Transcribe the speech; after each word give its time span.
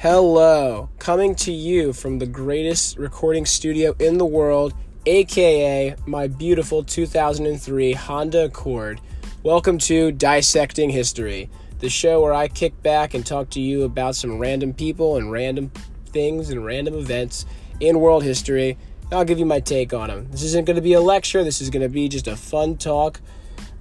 Hello, 0.00 0.90
coming 1.00 1.34
to 1.34 1.50
you 1.50 1.92
from 1.92 2.20
the 2.20 2.26
greatest 2.26 2.98
recording 2.98 3.44
studio 3.44 3.96
in 3.98 4.16
the 4.16 4.24
world, 4.24 4.72
aka 5.06 5.96
my 6.06 6.28
beautiful 6.28 6.84
2003 6.84 7.94
Honda 7.94 8.44
Accord. 8.44 9.00
Welcome 9.42 9.76
to 9.78 10.12
Dissecting 10.12 10.90
History, 10.90 11.50
the 11.80 11.88
show 11.88 12.22
where 12.22 12.32
I 12.32 12.46
kick 12.46 12.80
back 12.80 13.12
and 13.14 13.26
talk 13.26 13.50
to 13.50 13.60
you 13.60 13.82
about 13.82 14.14
some 14.14 14.38
random 14.38 14.72
people 14.72 15.16
and 15.16 15.32
random 15.32 15.72
things 16.10 16.50
and 16.50 16.64
random 16.64 16.94
events 16.94 17.44
in 17.80 17.98
world 17.98 18.22
history. 18.22 18.78
I'll 19.10 19.24
give 19.24 19.40
you 19.40 19.46
my 19.46 19.58
take 19.58 19.92
on 19.92 20.10
them. 20.10 20.28
This 20.30 20.44
isn't 20.44 20.64
going 20.64 20.76
to 20.76 20.80
be 20.80 20.92
a 20.92 21.00
lecture, 21.00 21.42
this 21.42 21.60
is 21.60 21.70
going 21.70 21.82
to 21.82 21.88
be 21.88 22.08
just 22.08 22.28
a 22.28 22.36
fun 22.36 22.76
talk. 22.76 23.20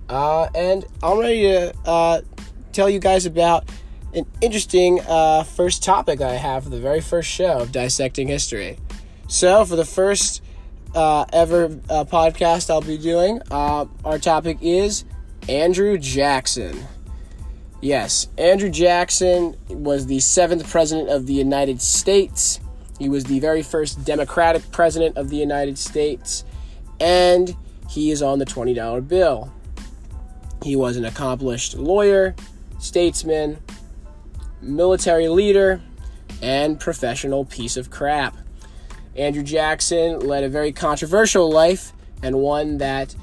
Uh, 0.10 0.50
and 0.56 0.84
I'm 1.04 1.20
ready 1.20 1.44
to 1.44 1.76
uh, 1.86 2.22
tell 2.72 2.90
you 2.90 2.98
guys 2.98 3.28
about 3.28 3.70
an 4.14 4.26
interesting 4.42 5.02
uh, 5.08 5.44
first 5.44 5.84
topic 5.84 6.22
I 6.22 6.34
have 6.34 6.64
for 6.64 6.70
the 6.70 6.80
very 6.80 7.02
first 7.02 7.30
show 7.30 7.60
of 7.60 7.72
Dissecting 7.72 8.28
History. 8.28 8.78
So, 9.28 9.66
for 9.66 9.76
the 9.76 9.86
first 9.86 10.42
uh, 10.96 11.26
ever 11.34 11.66
uh, 11.90 12.06
podcast 12.06 12.70
I'll 12.70 12.82
be 12.82 12.98
doing, 12.98 13.42
uh, 13.52 13.86
our 14.06 14.18
topic 14.18 14.58
is 14.62 15.04
Andrew 15.50 15.98
Jackson. 15.98 16.88
Yes, 17.82 18.28
Andrew 18.38 18.70
Jackson 18.70 19.56
was 19.70 20.08
the 20.08 20.20
seventh 20.20 20.68
president 20.70 21.10
of 21.10 21.28
the 21.28 21.34
United 21.34 21.82
States. 21.82 22.60
He 22.98 23.10
was 23.10 23.26
the 23.26 23.40
very 23.40 23.62
first 23.62 24.04
Democratic 24.04 24.72
president 24.72 25.18
of 25.18 25.30
the 25.30 25.36
United 25.36 25.78
States, 25.78 26.44
and 27.00 27.56
he 27.90 28.10
is 28.10 28.24
on 28.24 28.40
the 28.40 28.46
$20 28.46 29.08
bill. 29.08 29.54
He 30.64 30.76
was 30.76 30.98
an 30.98 31.06
accomplished 31.06 31.76
lawyer, 31.78 32.36
statesman, 32.80 33.60
military 34.62 35.28
leader, 35.28 35.82
and 36.42 36.80
professional 36.80 37.46
piece 37.46 37.78
of 37.78 37.90
crap. 37.90 38.36
Andrew 39.16 39.44
Jackson 39.44 40.20
led 40.20 40.44
a 40.44 40.50
very 40.50 40.72
controversial 40.72 41.50
life 41.50 41.94
and 42.22 42.38
one 42.38 42.78
that 42.78 43.16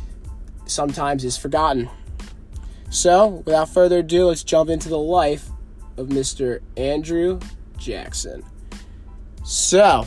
sometimes 0.67 1.25
is 1.25 1.37
forgotten. 1.37 1.89
So, 2.91 3.43
without 3.45 3.69
further 3.69 3.99
ado, 3.99 4.27
let's 4.27 4.45
jump 4.45 4.71
into 4.71 4.89
the 4.89 4.99
life 4.99 5.49
of 5.97 6.09
Mr. 6.09 6.61
Andrew 6.77 7.41
Jackson. 7.77 8.45
So, 9.45 10.07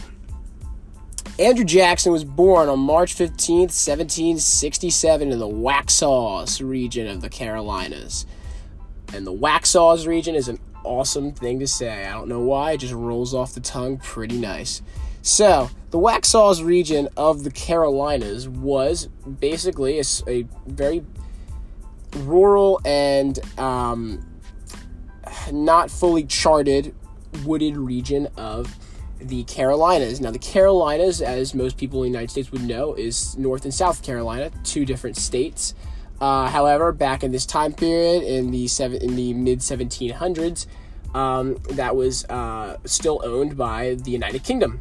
Andrew 1.40 1.66
Jackson 1.66 2.12
was 2.12 2.24
born 2.24 2.68
on 2.70 2.80
March 2.80 3.14
15th, 3.14 3.74
1767, 3.76 5.32
in 5.32 5.40
the 5.40 5.48
Waxhaws 5.48 6.68
region 6.68 7.08
of 7.08 7.22
the 7.22 7.30
Carolinas. 7.30 8.26
And 9.14 9.26
the 9.26 9.34
Waxhaws 9.34 10.08
region 10.08 10.36
is 10.36 10.48
an 10.48 10.60
awesome 10.88 11.34
thing 11.34 11.60
to 11.60 11.68
say. 11.68 12.06
I 12.06 12.14
don't 12.14 12.30
know 12.30 12.42
why, 12.42 12.72
it 12.74 12.78
just 12.78 12.94
rolls 12.94 13.34
off 13.34 13.54
the 13.54 13.60
tongue 13.60 13.98
pretty 13.98 14.38
nice. 14.38 14.82
So, 15.22 15.70
the 15.92 16.00
Waxhaws 16.00 16.64
region 16.64 17.10
of 17.18 17.44
the 17.44 17.52
Carolinas 17.52 18.48
was 18.48 19.08
basically 19.08 20.00
a, 20.00 20.04
a 20.28 20.46
very 20.66 21.04
rural 22.16 22.80
and 22.86 23.38
um, 23.60 24.26
not 25.52 25.92
fully 25.92 26.24
charted 26.24 26.96
wooded 27.44 27.78
region 27.78 28.28
of 28.38 28.76
the 29.20 29.44
Carolinas. 29.46 30.22
Now, 30.22 30.32
the 30.32 30.40
Carolinas, 30.40 31.22
as 31.22 31.54
most 31.54 31.78
people 31.78 32.04
in 32.04 32.12
the 32.12 32.18
United 32.18 32.32
States 32.32 32.52
would 32.52 32.64
know, 32.64 32.94
is 32.94 33.38
North 33.38 33.66
and 33.66 33.74
South 33.74 34.04
Carolina, 34.04 34.52
two 34.64 34.86
different 34.86 35.18
states. 35.18 35.74
Uh, 36.20 36.50
however, 36.50 36.92
back 36.92 37.24
in 37.24 37.32
this 37.32 37.46
time 37.46 37.74
period, 37.74 38.24
in 38.24 38.52
the 38.52 38.68
seven, 38.68 39.02
in 39.02 39.16
the 39.16 39.34
mid 39.34 39.60
1700s, 39.60 40.66
um, 41.14 41.56
that 41.72 41.96
was 41.96 42.26
uh, 42.26 42.78
still 42.86 43.22
owned 43.24 43.58
by 43.58 43.96
the 43.96 44.12
United 44.12 44.44
Kingdom. 44.44 44.80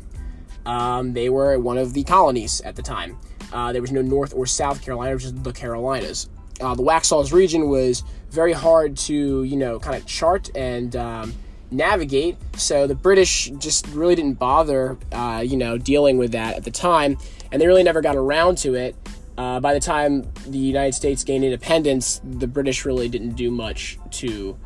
Um, 0.64 1.12
they 1.12 1.28
were 1.28 1.58
one 1.58 1.78
of 1.78 1.94
the 1.94 2.04
colonies 2.04 2.60
at 2.62 2.76
the 2.76 2.82
time. 2.82 3.18
Uh, 3.52 3.72
there 3.72 3.80
was 3.80 3.92
no 3.92 4.02
North 4.02 4.34
or 4.34 4.46
South 4.46 4.82
Carolina, 4.82 5.14
which 5.14 5.24
is 5.24 5.34
the 5.34 5.52
Carolinas. 5.52 6.28
Uh, 6.60 6.74
the 6.74 6.82
Waxhaws 6.82 7.32
region 7.32 7.68
was 7.68 8.02
very 8.30 8.52
hard 8.52 8.96
to, 8.96 9.44
you 9.44 9.56
know, 9.56 9.78
kind 9.78 9.96
of 9.96 10.06
chart 10.06 10.50
and 10.56 10.96
um, 10.96 11.34
navigate. 11.70 12.36
So 12.56 12.86
the 12.86 12.94
British 12.94 13.50
just 13.58 13.86
really 13.88 14.14
didn't 14.14 14.38
bother, 14.38 14.96
uh, 15.12 15.42
you 15.46 15.56
know, 15.56 15.78
dealing 15.78 16.18
with 16.18 16.32
that 16.32 16.56
at 16.56 16.64
the 16.64 16.70
time, 16.70 17.18
and 17.52 17.60
they 17.60 17.66
really 17.66 17.82
never 17.82 18.00
got 18.00 18.16
around 18.16 18.58
to 18.58 18.74
it. 18.74 18.96
Uh, 19.38 19.60
by 19.60 19.74
the 19.74 19.80
time 19.80 20.22
the 20.46 20.58
United 20.58 20.94
States 20.94 21.22
gained 21.22 21.44
independence, 21.44 22.20
the 22.24 22.46
British 22.46 22.84
really 22.84 23.08
didn't 23.08 23.34
do 23.34 23.50
much 23.50 23.98
to 24.10 24.56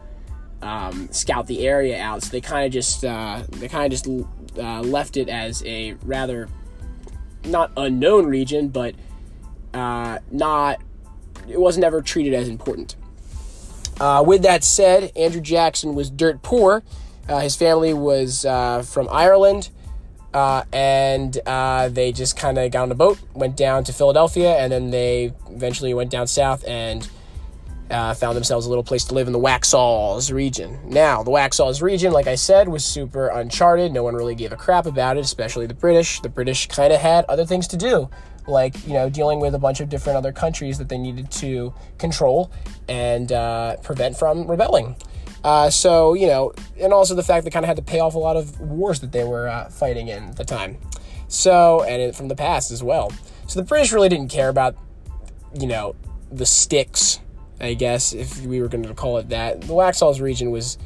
um, 0.62 1.08
scout 1.10 1.47
the 1.47 1.66
area 1.66 2.00
out. 2.00 2.22
So 2.22 2.31
they 2.31 2.41
kind 2.41 2.66
of 2.66 2.72
just 2.72 3.04
uh, 3.04 3.42
they 3.50 3.69
kind 3.69 3.92
of 3.92 3.98
just 3.98 4.06
uh, 4.59 4.80
left 4.80 5.16
it 5.16 5.28
as 5.28 5.64
a 5.64 5.94
rather 6.04 6.48
not 7.44 7.72
unknown 7.76 8.26
region, 8.26 8.69
but 8.69 8.94
uh, 9.75 10.19
not 10.30 10.80
it 11.48 11.60
wasn't 11.60 11.84
ever 11.84 12.00
treated 12.00 12.34
as 12.34 12.48
important. 12.48 12.94
Uh, 13.98 14.22
with 14.26 14.42
that 14.42 14.62
said, 14.62 15.10
Andrew 15.16 15.41
Jackson 15.41 15.94
was 15.94 16.10
dirt 16.10 16.42
poor. 16.42 16.82
Uh, 17.28 17.41
his 17.41 17.56
family 17.56 17.92
was 17.92 18.42
from 18.42 19.09
Ireland. 19.10 19.70
Uh, 20.32 20.62
and 20.72 21.38
uh, 21.46 21.88
they 21.88 22.12
just 22.12 22.36
kind 22.36 22.56
of 22.56 22.70
got 22.70 22.82
on 22.82 22.92
a 22.92 22.94
boat, 22.94 23.18
went 23.34 23.56
down 23.56 23.82
to 23.84 23.92
Philadelphia, 23.92 24.56
and 24.56 24.70
then 24.70 24.91
they 24.91 25.32
eventually 25.48 25.92
went 25.92 26.10
down 26.10 26.26
south 26.26 26.64
and 26.68 27.08
uh, 27.91 28.14
found 28.14 28.36
themselves 28.36 28.66
a 28.66 28.68
little 28.68 28.84
place 28.84 29.04
to 29.04 29.14
live 29.14 29.26
in 29.26 29.32
the 29.32 29.38
Waxhaws 29.38 30.32
region. 30.32 30.78
Now, 30.84 31.22
the 31.22 31.30
Waxhaws 31.30 31.82
region, 31.82 32.12
like 32.12 32.26
I 32.26 32.36
said, 32.36 32.68
was 32.68 32.84
super 32.84 33.28
uncharted. 33.28 33.92
No 33.92 34.04
one 34.04 34.14
really 34.14 34.34
gave 34.34 34.52
a 34.52 34.56
crap 34.56 34.86
about 34.86 35.16
it, 35.16 35.20
especially 35.20 35.66
the 35.66 35.74
British. 35.74 36.20
The 36.20 36.28
British 36.28 36.68
kind 36.68 36.92
of 36.92 37.00
had 37.00 37.24
other 37.24 37.44
things 37.44 37.66
to 37.68 37.76
do, 37.76 38.08
like 38.47 38.86
you 38.86 38.94
know 38.94 39.10
dealing 39.10 39.41
with 39.41 39.54
a 39.54 39.58
bunch 39.58 39.80
of 39.80 39.88
different 39.88 40.16
other 40.16 40.32
countries 40.32 40.78
that 40.78 40.88
they 40.88 40.98
needed 40.98 41.30
to 41.32 41.74
control 41.98 42.52
and 42.88 43.32
uh, 43.32 43.76
prevent 43.78 44.16
from 44.16 44.47
rebelling. 44.47 44.94
Uh, 45.42 45.70
so, 45.70 46.14
you 46.14 46.26
know, 46.26 46.52
and 46.78 46.92
also 46.92 47.14
the 47.14 47.22
fact 47.22 47.44
they 47.44 47.50
kind 47.50 47.64
of 47.64 47.68
had 47.68 47.76
to 47.76 47.82
pay 47.82 48.00
off 48.00 48.14
a 48.14 48.18
lot 48.18 48.36
of 48.36 48.60
wars 48.60 49.00
that 49.00 49.12
they 49.12 49.24
were 49.24 49.48
uh, 49.48 49.68
fighting 49.70 50.08
in 50.08 50.24
at 50.24 50.36
the 50.36 50.44
time. 50.44 50.76
So, 51.28 51.82
and 51.84 52.02
it, 52.02 52.14
from 52.14 52.28
the 52.28 52.36
past 52.36 52.70
as 52.70 52.82
well. 52.82 53.12
So 53.46 53.60
the 53.60 53.66
British 53.66 53.92
really 53.92 54.08
didn't 54.08 54.28
care 54.28 54.48
about, 54.48 54.76
you 55.58 55.66
know, 55.66 55.96
the 56.30 56.46
sticks, 56.46 57.20
I 57.60 57.74
guess, 57.74 58.12
if 58.12 58.44
we 58.44 58.60
were 58.60 58.68
going 58.68 58.84
to 58.84 58.94
call 58.94 59.18
it 59.18 59.28
that. 59.30 59.62
The 59.62 59.72
Waxhaws 59.72 60.20
region 60.20 60.50
was 60.50 60.78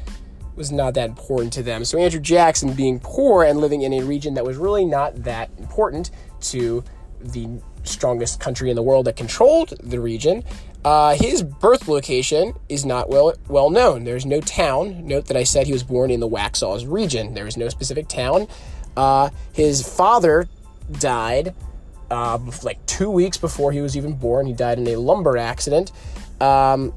was 0.55 0.71
not 0.71 0.93
that 0.93 1.09
important 1.09 1.51
to 1.51 1.63
them. 1.63 1.83
So 1.83 1.97
Andrew 1.97 2.21
Jackson 2.21 2.73
being 2.73 2.99
poor 2.99 3.43
and 3.43 3.59
living 3.59 3.81
in 3.81 3.91
a 3.91 4.03
region 4.03 4.35
that 4.35 4.45
was 4.45 4.55
really 4.55 4.85
not 4.85 5.23
that 5.23 5.49
important 5.57 6.11
to 6.41 6.81
the 7.19 7.49
strongest 7.83 8.39
country 8.39 8.69
in 8.69 8.75
the 8.75 8.81
world 8.81 9.05
that 9.05 9.17
controlled 9.17 9.73
the 9.83 9.99
region, 9.99 10.43
uh, 10.85 11.15
his 11.15 11.41
birth 11.41 11.87
location 11.87 12.53
is 12.69 12.85
not 12.85 13.09
well 13.09 13.33
well 13.49 13.71
known. 13.71 14.03
There's 14.03 14.25
no 14.25 14.39
town. 14.39 15.07
Note 15.07 15.25
that 15.25 15.35
I 15.35 15.43
said 15.43 15.65
he 15.65 15.73
was 15.73 15.83
born 15.83 16.11
in 16.11 16.19
the 16.19 16.29
Waxhaws 16.29 16.85
region. 16.87 17.33
There 17.33 17.47
is 17.47 17.57
no 17.57 17.69
specific 17.69 18.07
town. 18.07 18.47
Uh, 18.95 19.31
his 19.51 19.81
father 19.81 20.47
died 20.99 21.55
uh, 22.11 22.37
like 22.61 22.85
two 22.85 23.09
weeks 23.09 23.35
before 23.35 23.71
he 23.71 23.81
was 23.81 23.97
even 23.97 24.13
born. 24.13 24.45
He 24.45 24.53
died 24.53 24.77
in 24.77 24.87
a 24.87 24.95
lumber 24.95 25.37
accident. 25.37 25.91
Um, 26.39 26.93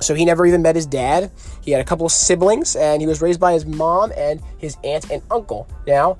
so 0.00 0.14
he 0.14 0.24
never 0.24 0.46
even 0.46 0.62
met 0.62 0.74
his 0.74 0.86
dad. 0.86 1.30
He 1.60 1.72
had 1.72 1.82
a 1.82 1.84
couple 1.84 2.06
of 2.06 2.12
siblings, 2.12 2.74
and 2.74 3.02
he 3.02 3.06
was 3.06 3.20
raised 3.20 3.38
by 3.38 3.52
his 3.52 3.66
mom 3.66 4.12
and 4.16 4.40
his 4.56 4.78
aunt 4.82 5.10
and 5.10 5.22
uncle. 5.30 5.68
Now, 5.86 6.16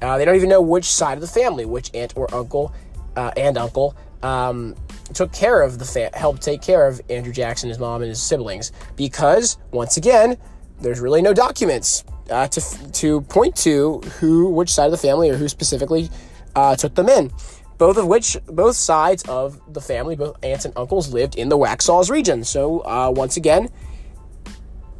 uh, 0.00 0.18
they 0.18 0.24
don't 0.24 0.36
even 0.36 0.50
know 0.50 0.62
which 0.62 0.84
side 0.84 1.14
of 1.14 1.20
the 1.20 1.26
family, 1.26 1.64
which 1.64 1.90
aunt 1.94 2.16
or 2.16 2.32
uncle 2.32 2.72
uh, 3.16 3.32
and 3.36 3.58
uncle 3.58 3.96
um, 4.22 4.76
took 5.14 5.32
care 5.32 5.62
of 5.62 5.78
the 5.78 5.84
fa- 5.84 6.10
helped 6.14 6.42
take 6.42 6.62
care 6.62 6.86
of 6.86 7.00
Andrew 7.08 7.32
Jackson, 7.32 7.68
his 7.68 7.78
mom, 7.78 8.02
and 8.02 8.08
his 8.08 8.22
siblings 8.22 8.72
because 8.96 9.58
once 9.70 9.96
again, 9.96 10.36
there's 10.80 11.00
really 11.00 11.22
no 11.22 11.32
documents 11.32 12.04
uh, 12.30 12.46
to 12.48 12.92
to 12.92 13.20
point 13.22 13.56
to 13.56 14.00
who, 14.18 14.48
which 14.50 14.70
side 14.70 14.86
of 14.86 14.92
the 14.92 14.98
family, 14.98 15.30
or 15.30 15.36
who 15.36 15.48
specifically 15.48 16.10
uh, 16.54 16.76
took 16.76 16.94
them 16.94 17.08
in. 17.08 17.32
Both 17.76 17.96
of 17.96 18.06
which, 18.06 18.36
both 18.46 18.76
sides 18.76 19.24
of 19.28 19.60
the 19.72 19.80
family, 19.80 20.14
both 20.14 20.36
aunts 20.44 20.64
and 20.64 20.72
uncles, 20.76 21.12
lived 21.12 21.34
in 21.34 21.48
the 21.48 21.58
Waxhaws 21.58 22.08
region. 22.10 22.44
So 22.44 22.80
uh, 22.80 23.12
once 23.14 23.36
again, 23.36 23.68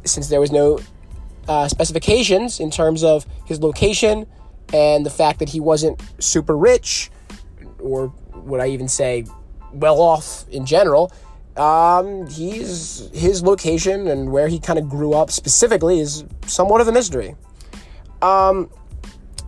since 0.03 0.27
there 0.27 0.41
was 0.41 0.51
no 0.51 0.79
uh, 1.47 1.67
specifications 1.67 2.59
in 2.59 2.71
terms 2.71 3.03
of 3.03 3.25
his 3.45 3.61
location 3.61 4.25
and 4.73 5.05
the 5.05 5.09
fact 5.09 5.39
that 5.39 5.49
he 5.49 5.59
wasn't 5.59 6.01
super 6.19 6.57
rich, 6.57 7.11
or 7.79 8.13
would 8.33 8.59
I 8.59 8.67
even 8.67 8.87
say 8.87 9.25
well 9.75 10.01
off 10.01 10.47
in 10.49 10.65
general. 10.65 11.11
Um, 11.57 12.27
he's 12.27 13.09
his 13.13 13.41
location 13.41 14.07
and 14.07 14.31
where 14.31 14.47
he 14.47 14.59
kind 14.59 14.77
of 14.77 14.89
grew 14.89 15.13
up 15.13 15.31
specifically 15.31 15.99
is 15.99 16.25
somewhat 16.47 16.81
of 16.81 16.87
a 16.87 16.91
mystery. 16.91 17.35
Um, 18.21 18.69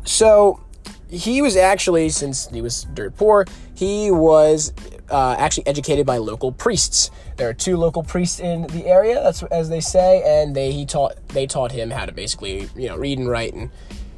so 0.05 0.63
he 1.09 1.41
was 1.41 1.55
actually, 1.55 2.09
since 2.09 2.47
he 2.47 2.61
was 2.61 2.85
dirt 2.93 3.15
poor, 3.17 3.45
he 3.75 4.11
was 4.11 4.73
uh, 5.09 5.35
actually 5.37 5.67
educated 5.67 6.05
by 6.05 6.17
local 6.17 6.51
priests. 6.51 7.11
There 7.37 7.47
are 7.49 7.53
two 7.53 7.77
local 7.77 8.03
priests 8.03 8.39
in 8.39 8.63
the 8.67 8.87
area, 8.87 9.21
that's 9.21 9.43
as 9.43 9.69
they 9.69 9.79
say, 9.79 10.23
and 10.25 10.55
they 10.55 10.71
he 10.71 10.85
taught 10.85 11.15
they 11.29 11.45
taught 11.45 11.71
him 11.71 11.91
how 11.91 12.05
to 12.05 12.11
basically 12.11 12.69
you 12.75 12.87
know 12.87 12.97
read 12.97 13.19
and 13.19 13.29
write 13.29 13.53
and 13.53 13.69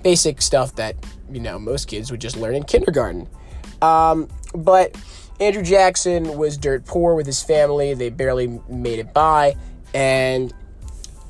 basic 0.04 0.42
stuff 0.42 0.76
that 0.76 0.96
you 1.32 1.40
know 1.40 1.60
most 1.60 1.88
kids 1.88 2.12
would 2.12 2.22
just 2.22 2.38
learn 2.38 2.56
in 2.56 2.64
kindergarten. 2.64 3.28
Um, 3.82 4.28
but 4.54 4.96
Andrew 5.40 5.64
Jackson 5.64 6.38
was 6.38 6.58
dirt 6.58 6.86
poor 6.86 7.16
with 7.16 7.26
his 7.26 7.42
family; 7.42 7.94
they 7.94 8.10
barely 8.10 8.60
made 8.68 9.00
it 9.00 9.14
by, 9.14 9.56
and 9.94 10.54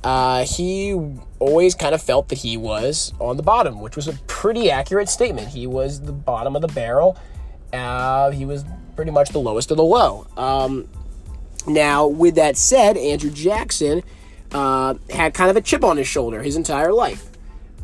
uh, 0.03 0.45
he 0.45 0.93
always 1.39 1.75
kind 1.75 1.93
of 1.93 2.01
felt 2.01 2.29
that 2.29 2.39
he 2.39 2.57
was 2.57 3.13
on 3.19 3.37
the 3.37 3.43
bottom, 3.43 3.81
which 3.81 3.95
was 3.95 4.07
a 4.07 4.13
pretty 4.27 4.71
accurate 4.71 5.09
statement. 5.09 5.47
He 5.47 5.67
was 5.67 6.01
the 6.01 6.11
bottom 6.11 6.55
of 6.55 6.61
the 6.61 6.67
barrel. 6.67 7.17
Uh, 7.71 8.31
he 8.31 8.45
was 8.45 8.65
pretty 8.95 9.11
much 9.11 9.29
the 9.29 9.39
lowest 9.39 9.71
of 9.71 9.77
the 9.77 9.83
low. 9.83 10.27
Um, 10.37 10.89
now, 11.67 12.07
with 12.07 12.35
that 12.35 12.57
said, 12.57 12.97
Andrew 12.97 13.29
Jackson 13.29 14.01
uh, 14.51 14.95
had 15.09 15.33
kind 15.33 15.49
of 15.49 15.57
a 15.57 15.61
chip 15.61 15.83
on 15.83 15.97
his 15.97 16.07
shoulder 16.07 16.41
his 16.41 16.55
entire 16.55 16.91
life. 16.91 17.29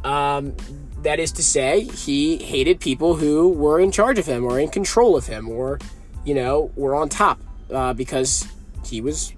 Um, 0.03 0.55
that 1.03 1.19
is 1.19 1.31
to 1.33 1.43
say, 1.43 1.83
he 1.83 2.37
hated 2.37 2.79
people 2.79 3.15
who 3.15 3.49
were 3.49 3.79
in 3.79 3.91
charge 3.91 4.17
of 4.17 4.25
him 4.25 4.43
or 4.43 4.59
in 4.59 4.69
control 4.69 5.15
of 5.15 5.27
him 5.27 5.49
or, 5.49 5.79
you 6.25 6.33
know, 6.33 6.71
were 6.75 6.95
on 6.95 7.07
top 7.07 7.39
uh, 7.71 7.93
because 7.93 8.47
he 8.85 9.01
was, 9.01 9.33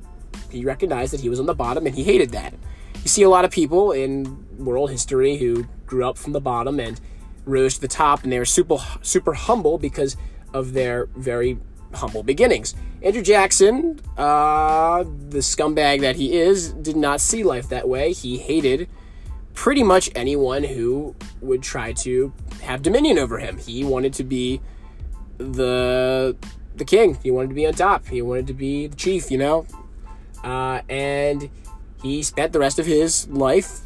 he 0.49 0.65
recognized 0.65 1.13
that 1.13 1.21
he 1.21 1.29
was 1.29 1.39
on 1.39 1.45
the 1.45 1.53
bottom 1.53 1.85
and 1.85 1.95
he 1.95 2.03
hated 2.03 2.31
that. 2.31 2.53
You 3.03 3.09
see 3.09 3.23
a 3.23 3.29
lot 3.29 3.45
of 3.45 3.51
people 3.51 3.91
in 3.91 4.45
world 4.57 4.89
history 4.89 5.37
who 5.37 5.67
grew 5.85 6.07
up 6.07 6.17
from 6.17 6.33
the 6.33 6.41
bottom 6.41 6.79
and 6.79 6.99
rose 7.45 7.75
to 7.75 7.81
the 7.81 7.87
top 7.87 8.23
and 8.23 8.31
they 8.31 8.39
were 8.39 8.45
super, 8.45 8.77
super 9.01 9.33
humble 9.33 9.77
because 9.77 10.17
of 10.53 10.73
their 10.73 11.05
very 11.15 11.57
humble 11.93 12.23
beginnings. 12.23 12.75
Andrew 13.01 13.21
Jackson, 13.21 13.99
uh, 14.17 15.03
the 15.03 15.39
scumbag 15.39 16.01
that 16.01 16.15
he 16.15 16.35
is, 16.35 16.73
did 16.73 16.95
not 16.95 17.21
see 17.21 17.43
life 17.43 17.69
that 17.69 17.87
way. 17.87 18.11
He 18.11 18.37
hated 18.37 18.89
pretty 19.53 19.83
much 19.83 20.09
anyone 20.15 20.63
who 20.63 21.15
would 21.41 21.63
try 21.63 21.93
to 21.93 22.33
have 22.61 22.81
dominion 22.81 23.17
over 23.17 23.39
him. 23.39 23.57
He 23.57 23.83
wanted 23.83 24.13
to 24.13 24.23
be 24.23 24.61
the 25.37 26.35
the 26.77 26.85
king. 26.85 27.17
He 27.23 27.31
wanted 27.31 27.49
to 27.49 27.55
be 27.55 27.65
on 27.67 27.73
top. 27.73 28.07
He 28.07 28.21
wanted 28.21 28.47
to 28.47 28.53
be 28.53 28.87
the 28.87 28.95
chief, 28.95 29.31
you 29.31 29.37
know. 29.37 29.65
Uh, 30.43 30.81
and 30.89 31.49
he 32.01 32.23
spent 32.23 32.53
the 32.53 32.59
rest 32.59 32.79
of 32.79 32.85
his 32.85 33.27
life, 33.29 33.81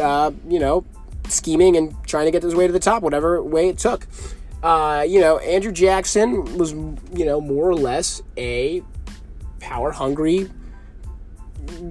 uh, 0.00 0.30
you 0.48 0.58
know, 0.58 0.84
scheming 1.28 1.76
and 1.76 1.94
trying 2.06 2.26
to 2.26 2.30
get 2.30 2.42
his 2.42 2.54
way 2.54 2.66
to 2.66 2.72
the 2.72 2.80
top, 2.80 3.02
whatever 3.02 3.42
way 3.42 3.68
it 3.68 3.78
took. 3.78 4.06
Uh, 4.62 5.04
you 5.06 5.20
know, 5.20 5.38
Andrew 5.38 5.72
Jackson 5.72 6.56
was, 6.56 6.72
you 6.72 7.24
know, 7.24 7.40
more 7.40 7.68
or 7.68 7.74
less 7.74 8.22
a 8.36 8.82
power 9.60 9.90
hungry 9.90 10.48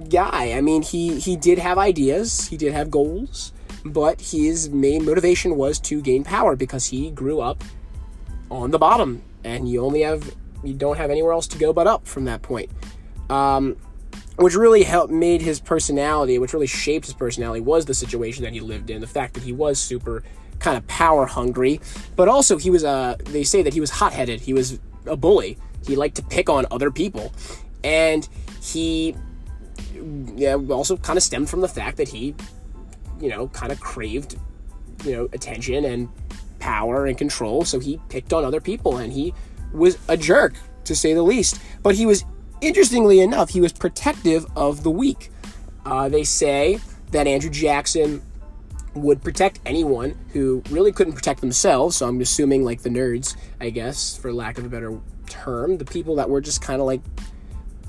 guy. 0.08 0.52
I 0.52 0.60
mean, 0.60 0.82
he 0.82 1.18
he 1.20 1.36
did 1.36 1.58
have 1.58 1.78
ideas, 1.78 2.48
he 2.48 2.56
did 2.56 2.72
have 2.72 2.90
goals, 2.90 3.52
but 3.84 4.20
his 4.20 4.70
main 4.70 5.04
motivation 5.04 5.56
was 5.56 5.78
to 5.80 6.00
gain 6.02 6.24
power 6.24 6.56
because 6.56 6.86
he 6.86 7.10
grew 7.10 7.40
up 7.40 7.62
on 8.50 8.70
the 8.70 8.78
bottom, 8.78 9.22
and 9.44 9.68
you 9.68 9.84
only 9.84 10.02
have 10.02 10.34
you 10.68 10.74
don't 10.74 10.96
have 10.96 11.10
anywhere 11.10 11.32
else 11.32 11.46
to 11.48 11.58
go 11.58 11.72
but 11.72 11.86
up 11.86 12.06
from 12.06 12.24
that 12.24 12.42
point. 12.42 12.70
Um, 13.30 13.76
which 14.36 14.54
really 14.54 14.82
helped 14.82 15.12
made 15.12 15.40
his 15.40 15.60
personality, 15.60 16.38
which 16.38 16.52
really 16.52 16.66
shaped 16.66 17.06
his 17.06 17.14
personality, 17.14 17.60
was 17.60 17.86
the 17.86 17.94
situation 17.94 18.44
that 18.44 18.52
he 18.52 18.60
lived 18.60 18.90
in. 18.90 19.00
The 19.00 19.06
fact 19.06 19.34
that 19.34 19.42
he 19.42 19.52
was 19.52 19.78
super 19.78 20.22
kind 20.58 20.76
of 20.76 20.86
power 20.86 21.26
hungry, 21.26 21.80
but 22.16 22.28
also 22.28 22.56
he 22.56 22.70
was 22.70 22.84
uh 22.84 23.16
they 23.24 23.44
say 23.44 23.62
that 23.62 23.74
he 23.74 23.80
was 23.80 23.90
hot 23.90 24.12
headed. 24.12 24.40
He 24.40 24.52
was 24.52 24.78
a 25.06 25.16
bully. 25.16 25.58
He 25.86 25.96
liked 25.96 26.16
to 26.16 26.22
pick 26.22 26.48
on 26.48 26.66
other 26.70 26.90
people, 26.90 27.32
and 27.82 28.28
he 28.60 29.16
yeah, 30.34 30.54
also 30.54 30.96
kind 30.96 31.16
of 31.16 31.22
stemmed 31.22 31.48
from 31.48 31.60
the 31.60 31.68
fact 31.68 31.96
that 31.96 32.08
he, 32.08 32.34
you 33.20 33.28
know, 33.28 33.48
kind 33.48 33.72
of 33.72 33.80
craved, 33.80 34.36
you 35.04 35.12
know, 35.12 35.28
attention 35.32 35.84
and 35.84 36.08
power 36.58 37.06
and 37.06 37.16
control. 37.16 37.64
So 37.64 37.78
he 37.78 38.00
picked 38.08 38.32
on 38.32 38.44
other 38.44 38.60
people, 38.60 38.98
and 38.98 39.12
he 39.12 39.32
was 39.72 39.98
a 40.08 40.16
jerk 40.16 40.54
to 40.84 40.94
say 40.94 41.14
the 41.14 41.22
least. 41.22 41.60
But 41.82 41.94
he 41.94 42.06
was, 42.06 42.24
interestingly 42.60 43.20
enough, 43.20 43.50
he 43.50 43.60
was 43.60 43.72
protective 43.72 44.46
of 44.56 44.82
the 44.82 44.90
weak. 44.90 45.30
Uh, 45.84 46.08
they 46.08 46.24
say 46.24 46.80
that 47.12 47.26
Andrew 47.26 47.50
Jackson 47.50 48.22
would 48.94 49.22
protect 49.22 49.60
anyone 49.66 50.16
who 50.32 50.62
really 50.70 50.90
couldn't 50.90 51.12
protect 51.12 51.40
themselves. 51.40 51.96
So 51.96 52.08
I'm 52.08 52.20
assuming 52.20 52.64
like 52.64 52.82
the 52.82 52.88
nerds, 52.88 53.36
I 53.60 53.70
guess, 53.70 54.16
for 54.16 54.32
lack 54.32 54.58
of 54.58 54.64
a 54.64 54.68
better 54.68 54.98
term, 55.26 55.78
the 55.78 55.84
people 55.84 56.16
that 56.16 56.30
were 56.30 56.40
just 56.40 56.62
kind 56.62 56.80
of 56.80 56.86
like 56.86 57.02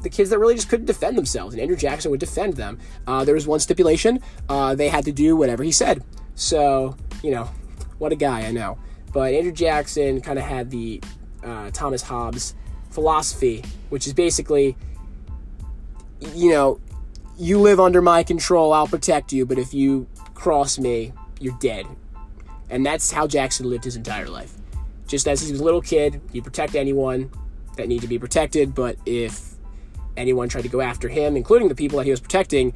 the 0.03 0.09
kids 0.09 0.29
that 0.29 0.39
really 0.39 0.55
just 0.55 0.69
couldn't 0.69 0.85
defend 0.85 1.17
themselves, 1.17 1.53
and 1.53 1.61
Andrew 1.61 1.75
Jackson 1.75 2.11
would 2.11 2.19
defend 2.19 2.53
them. 2.53 2.79
Uh, 3.07 3.23
there 3.25 3.33
was 3.33 3.47
one 3.47 3.59
stipulation: 3.59 4.21
uh, 4.49 4.75
they 4.75 4.89
had 4.89 5.05
to 5.05 5.11
do 5.11 5.35
whatever 5.35 5.63
he 5.63 5.71
said. 5.71 6.03
So 6.35 6.95
you 7.23 7.31
know, 7.31 7.49
what 7.97 8.11
a 8.11 8.15
guy, 8.15 8.41
I 8.45 8.51
know. 8.51 8.77
But 9.13 9.33
Andrew 9.33 9.51
Jackson 9.51 10.21
kind 10.21 10.37
of 10.37 10.45
had 10.45 10.69
the 10.69 11.01
uh, 11.43 11.71
Thomas 11.71 12.01
Hobbes 12.01 12.55
philosophy, 12.89 13.63
which 13.89 14.07
is 14.07 14.13
basically, 14.13 14.75
you 16.33 16.51
know, 16.51 16.79
you 17.37 17.59
live 17.59 17.79
under 17.79 18.01
my 18.01 18.23
control, 18.23 18.73
I'll 18.73 18.87
protect 18.87 19.31
you, 19.31 19.45
but 19.45 19.59
if 19.59 19.73
you 19.73 20.07
cross 20.33 20.79
me, 20.79 21.13
you're 21.39 21.57
dead. 21.59 21.85
And 22.69 22.85
that's 22.85 23.11
how 23.11 23.27
Jackson 23.27 23.69
lived 23.69 23.83
his 23.83 23.95
entire 23.95 24.27
life. 24.27 24.53
Just 25.05 25.27
as 25.27 25.41
he 25.41 25.51
was 25.51 25.61
a 25.61 25.63
little 25.63 25.81
kid, 25.81 26.19
he'd 26.33 26.43
protect 26.43 26.75
anyone 26.75 27.31
that 27.77 27.87
need 27.87 28.01
to 28.01 28.07
be 28.07 28.19
protected, 28.19 28.73
but 28.73 28.97
if 29.05 29.55
anyone 30.17 30.49
tried 30.49 30.63
to 30.63 30.69
go 30.69 30.81
after 30.81 31.07
him, 31.07 31.37
including 31.37 31.69
the 31.69 31.75
people 31.75 31.97
that 31.99 32.05
he 32.05 32.11
was 32.11 32.19
protecting, 32.19 32.73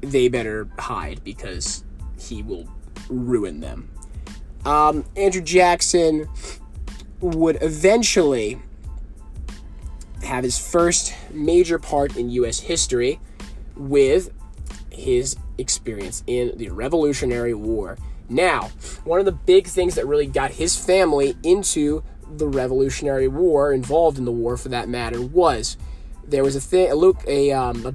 they 0.00 0.28
better 0.28 0.68
hide 0.78 1.22
because 1.24 1.84
he 2.18 2.42
will 2.42 2.68
ruin 3.08 3.60
them. 3.60 3.88
Um, 4.64 5.04
Andrew 5.16 5.40
Jackson 5.40 6.28
would 7.22 7.58
eventually 7.62 8.60
have 10.22 10.44
his 10.44 10.58
first 10.58 11.14
major 11.32 11.78
part 11.78 12.16
in 12.16 12.30
U.S. 12.30 12.60
history 12.60 13.20
with 13.76 14.30
his 14.90 15.36
experience 15.58 16.22
in 16.26 16.52
the 16.56 16.68
Revolutionary 16.70 17.54
War. 17.54 17.96
Now, 18.28 18.70
one 19.04 19.18
of 19.18 19.24
the 19.24 19.32
big 19.32 19.66
things 19.66 19.94
that 19.94 20.06
really 20.06 20.26
got 20.26 20.52
his 20.52 20.76
family 20.76 21.36
into 21.42 22.02
the 22.36 22.46
Revolutionary 22.46 23.28
War, 23.28 23.72
involved 23.72 24.18
in 24.18 24.24
the 24.24 24.32
war 24.32 24.56
for 24.56 24.68
that 24.70 24.88
matter, 24.88 25.20
was 25.20 25.76
there 26.26 26.42
was 26.42 26.56
a 26.56 26.60
thing, 26.60 26.90
a 26.90 26.94
look, 26.94 27.22
a, 27.26 27.52
um, 27.52 27.86
a 27.86 27.94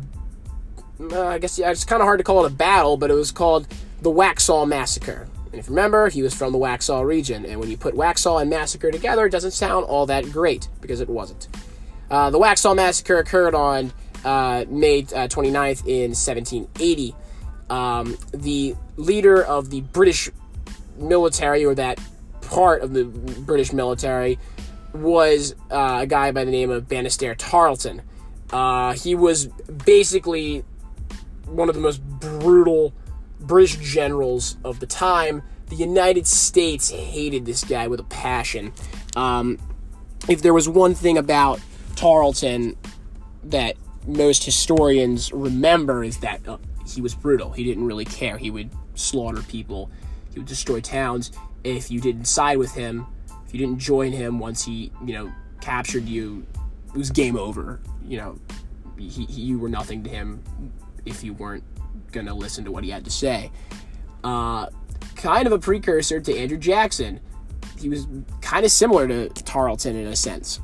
uh, 1.00 1.28
I 1.28 1.38
guess 1.38 1.58
yeah, 1.60 1.72
it's 1.72 1.84
kind 1.84 2.02
of 2.02 2.06
hard 2.06 2.20
to 2.20 2.24
call 2.24 2.44
it 2.46 2.52
a 2.52 2.54
battle, 2.54 2.98
but 2.98 3.12
it 3.12 3.14
was 3.14 3.32
called 3.32 3.68
the 4.02 4.12
Waxhaw 4.12 4.68
Massacre. 4.68 5.28
And 5.58 5.64
if 5.64 5.72
you 5.72 5.76
remember, 5.76 6.08
he 6.08 6.22
was 6.22 6.36
from 6.36 6.52
the 6.52 6.60
Waxhaw 6.60 7.04
region, 7.04 7.44
and 7.44 7.60
when 7.60 7.68
you 7.68 7.78
put 7.78 7.96
Waxhaw 7.96 8.40
and 8.40 8.48
Massacre 8.48 8.92
together, 8.92 9.26
it 9.26 9.32
doesn't 9.32 9.54
sound 9.54 9.86
all 9.86 10.06
that 10.06 10.32
great 10.32 10.70
because 10.82 11.02
it 11.02 11.10
wasn't. 11.10 11.48
Uh, 12.12 12.30
the 12.30 12.38
Waxhaw 12.38 12.76
Massacre 12.76 13.18
occurred 13.18 13.56
on 13.56 13.92
uh, 14.24 14.66
May 14.70 15.00
uh, 15.00 15.28
29th 15.28 15.88
in 15.88 16.12
1780. 16.12 17.16
Um, 17.72 18.20
the 18.36 18.76
leader 18.98 19.44
of 19.44 19.72
the 19.72 19.82
British 19.82 20.30
military, 21.00 21.66
or 21.66 21.74
that 21.74 22.00
part 22.42 22.84
of 22.84 22.94
the 22.94 23.06
British 23.06 23.74
military, 23.74 24.38
was 24.94 25.56
uh, 25.72 26.02
a 26.02 26.06
guy 26.06 26.32
by 26.34 26.46
the 26.46 26.52
name 26.52 26.70
of 26.70 26.88
Banastre 26.88 27.34
Tarleton. 27.36 28.04
Uh, 28.52 28.94
he 28.94 29.16
was 29.16 29.48
basically 29.48 30.64
one 31.48 31.68
of 31.68 31.74
the 31.74 31.82
most 31.82 32.00
brutal 32.20 32.94
British 33.48 33.78
generals 33.78 34.58
of 34.64 34.80
the 34.80 34.86
time. 34.86 35.42
The 35.68 35.76
United 35.76 36.28
States 36.28 36.90
hated 36.90 37.46
this 37.46 37.64
guy 37.64 37.88
with 37.88 38.00
a 38.00 38.06
passion. 38.06 38.74
Um, 39.16 39.58
if 40.30 40.42
there 40.42 40.54
was 40.54 40.70
one 40.70 40.94
thing 40.94 41.18
about 41.18 41.60
Tarleton 41.96 42.76
that 43.46 43.76
most 44.06 44.44
historians 44.44 45.32
remember 45.34 46.04
is 46.04 46.18
that 46.20 46.48
uh, 46.48 46.58
he 46.88 47.02
was 47.02 47.14
brutal. 47.14 47.52
He 47.52 47.64
didn't 47.64 47.86
really 47.86 48.06
care. 48.06 48.38
He 48.38 48.52
would 48.52 48.70
slaughter 48.96 49.42
people. 49.44 49.90
He 50.34 50.40
would 50.40 50.48
destroy 50.48 50.80
towns. 50.80 51.32
If 51.64 51.92
you 51.92 52.00
didn't 52.00 52.26
side 52.26 52.58
with 52.58 52.74
him, 52.74 53.06
if 53.46 53.54
you 53.54 53.60
didn't 53.60 53.80
join 53.80 54.12
him 54.12 54.40
once 54.40 54.64
he, 54.64 54.92
you 55.06 55.14
know, 55.14 55.32
captured 55.62 56.06
you, 56.06 56.46
it 56.88 56.98
was 56.98 57.10
game 57.10 57.38
over. 57.38 57.80
You 58.06 58.18
know, 58.18 58.40
he, 58.98 59.26
he, 59.26 59.42
you 59.42 59.60
were 59.60 59.70
nothing 59.70 60.04
to 60.04 60.10
him 60.10 60.44
if 61.06 61.24
you 61.24 61.34
weren't 61.34 61.64
gonna 62.12 62.34
listen 62.34 62.64
to 62.66 62.72
what 62.72 62.84
he 62.84 62.90
had 62.90 63.06
to 63.06 63.12
say. 63.12 63.52
Uh, 64.24 64.68
kind 65.16 65.48
of 65.48 65.54
a 65.54 65.60
precursor 65.60 66.20
to 66.20 66.38
Andrew 66.38 66.58
Jackson. 66.58 67.20
He 67.80 67.90
was 67.90 68.08
kind 68.42 68.66
of 68.66 68.72
similar 68.72 69.08
to 69.08 69.30
Tarleton 69.30 69.96
in 69.96 70.08
a 70.08 70.16
sense, 70.16 70.60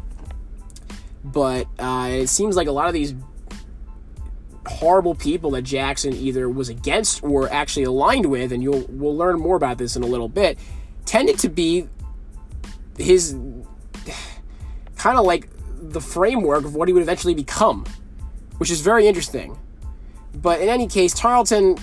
but 1.23 1.67
uh, 1.79 2.09
it 2.11 2.27
seems 2.27 2.55
like 2.55 2.67
a 2.67 2.71
lot 2.71 2.87
of 2.87 2.93
these 2.93 3.13
horrible 4.65 5.15
people 5.15 5.51
that 5.51 5.63
Jackson 5.63 6.13
either 6.13 6.49
was 6.49 6.69
against 6.69 7.23
or 7.23 7.51
actually 7.51 7.83
aligned 7.83 8.25
with, 8.25 8.51
and 8.51 8.63
you'll 8.63 8.85
we'll 8.89 9.15
learn 9.15 9.39
more 9.39 9.55
about 9.55 9.77
this 9.77 9.95
in 9.95 10.03
a 10.03 10.07
little 10.07 10.29
bit, 10.29 10.57
tended 11.05 11.37
to 11.39 11.49
be 11.49 11.87
his 12.97 13.35
kind 14.97 15.17
of 15.17 15.25
like 15.25 15.49
the 15.91 16.01
framework 16.01 16.65
of 16.65 16.75
what 16.75 16.87
he 16.87 16.93
would 16.93 17.03
eventually 17.03 17.33
become, 17.33 17.85
which 18.57 18.71
is 18.71 18.81
very 18.81 19.07
interesting. 19.07 19.57
But 20.35 20.61
in 20.61 20.69
any 20.69 20.87
case, 20.87 21.13
Tarleton 21.13 21.77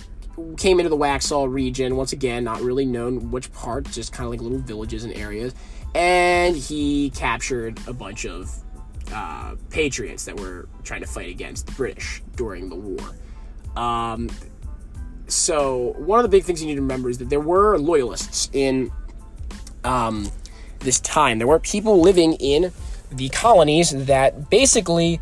came 0.57 0.81
into 0.81 0.91
the 0.91 0.97
Waxhaw 0.97 1.51
region, 1.51 1.97
once 1.97 2.13
again, 2.13 2.45
not 2.45 2.61
really 2.61 2.85
known 2.85 3.31
which 3.31 3.53
part, 3.53 3.85
just 3.91 4.13
kind 4.13 4.27
of 4.27 4.31
like 4.31 4.41
little 4.41 4.59
villages 4.59 5.05
and 5.05 5.15
areas. 5.15 5.55
And 5.95 6.57
he 6.57 7.11
captured 7.11 7.81
a 7.87 7.93
bunch 7.93 8.27
of 8.27 8.55
uh, 9.13 9.57
patriots 9.71 10.25
that 10.25 10.39
were 10.39 10.69
trying 10.85 11.01
to 11.01 11.07
fight 11.07 11.29
against 11.29 11.67
the 11.67 11.73
British 11.73 12.23
during 12.37 12.69
the 12.69 12.77
war. 12.77 13.17
Um, 13.77 14.31
so, 15.27 15.95
one 15.99 16.19
of 16.19 16.23
the 16.25 16.29
big 16.29 16.45
things 16.45 16.61
you 16.61 16.67
need 16.67 16.77
to 16.77 16.81
remember 16.81 17.09
is 17.09 17.19
that 17.19 17.31
there 17.31 17.41
were 17.41 17.79
loyalists 17.79 18.51
in 18.53 18.91
um, 19.85 20.29
this 20.81 21.01
time. 21.01 21.39
There 21.39 21.47
were 21.47 21.61
people 21.61 22.01
living 22.01 22.35
in 22.35 22.73
the 23.13 23.29
colonies 23.31 23.91
that 24.07 24.51
basically 24.51 25.21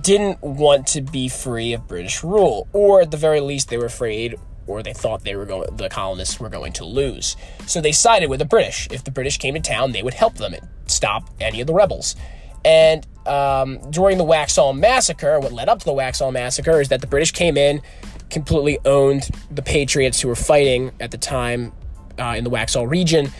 didn't 0.00 0.40
want 0.42 0.86
to 0.88 1.00
be 1.00 1.28
free 1.28 1.72
of 1.72 1.86
British 1.86 2.24
rule, 2.24 2.68
or 2.72 3.02
at 3.02 3.10
the 3.10 3.16
very 3.16 3.40
least, 3.40 3.68
they 3.68 3.76
were 3.76 3.86
afraid 3.86 4.36
or 4.66 4.82
they 4.82 4.92
thought 4.92 5.24
they 5.24 5.36
were 5.36 5.44
going 5.44 5.76
the 5.76 5.88
colonists 5.88 6.40
were 6.40 6.48
going 6.48 6.72
to 6.72 6.84
lose. 6.84 7.36
So 7.66 7.80
they 7.80 7.92
sided 7.92 8.30
with 8.30 8.38
the 8.38 8.46
British. 8.46 8.88
If 8.90 9.04
the 9.04 9.10
British 9.10 9.38
came 9.38 9.54
to 9.54 9.60
town, 9.60 9.92
they 9.92 10.02
would 10.02 10.14
help 10.14 10.36
them 10.36 10.54
stop 10.86 11.28
any 11.40 11.60
of 11.60 11.66
the 11.66 11.74
rebels. 11.74 12.16
And 12.64 13.06
um, 13.26 13.78
during 13.90 14.16
the 14.16 14.24
Waxhaw 14.24 14.76
Massacre, 14.76 15.38
what 15.38 15.52
led 15.52 15.68
up 15.68 15.80
to 15.80 15.84
the 15.84 15.92
Waxhaw 15.92 16.32
Massacre 16.32 16.80
is 16.80 16.88
that 16.88 17.00
the 17.00 17.06
British 17.06 17.32
came 17.32 17.56
in, 17.56 17.82
completely 18.30 18.78
owned 18.84 19.28
the 19.50 19.62
Patriots 19.62 20.20
who 20.20 20.28
were 20.28 20.34
fighting 20.34 20.92
at 20.98 21.10
the 21.10 21.18
time 21.18 21.72
uh, 22.18 22.34
in 22.36 22.44
the 22.44 22.50
Waxhaw 22.50 22.88
region, 22.88 23.30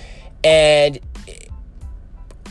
and 0.43 0.99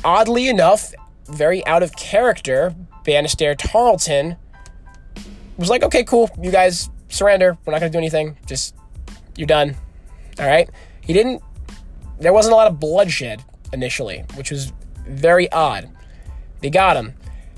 oddly 0.03 0.47
enough, 0.47 0.93
very 1.27 1.65
out 1.67 1.83
of 1.83 1.95
character, 1.95 2.75
Banastre 3.05 3.55
Tarleton 3.57 4.37
was 5.57 5.69
like, 5.69 5.83
okay, 5.83 6.03
cool, 6.03 6.29
you 6.41 6.51
guys 6.51 6.89
surrender. 7.09 7.57
We're 7.65 7.71
not 7.73 7.79
going 7.79 7.91
to 7.91 7.95
do 7.95 7.99
anything. 7.99 8.37
Just, 8.45 8.75
you're 9.35 9.47
done. 9.47 9.75
All 10.39 10.47
right? 10.47 10.69
He 11.01 11.13
didn't, 11.13 11.41
there 12.19 12.33
wasn't 12.33 12.53
a 12.53 12.55
lot 12.55 12.67
of 12.67 12.79
bloodshed 12.79 13.43
initially, 13.71 14.23
which 14.35 14.51
was 14.51 14.73
very 15.07 15.51
odd. 15.51 15.89
They 16.61 16.69
got 16.69 16.97
him. 16.97 17.13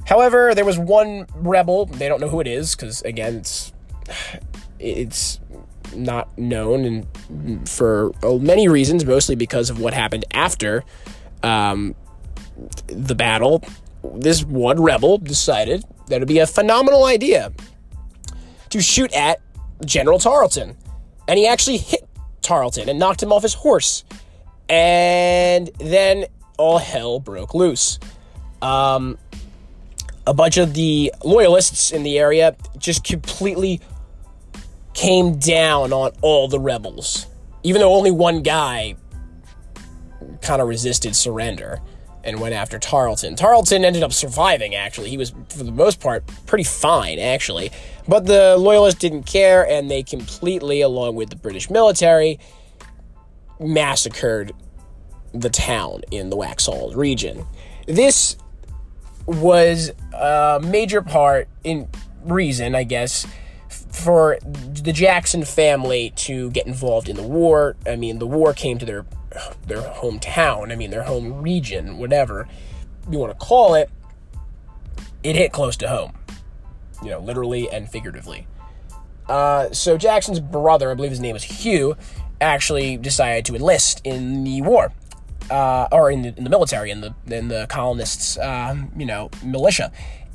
However, 0.05 0.53
there 0.53 0.65
was 0.65 0.77
one 0.77 1.25
rebel, 1.35 1.85
they 1.85 2.07
don't 2.07 2.21
know 2.21 2.29
who 2.29 2.39
it 2.39 2.47
is, 2.47 2.75
because 2.75 3.01
again, 3.03 3.35
it's, 3.35 3.73
it's 4.79 5.39
not 5.95 6.35
known 6.37 6.85
and 7.29 7.69
for 7.69 8.11
many 8.23 8.67
reasons, 8.67 9.05
mostly 9.05 9.35
because 9.35 9.69
of 9.69 9.79
what 9.79 9.93
happened 9.93 10.25
after 10.31 10.83
um, 11.43 11.95
the 12.87 13.15
battle. 13.15 13.63
This 14.15 14.43
one 14.43 14.81
rebel 14.81 15.17
decided 15.17 15.83
that 16.07 16.17
it'd 16.17 16.27
be 16.27 16.39
a 16.39 16.47
phenomenal 16.47 17.05
idea 17.05 17.51
to 18.69 18.81
shoot 18.81 19.11
at 19.13 19.41
General 19.85 20.19
Tarleton. 20.19 20.75
And 21.27 21.39
he 21.39 21.47
actually 21.47 21.77
hit 21.77 22.07
Tarleton 22.41 22.89
and 22.89 22.99
knocked 22.99 23.23
him 23.23 23.31
off 23.31 23.43
his 23.43 23.53
horse. 23.53 24.03
And 24.69 25.69
then 25.79 26.25
all 26.57 26.77
hell 26.77 27.19
broke 27.19 27.53
loose. 27.53 27.99
Um, 28.61 29.17
a 30.27 30.33
bunch 30.33 30.57
of 30.57 30.73
the 30.73 31.13
loyalists 31.23 31.91
in 31.91 32.03
the 32.03 32.17
area 32.17 32.55
just 32.77 33.03
completely 33.03 33.81
came 34.93 35.37
down 35.37 35.93
on 35.93 36.11
all 36.21 36.47
the 36.47 36.59
rebels, 36.59 37.27
even 37.63 37.81
though 37.81 37.93
only 37.93 38.11
one 38.11 38.41
guy 38.41 38.95
kind 40.41 40.61
of 40.61 40.67
resisted 40.67 41.15
surrender 41.15 41.81
and 42.25 42.39
went 42.39 42.55
after 42.55 42.79
Tarleton. 42.79 43.35
Tarleton 43.35 43.85
ended 43.85 44.03
up 44.03 44.11
surviving, 44.11 44.75
actually. 44.75 45.09
He 45.09 45.17
was, 45.17 45.33
for 45.49 45.63
the 45.63 45.71
most 45.71 45.99
part, 45.99 46.25
pretty 46.47 46.63
fine, 46.63 47.19
actually. 47.19 47.71
But 48.07 48.25
the 48.25 48.57
Loyalists 48.57 48.99
didn't 48.99 49.23
care, 49.23 49.65
and 49.67 49.89
they 49.89 50.03
completely, 50.03 50.81
along 50.81 51.15
with 51.15 51.29
the 51.29 51.35
British 51.35 51.69
military, 51.69 52.39
massacred 53.59 54.53
the 55.33 55.49
town 55.49 56.01
in 56.11 56.29
the 56.29 56.35
Waxhaw 56.35 56.95
region. 56.95 57.45
This 57.87 58.37
was 59.25 59.91
a 60.13 60.59
major 60.63 61.01
part 61.01 61.47
in 61.63 61.87
reason, 62.23 62.75
I 62.75 62.83
guess, 62.83 63.27
for 63.91 64.37
the 64.41 64.91
Jackson 64.91 65.45
family 65.45 66.11
to 66.17 66.49
get 66.51 66.67
involved 66.67 67.09
in 67.09 67.15
the 67.15 67.23
war. 67.23 67.75
I 67.85 67.95
mean, 67.95 68.19
the 68.19 68.27
war 68.27 68.53
came 68.53 68.77
to 68.79 68.85
their 68.85 69.05
their 69.67 69.81
hometown, 69.81 70.71
I 70.71 70.75
mean 70.75 70.91
their 70.91 71.03
home 71.03 71.41
region, 71.41 71.97
whatever 71.97 72.47
you 73.09 73.19
want 73.19 73.37
to 73.37 73.45
call 73.45 73.75
it, 73.75 73.89
it 75.23 75.35
hit 75.35 75.51
close 75.51 75.75
to 75.77 75.87
home, 75.87 76.13
you 77.03 77.09
know, 77.09 77.19
literally 77.19 77.69
and 77.69 77.89
figuratively. 77.89 78.47
Uh, 79.27 79.71
so 79.71 79.97
Jackson's 79.97 80.39
brother, 80.39 80.91
I 80.91 80.93
believe 80.93 81.11
his 81.11 81.19
name 81.19 81.33
was 81.33 81.43
Hugh, 81.43 81.97
actually 82.39 82.97
decided 82.97 83.45
to 83.45 83.55
enlist 83.55 84.01
in 84.03 84.43
the 84.43 84.61
war, 84.61 84.91
uh, 85.49 85.87
or 85.91 86.11
in 86.11 86.21
the, 86.21 86.37
in 86.37 86.43
the 86.43 86.49
military, 86.49 86.91
in 86.91 87.01
the 87.01 87.13
in 87.27 87.47
the 87.47 87.65
colonists, 87.69 88.37
um, 88.39 88.91
you 88.95 89.05
know, 89.05 89.29
militia, 89.43 89.91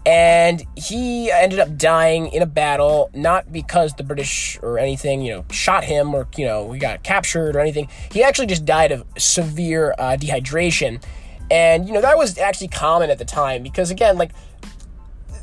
and 0.07 0.65
he 0.77 1.31
ended 1.31 1.59
up 1.59 1.77
dying 1.77 2.29
in 2.29 2.43
a 2.43 2.47
battle 2.47 3.11
not 3.13 3.53
because 3.53 3.93
the 3.95 4.03
british 4.03 4.59
or 4.63 4.79
anything 4.79 5.21
you 5.21 5.31
know 5.31 5.45
shot 5.51 5.85
him 5.85 6.15
or 6.15 6.27
you 6.37 6.47
know 6.47 6.73
he 6.73 6.79
got 6.79 7.03
captured 7.03 7.57
or 7.57 7.61
anything. 7.61 7.89
He 8.11 8.23
actually 8.23 8.47
just 8.47 8.65
died 8.65 8.93
of 8.93 9.05
severe 9.19 9.95
uh, 9.99 10.17
dehydration. 10.19 11.03
And 11.51 11.87
you 11.87 11.93
know 11.93 12.01
that 12.01 12.17
was 12.17 12.39
actually 12.39 12.69
common 12.69 13.11
at 13.11 13.19
the 13.19 13.25
time 13.25 13.63
because 13.63 13.91
again 13.91 14.17
like 14.17 14.33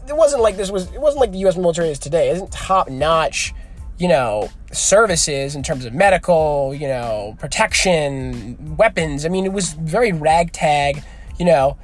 it 0.07 0.15
wasn't 0.15 0.41
like 0.41 0.55
this 0.55 0.71
was 0.71 0.91
it 0.91 1.01
wasn't 1.01 1.21
like 1.21 1.31
the 1.31 1.39
us 1.39 1.57
military 1.57 1.89
is 1.89 1.99
today. 1.99 2.29
It 2.29 2.33
isn't 2.33 2.51
top 2.51 2.89
notch 2.89 3.53
you 3.99 4.07
know 4.07 4.49
services 4.71 5.55
in 5.55 5.63
terms 5.63 5.85
of 5.85 5.93
medical 5.93 6.73
you 6.73 6.87
know 6.87 7.35
protection 7.39 8.77
weapons. 8.77 9.25
I 9.25 9.29
mean 9.29 9.45
it 9.45 9.53
was 9.53 9.73
very 9.73 10.13
ragtag 10.13 11.03
you 11.37 11.45
know 11.45 11.77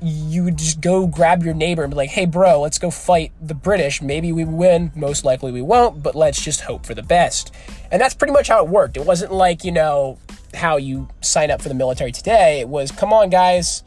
you 0.00 0.44
would 0.44 0.56
just 0.56 0.80
go 0.80 1.06
grab 1.06 1.42
your 1.42 1.54
neighbor 1.54 1.82
and 1.82 1.90
be 1.90 1.96
like, 1.96 2.10
hey, 2.10 2.24
bro, 2.24 2.60
let's 2.60 2.78
go 2.78 2.90
fight 2.90 3.32
the 3.40 3.54
British. 3.54 4.00
Maybe 4.00 4.32
we 4.32 4.44
win. 4.44 4.92
Most 4.94 5.24
likely 5.24 5.50
we 5.50 5.62
won't, 5.62 6.02
but 6.02 6.14
let's 6.14 6.42
just 6.42 6.60
hope 6.62 6.86
for 6.86 6.94
the 6.94 7.02
best. 7.02 7.54
And 7.90 8.00
that's 8.00 8.14
pretty 8.14 8.32
much 8.32 8.48
how 8.48 8.64
it 8.64 8.68
worked. 8.68 8.96
It 8.96 9.04
wasn't 9.04 9.32
like, 9.32 9.64
you 9.64 9.72
know, 9.72 10.18
how 10.54 10.76
you 10.76 11.08
sign 11.20 11.50
up 11.50 11.60
for 11.60 11.68
the 11.68 11.74
military 11.74 12.12
today. 12.12 12.60
It 12.60 12.68
was, 12.68 12.90
come 12.90 13.12
on, 13.12 13.28
guys, 13.30 13.82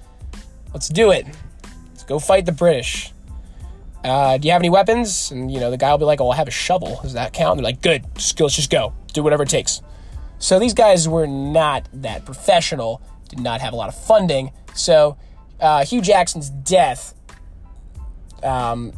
let's 0.74 0.90
do 0.90 1.12
it. 1.12 1.26
Let's 1.90 2.04
go 2.04 2.20
fight 2.20 2.46
the 2.46 2.52
British. 2.52 3.14
Uh, 4.04 4.38
do 4.38 4.48
you 4.48 4.52
have 4.52 4.62
any 4.62 4.70
weapons? 4.70 5.32
And, 5.32 5.52
you 5.52 5.60
know, 5.60 5.70
the 5.70 5.78
guy 5.78 5.92
will 5.92 6.00
be 6.00 6.06
like, 6.06 6.20
oh, 6.20 6.32
I 6.32 6.36
have 6.36 6.48
a 6.48 6.52
shovel. 6.52 7.00
Does 7.04 7.14
that 7.14 7.34
count? 7.34 7.52
And 7.52 7.60
they're 7.60 7.72
like, 7.72 7.82
good, 7.82 8.04
just, 8.16 8.40
let's 8.40 8.56
just 8.56 8.72
go. 8.72 8.94
Do 9.14 9.24
whatever 9.24 9.44
it 9.44 9.50
takes. 9.50 9.82
So 10.40 10.60
these 10.60 10.74
guys 10.74 11.08
were 11.08 11.28
not 11.28 11.88
that 11.94 12.26
professional, 12.26 13.02
did 13.30 13.40
not 13.40 13.62
have 13.62 13.74
a 13.74 13.76
lot 13.76 13.90
of 13.90 13.96
funding. 13.96 14.52
So, 14.74 15.18
uh, 15.62 15.86
Hugh 15.86 16.02
Jackson's 16.02 16.50
death 16.50 17.14
um, 18.44 18.92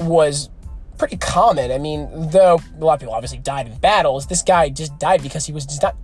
was 0.00 0.48
pretty 0.96 1.16
common. 1.16 1.70
I 1.70 1.78
mean, 1.78 2.08
though 2.30 2.60
a 2.76 2.84
lot 2.84 2.94
of 2.94 3.00
people 3.00 3.14
obviously 3.14 3.38
died 3.38 3.66
in 3.66 3.76
battles, 3.78 4.26
this 4.26 4.42
guy 4.42 4.68
just 4.70 4.98
died 4.98 5.22
because 5.22 5.46
he 5.46 5.52
was 5.52 5.64
just 5.64 5.82
not 5.82 5.96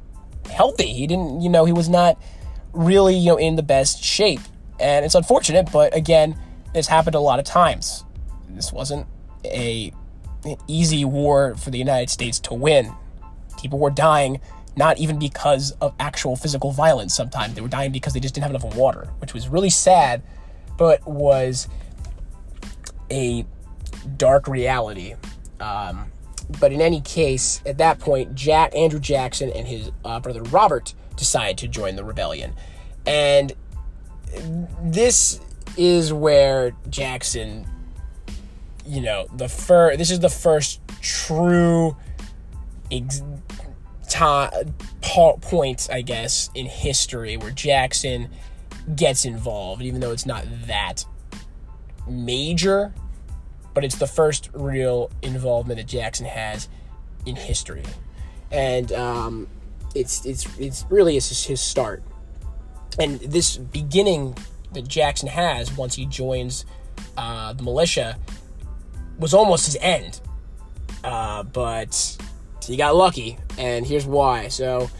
healthy. 0.51 0.93
He 0.93 1.07
didn't, 1.07 1.41
you 1.41 1.49
know, 1.49 1.65
he 1.65 1.73
was 1.73 1.89
not 1.89 2.21
really, 2.73 3.17
you 3.17 3.33
know, 3.33 3.37
in 3.37 3.57
the 3.57 3.63
best 3.63 4.03
shape. 4.03 4.41
And 4.79 5.05
it's 5.05 5.15
unfortunate, 5.15 5.71
but 5.73 5.95
again, 5.97 6.39
this 6.73 6.87
happened 6.87 7.15
a 7.15 7.21
lot 7.21 7.39
of 7.39 7.45
times. 7.45 8.05
This 8.51 8.73
wasn't 8.73 9.07
a 9.45 9.93
an 10.45 10.57
easy 10.69 11.05
war 11.07 11.55
for 11.55 11.71
the 11.71 11.79
United 11.79 12.11
States 12.11 12.39
to 12.39 12.55
win. 12.55 12.93
People 13.59 13.79
were 13.79 13.91
dying 13.91 14.41
not 14.77 14.99
even 14.99 15.19
because 15.19 15.73
of 15.81 15.95
actual 16.01 16.37
physical 16.37 16.73
violence 16.73 17.15
sometimes. 17.15 17.55
They 17.55 17.61
were 17.61 17.69
dying 17.69 17.93
because 17.93 18.13
they 18.13 18.21
just 18.21 18.35
didn't 18.35 18.51
have 18.51 18.63
enough 18.63 18.77
water, 18.77 19.09
which 19.19 19.35
was 19.35 19.49
really 19.49 19.71
sad, 19.71 20.23
but 20.77 21.07
was 21.07 21.69
a 23.11 23.47
dark 24.17 24.49
reality. 24.49 25.15
Um, 25.61 26.11
but 26.61 26.73
in 26.73 26.81
any 26.81 27.01
case, 27.01 27.63
at 27.65 27.79
that 27.79 27.99
point, 27.99 28.35
Jack 28.35 28.75
Andrew 28.75 29.01
Jackson 29.01 29.51
and 29.51 29.67
his 29.67 29.91
uh, 30.05 30.21
brother 30.21 30.43
Robert 30.43 30.95
decide 31.17 31.59
to 31.59 31.69
join 31.69 31.97
the 31.97 32.05
rebellion, 32.05 32.55
and 33.07 33.53
this 34.83 35.41
is 35.77 36.13
where 36.13 36.73
Jackson, 36.91 37.67
you 38.87 39.01
know, 39.01 39.27
the 39.35 39.49
fir- 39.49 39.97
This 39.97 40.11
is 40.11 40.21
the 40.21 40.29
first 40.29 40.81
true 41.01 41.97
ex- 42.91 43.23
time 44.15 44.75
point, 45.41 45.89
I 45.93 46.03
guess, 46.03 46.51
in 46.55 46.67
history 46.67 47.37
where 47.37 47.51
Jackson 47.51 48.31
gets 48.95 49.25
involved, 49.25 49.83
even 49.83 50.01
though 50.01 50.13
it's 50.13 50.27
not 50.27 50.45
that 50.67 51.05
major, 52.09 52.95
but 53.75 53.85
it's 53.85 53.97
the 53.97 54.07
first 54.07 54.51
real 54.55 55.11
involvement 55.23 55.79
that 55.79 55.87
Jackson 55.87 56.27
has 56.27 56.69
in 57.27 57.35
history, 57.35 57.83
and 58.53 58.93
um, 58.93 59.49
it's 59.95 60.25
it's 60.25 60.47
it's 60.59 60.85
really 60.91 61.17
is 61.17 61.45
his 61.45 61.61
start. 61.61 62.03
And 62.99 63.19
this 63.21 63.57
beginning 63.57 64.37
that 64.73 64.87
Jackson 64.87 65.29
has 65.29 65.77
once 65.77 65.95
he 65.95 66.07
joins 66.07 66.65
uh, 67.17 67.53
the 67.53 67.63
militia 67.63 68.17
was 69.19 69.35
almost 69.35 69.67
his 69.67 69.77
end. 69.81 70.21
Uh, 71.03 71.43
but 71.43 72.17
he 72.73 72.77
got 72.77 72.97
lucky, 72.97 73.39
and 73.59 73.87
here's 73.87 74.07
why. 74.07 74.49
So, 74.49 74.91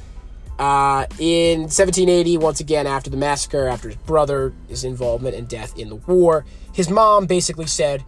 uh, 0.59 1.07
in 1.19 1.63
1780, 1.63 2.39
once 2.39 2.61
again, 2.61 2.87
after 2.87 3.11
the 3.11 3.17
massacre, 3.17 3.67
after 3.67 3.89
his 3.89 3.97
brother's 3.99 4.85
involvement 4.85 5.35
and 5.35 5.49
death 5.49 5.77
in 5.79 5.89
the 5.89 5.97
war, 5.97 6.45
his 6.73 6.89
mom 6.91 7.27
basically 7.27 7.67
said, 7.67 8.05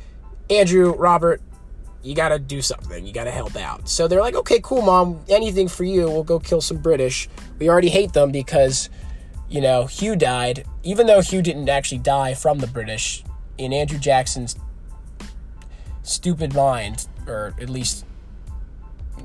Andrew, 0.48 0.92
Robert, 0.92 1.40
you 2.02 2.14
gotta 2.14 2.38
do 2.38 2.62
something. 2.62 3.04
You 3.04 3.12
gotta 3.12 3.32
help 3.32 3.56
out. 3.56 3.88
So 3.88 4.06
they're 4.06 4.20
like, 4.20 4.36
okay, 4.36 4.60
cool, 4.62 4.82
mom, 4.82 5.20
anything 5.28 5.66
for 5.66 5.82
you. 5.82 6.08
We'll 6.08 6.22
go 6.22 6.38
kill 6.38 6.60
some 6.60 6.78
British. 6.78 7.28
We 7.58 7.68
already 7.68 7.88
hate 7.88 8.12
them 8.12 8.30
because, 8.30 8.90
you 9.48 9.60
know, 9.60 9.86
Hugh 9.86 10.14
died. 10.14 10.64
Even 10.84 11.08
though 11.08 11.20
Hugh 11.20 11.42
didn't 11.42 11.68
actually 11.68 11.98
die 11.98 12.34
from 12.34 12.60
the 12.60 12.68
British, 12.68 13.24
in 13.58 13.72
Andrew 13.72 13.98
Jackson's 13.98 14.56
stupid 16.02 16.54
mind, 16.54 17.08
or 17.26 17.54
at 17.60 17.68
least 17.68 18.04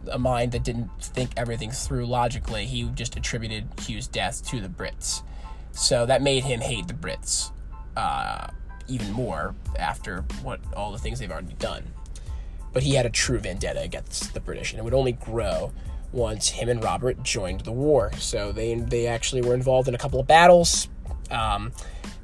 a 0.10 0.20
mind 0.20 0.52
that 0.54 0.64
didn't 0.64 0.90
think 1.02 1.32
everything 1.38 1.72
through 1.72 2.06
logically, 2.06 2.66
he 2.66 2.84
just 2.96 3.16
attributed 3.16 3.68
Hugh's 3.80 4.08
death 4.08 4.46
to 4.48 4.60
the 4.60 4.70
Brits. 4.70 5.24
So 5.72 6.06
that 6.06 6.22
made 6.22 6.44
him 6.44 6.62
hate 6.62 6.88
the 6.88 6.94
Brits 6.94 7.52
uh, 7.96 8.48
even 8.88 9.12
more 9.12 9.56
after 9.78 10.22
what 10.44 10.60
all 10.76 10.92
the 10.92 10.98
things 10.98 11.20
they've 11.20 11.32
already 11.32 11.54
done. 11.54 11.84
But 12.74 12.84
he 12.84 12.96
had 12.96 13.06
a 13.06 13.10
true 13.10 13.40
vendetta 13.40 13.82
against 13.82 14.34
the 14.34 14.40
British, 14.40 14.72
and 14.72 14.80
it 14.80 14.84
would 14.84 14.94
only 14.94 15.14
grow 15.14 15.72
once 16.14 16.50
him 16.50 16.70
and 16.70 16.84
Robert 16.84 17.22
joined 17.24 17.62
the 17.62 17.72
war. 17.72 18.12
So 18.18 18.52
they 18.52 18.76
they 18.76 19.08
actually 19.08 19.42
were 19.42 19.54
involved 19.54 19.88
in 19.88 19.96
a 19.96 19.98
couple 19.98 20.20
of 20.20 20.28
battles, 20.28 20.90
um, 21.30 21.72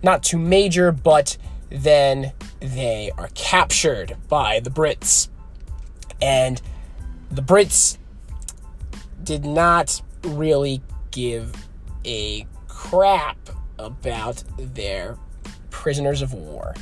not 0.04 0.24
too 0.24 0.38
major, 0.38 0.92
but 0.92 1.38
then 1.70 2.34
they 2.60 3.12
are 3.18 3.30
captured 3.34 4.16
by 4.30 4.60
the 4.60 4.70
Brits, 4.70 5.30
and 6.22 6.62
the 7.32 7.42
Brits 7.42 7.98
did 9.24 9.46
not 9.46 10.02
really 10.24 10.82
give 11.12 11.54
a 12.06 12.46
crap 12.68 13.38
about 13.78 14.44
their 14.58 15.18
prisoners 15.70 16.22
of 16.22 16.34
war. 16.34 16.74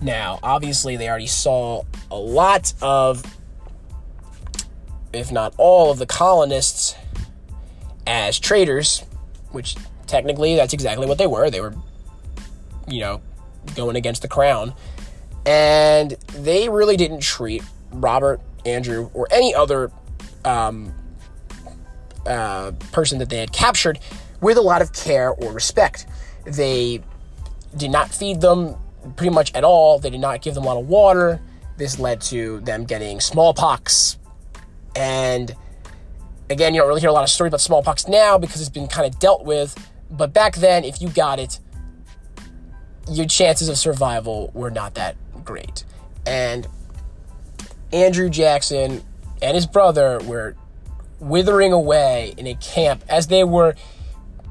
Now, 0.00 0.38
obviously, 0.42 0.96
they 0.96 1.08
already 1.08 1.26
saw 1.26 1.82
a 2.10 2.16
lot 2.16 2.72
of, 2.82 3.22
if 5.12 5.30
not 5.30 5.54
all, 5.56 5.90
of 5.90 5.98
the 5.98 6.06
colonists 6.06 6.94
as 8.06 8.38
traitors, 8.38 9.04
which 9.50 9.76
technically 10.06 10.56
that's 10.56 10.74
exactly 10.74 11.06
what 11.06 11.18
they 11.18 11.26
were. 11.26 11.50
They 11.50 11.60
were, 11.60 11.74
you 12.88 13.00
know, 13.00 13.20
going 13.76 13.96
against 13.96 14.22
the 14.22 14.28
crown. 14.28 14.74
And 15.46 16.12
they 16.32 16.68
really 16.68 16.96
didn't 16.96 17.20
treat 17.20 17.62
Robert, 17.92 18.40
Andrew, 18.66 19.10
or 19.14 19.28
any 19.30 19.54
other 19.54 19.90
um, 20.44 20.92
uh, 22.26 22.72
person 22.92 23.18
that 23.18 23.28
they 23.28 23.38
had 23.38 23.52
captured 23.52 23.98
with 24.40 24.56
a 24.56 24.62
lot 24.62 24.82
of 24.82 24.92
care 24.92 25.30
or 25.30 25.52
respect. 25.52 26.06
They 26.44 27.02
did 27.76 27.90
not 27.90 28.10
feed 28.10 28.40
them 28.40 28.76
pretty 29.16 29.34
much 29.34 29.54
at 29.54 29.64
all. 29.64 29.98
They 29.98 30.10
did 30.10 30.20
not 30.20 30.42
give 30.42 30.54
them 30.54 30.64
a 30.64 30.66
lot 30.66 30.78
of 30.78 30.88
water. 30.88 31.40
This 31.76 31.98
led 31.98 32.20
to 32.22 32.60
them 32.60 32.84
getting 32.84 33.20
smallpox. 33.20 34.18
And 34.94 35.54
again, 36.50 36.74
you 36.74 36.80
don't 36.80 36.88
really 36.88 37.00
hear 37.00 37.10
a 37.10 37.12
lot 37.12 37.24
of 37.24 37.30
stories 37.30 37.50
about 37.50 37.60
smallpox 37.60 38.06
now 38.06 38.38
because 38.38 38.60
it's 38.60 38.70
been 38.70 38.86
kind 38.86 39.12
of 39.12 39.18
dealt 39.18 39.44
with. 39.44 39.74
But 40.10 40.32
back 40.32 40.56
then, 40.56 40.84
if 40.84 41.00
you 41.00 41.08
got 41.08 41.40
it, 41.40 41.58
your 43.10 43.26
chances 43.26 43.68
of 43.68 43.76
survival 43.76 44.50
were 44.54 44.70
not 44.70 44.94
that 44.94 45.16
great. 45.44 45.84
And 46.26 46.66
Andrew 47.94 48.28
Jackson 48.28 49.02
and 49.40 49.54
his 49.54 49.66
brother 49.66 50.20
were 50.24 50.56
withering 51.20 51.72
away 51.72 52.34
in 52.36 52.46
a 52.46 52.54
camp 52.56 53.04
as 53.08 53.28
they 53.28 53.44
were 53.44 53.76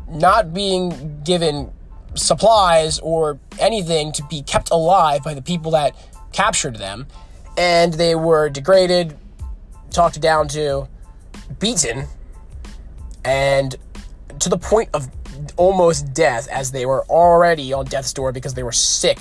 not 0.10 0.54
being 0.54 1.22
given 1.24 1.72
supplies 2.16 3.00
or 3.00 3.40
anything 3.60 4.14
to 4.14 4.24
be 4.30 4.42
kept 4.42 4.72
alive 4.72 5.24
by 5.24 5.34
the 5.34 5.42
people 5.42 5.72
that 5.72 5.96
captured 6.32 6.78
them. 6.78 7.06
And 7.58 7.94
they 7.94 8.16
were 8.16 8.50
degraded, 8.50 9.18
talked 9.92 10.20
down 10.22 10.48
to, 10.50 10.88
beaten, 11.60 12.08
and 13.26 13.76
to 14.40 14.50
the 14.50 14.58
point 14.58 14.90
of 14.94 15.10
almost 15.58 16.14
death 16.14 16.48
as 16.48 16.72
they 16.72 16.86
were 16.86 17.04
already 17.06 17.74
on 17.74 17.86
death's 17.86 18.14
door 18.14 18.32
because 18.32 18.54
they 18.54 18.64
were 18.64 18.72
sick 18.72 19.20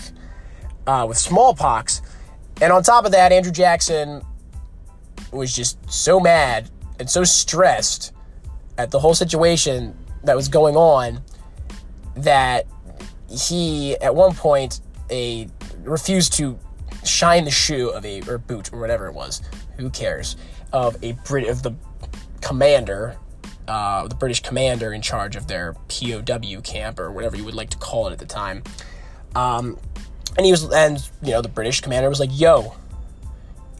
uh, 0.86 1.06
with 1.08 1.18
smallpox. 1.18 2.02
And 2.62 2.72
on 2.72 2.84
top 2.84 3.04
of 3.04 3.10
that, 3.10 3.32
Andrew 3.32 3.50
Jackson 3.50 4.22
was 5.32 5.54
just 5.54 5.76
so 5.92 6.20
mad 6.20 6.70
and 7.00 7.10
so 7.10 7.24
stressed 7.24 8.12
at 8.78 8.92
the 8.92 9.00
whole 9.00 9.14
situation 9.14 9.96
that 10.22 10.36
was 10.36 10.46
going 10.46 10.76
on 10.76 11.20
that 12.14 12.66
he 13.28 13.96
at 13.96 14.14
one 14.14 14.32
point 14.32 14.80
a 15.10 15.48
refused 15.82 16.34
to 16.34 16.56
shine 17.04 17.44
the 17.44 17.50
shoe 17.50 17.88
of 17.88 18.04
a 18.04 18.22
or 18.28 18.38
boot 18.38 18.72
or 18.72 18.78
whatever 18.78 19.08
it 19.08 19.12
was 19.12 19.42
who 19.76 19.90
cares 19.90 20.36
of 20.72 20.96
a 21.02 21.12
Brit 21.24 21.48
of 21.48 21.64
the 21.64 21.72
commander 22.40 23.16
uh, 23.66 24.06
the 24.06 24.14
British 24.14 24.40
commander 24.40 24.92
in 24.92 25.02
charge 25.02 25.34
of 25.34 25.48
their 25.48 25.74
POW 25.88 26.60
camp 26.62 27.00
or 27.00 27.10
whatever 27.10 27.36
you 27.36 27.44
would 27.44 27.54
like 27.54 27.70
to 27.70 27.78
call 27.78 28.06
it 28.08 28.12
at 28.12 28.18
the 28.18 28.26
time. 28.26 28.62
Um, 29.34 29.78
and 30.36 30.46
he 30.46 30.52
was, 30.52 30.70
and 30.72 30.98
you 31.22 31.32
know, 31.32 31.42
the 31.42 31.48
British 31.48 31.80
commander 31.80 32.08
was 32.08 32.20
like, 32.20 32.30
"Yo, 32.32 32.74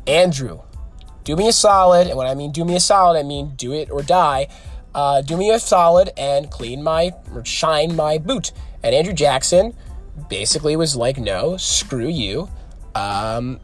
Andrew, 0.07 0.61
do 1.25 1.37
me 1.37 1.49
a 1.49 1.53
solid." 1.53 2.09
And 2.09 2.17
when 2.17 2.27
I 2.27 2.35
mean 2.35 2.53
do 2.53 2.65
me 2.65 2.77
a 2.77 2.81
solid, 2.81 3.19
I 3.19 3.23
mean 3.23 3.55
do 3.57 3.73
it 3.73 3.91
or 3.91 4.03
die. 4.03 4.49
Uh, 4.95 5.23
do 5.23 5.37
me 5.37 5.51
a 5.51 5.59
solid 5.59 6.11
and 6.17 6.51
clean 6.51 6.83
my 6.83 7.13
or 7.35 7.45
shine 7.45 7.97
my 7.97 8.19
boot. 8.19 8.53
And 8.83 8.95
Andrew 8.95 9.15
Jackson 9.15 9.75
basically 10.29 10.77
was 10.77 10.97
like, 10.97 11.19
"No, 11.19 11.57
screw 11.57 12.09
you, 12.09 12.49
um, 12.95 13.61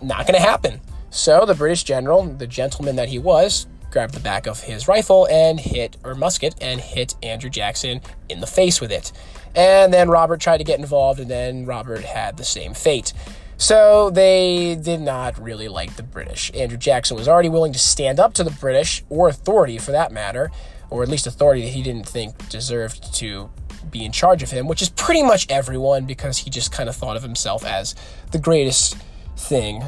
not 0.00 0.26
gonna 0.26 0.40
happen." 0.40 0.80
So 1.10 1.44
the 1.44 1.54
British 1.54 1.84
general, 1.84 2.24
the 2.24 2.46
gentleman 2.46 2.96
that 2.96 3.10
he 3.10 3.18
was, 3.18 3.66
grabbed 3.92 4.14
the 4.14 4.20
back 4.20 4.46
of 4.46 4.60
his 4.60 4.88
rifle 4.88 5.28
and 5.30 5.60
hit, 5.60 5.96
or 6.02 6.14
musket, 6.14 6.54
and 6.60 6.80
hit 6.80 7.14
Andrew 7.22 7.50
Jackson 7.50 8.00
in 8.28 8.40
the 8.40 8.46
face 8.46 8.80
with 8.80 8.90
it. 8.90 9.12
And 9.54 9.92
then 9.92 10.08
Robert 10.08 10.40
tried 10.40 10.58
to 10.58 10.64
get 10.64 10.80
involved, 10.80 11.20
and 11.20 11.30
then 11.30 11.66
Robert 11.66 12.02
had 12.02 12.36
the 12.36 12.44
same 12.44 12.74
fate. 12.74 13.12
So 13.58 14.10
they 14.10 14.74
did 14.74 15.00
not 15.00 15.38
really 15.40 15.68
like 15.68 15.94
the 15.94 16.02
British. 16.02 16.50
Andrew 16.54 16.78
Jackson 16.78 17.16
was 17.16 17.28
already 17.28 17.48
willing 17.48 17.72
to 17.72 17.78
stand 17.78 18.18
up 18.18 18.34
to 18.34 18.42
the 18.42 18.50
British, 18.50 19.04
or 19.08 19.28
authority 19.28 19.78
for 19.78 19.92
that 19.92 20.10
matter, 20.10 20.50
or 20.90 21.02
at 21.02 21.08
least 21.08 21.26
authority 21.26 21.62
that 21.62 21.70
he 21.70 21.82
didn't 21.82 22.08
think 22.08 22.48
deserved 22.48 23.14
to 23.14 23.50
be 23.90 24.04
in 24.04 24.12
charge 24.12 24.42
of 24.42 24.50
him, 24.50 24.66
which 24.66 24.82
is 24.82 24.88
pretty 24.88 25.22
much 25.22 25.46
everyone 25.50 26.06
because 26.06 26.38
he 26.38 26.50
just 26.50 26.72
kind 26.72 26.88
of 26.88 26.96
thought 26.96 27.16
of 27.16 27.22
himself 27.22 27.64
as 27.64 27.94
the 28.30 28.38
greatest 28.38 28.96
thing 29.36 29.84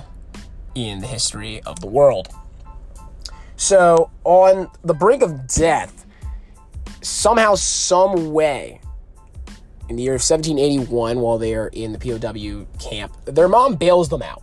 in 0.74 1.00
the 1.00 1.06
history 1.06 1.62
of 1.62 1.80
the 1.80 1.86
world. 1.86 2.28
So, 3.56 4.10
on 4.24 4.68
the 4.82 4.94
brink 4.94 5.22
of 5.22 5.46
death, 5.46 6.06
somehow, 7.02 7.54
some 7.54 8.32
way, 8.32 8.80
in 9.88 9.96
the 9.96 10.02
year 10.02 10.14
of 10.14 10.22
1781, 10.22 11.20
while 11.20 11.38
they 11.38 11.54
are 11.54 11.68
in 11.68 11.92
the 11.92 11.98
POW 11.98 12.66
camp, 12.78 13.14
their 13.26 13.48
mom 13.48 13.76
bails 13.76 14.08
them 14.08 14.22
out 14.22 14.42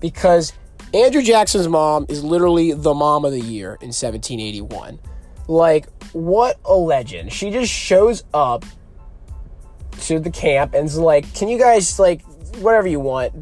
because 0.00 0.52
Andrew 0.92 1.22
Jackson's 1.22 1.68
mom 1.68 2.06
is 2.08 2.24
literally 2.24 2.72
the 2.72 2.94
mom 2.94 3.24
of 3.24 3.32
the 3.32 3.40
year 3.40 3.78
in 3.80 3.88
1781. 3.88 4.98
Like, 5.48 5.88
what 6.12 6.58
a 6.64 6.74
legend. 6.74 7.32
She 7.32 7.50
just 7.50 7.70
shows 7.70 8.24
up 8.32 8.64
to 10.02 10.18
the 10.18 10.30
camp 10.30 10.74
and's 10.74 10.98
like, 10.98 11.32
Can 11.34 11.48
you 11.48 11.58
guys, 11.58 11.98
like, 11.98 12.22
whatever 12.56 12.88
you 12.88 13.00
want, 13.00 13.32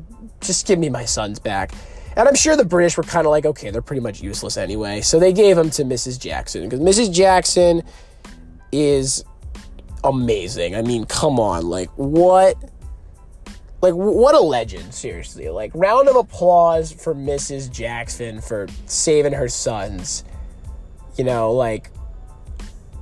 just 0.40 0.66
give 0.66 0.78
me 0.78 0.88
my 0.88 1.04
sons 1.04 1.38
back. 1.38 1.72
And 2.16 2.28
I'm 2.28 2.34
sure 2.34 2.56
the 2.56 2.64
British 2.64 2.96
were 2.96 3.02
kind 3.02 3.26
of 3.26 3.30
like, 3.30 3.46
okay, 3.46 3.70
they're 3.70 3.82
pretty 3.82 4.02
much 4.02 4.22
useless 4.22 4.56
anyway. 4.56 5.00
So 5.00 5.18
they 5.18 5.32
gave 5.32 5.56
them 5.56 5.70
to 5.70 5.84
Mrs. 5.84 6.20
Jackson 6.20 6.68
because 6.68 6.80
Mrs. 6.80 7.12
Jackson 7.12 7.82
is 8.70 9.24
amazing. 10.04 10.74
I 10.74 10.82
mean, 10.82 11.06
come 11.06 11.40
on. 11.40 11.68
Like, 11.68 11.88
what? 11.96 12.56
Like, 13.80 13.94
what 13.94 14.34
a 14.34 14.40
legend, 14.40 14.94
seriously. 14.94 15.48
Like, 15.48 15.72
round 15.74 16.08
of 16.08 16.16
applause 16.16 16.92
for 16.92 17.14
Mrs. 17.14 17.70
Jackson 17.70 18.40
for 18.40 18.68
saving 18.86 19.32
her 19.32 19.48
sons. 19.48 20.24
You 21.16 21.24
know, 21.24 21.52
like, 21.52 21.90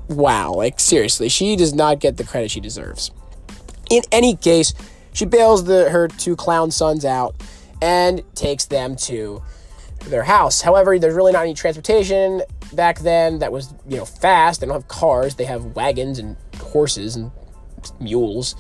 wow. 0.08 0.52
Like, 0.52 0.78
seriously, 0.78 1.28
she 1.28 1.56
does 1.56 1.74
not 1.74 2.00
get 2.00 2.16
the 2.16 2.24
credit 2.24 2.50
she 2.50 2.60
deserves. 2.60 3.10
In 3.90 4.02
any 4.12 4.36
case, 4.36 4.72
she 5.12 5.24
bails 5.26 5.64
the, 5.64 5.90
her 5.90 6.06
two 6.06 6.36
clown 6.36 6.70
sons 6.70 7.04
out 7.04 7.34
and 7.82 8.22
takes 8.34 8.66
them 8.66 8.96
to 8.96 9.42
their 10.06 10.24
house. 10.24 10.62
However, 10.62 10.98
there's 10.98 11.14
really 11.14 11.32
not 11.32 11.42
any 11.42 11.54
transportation 11.54 12.42
back 12.72 13.00
then 13.00 13.38
that 13.40 13.52
was, 13.52 13.74
you 13.88 13.96
know, 13.96 14.04
fast. 14.04 14.60
They 14.60 14.66
don't 14.66 14.74
have 14.74 14.88
cars, 14.88 15.34
they 15.34 15.44
have 15.44 15.76
wagons 15.76 16.18
and 16.18 16.36
horses 16.58 17.16
and 17.16 17.30
mules. 17.98 18.54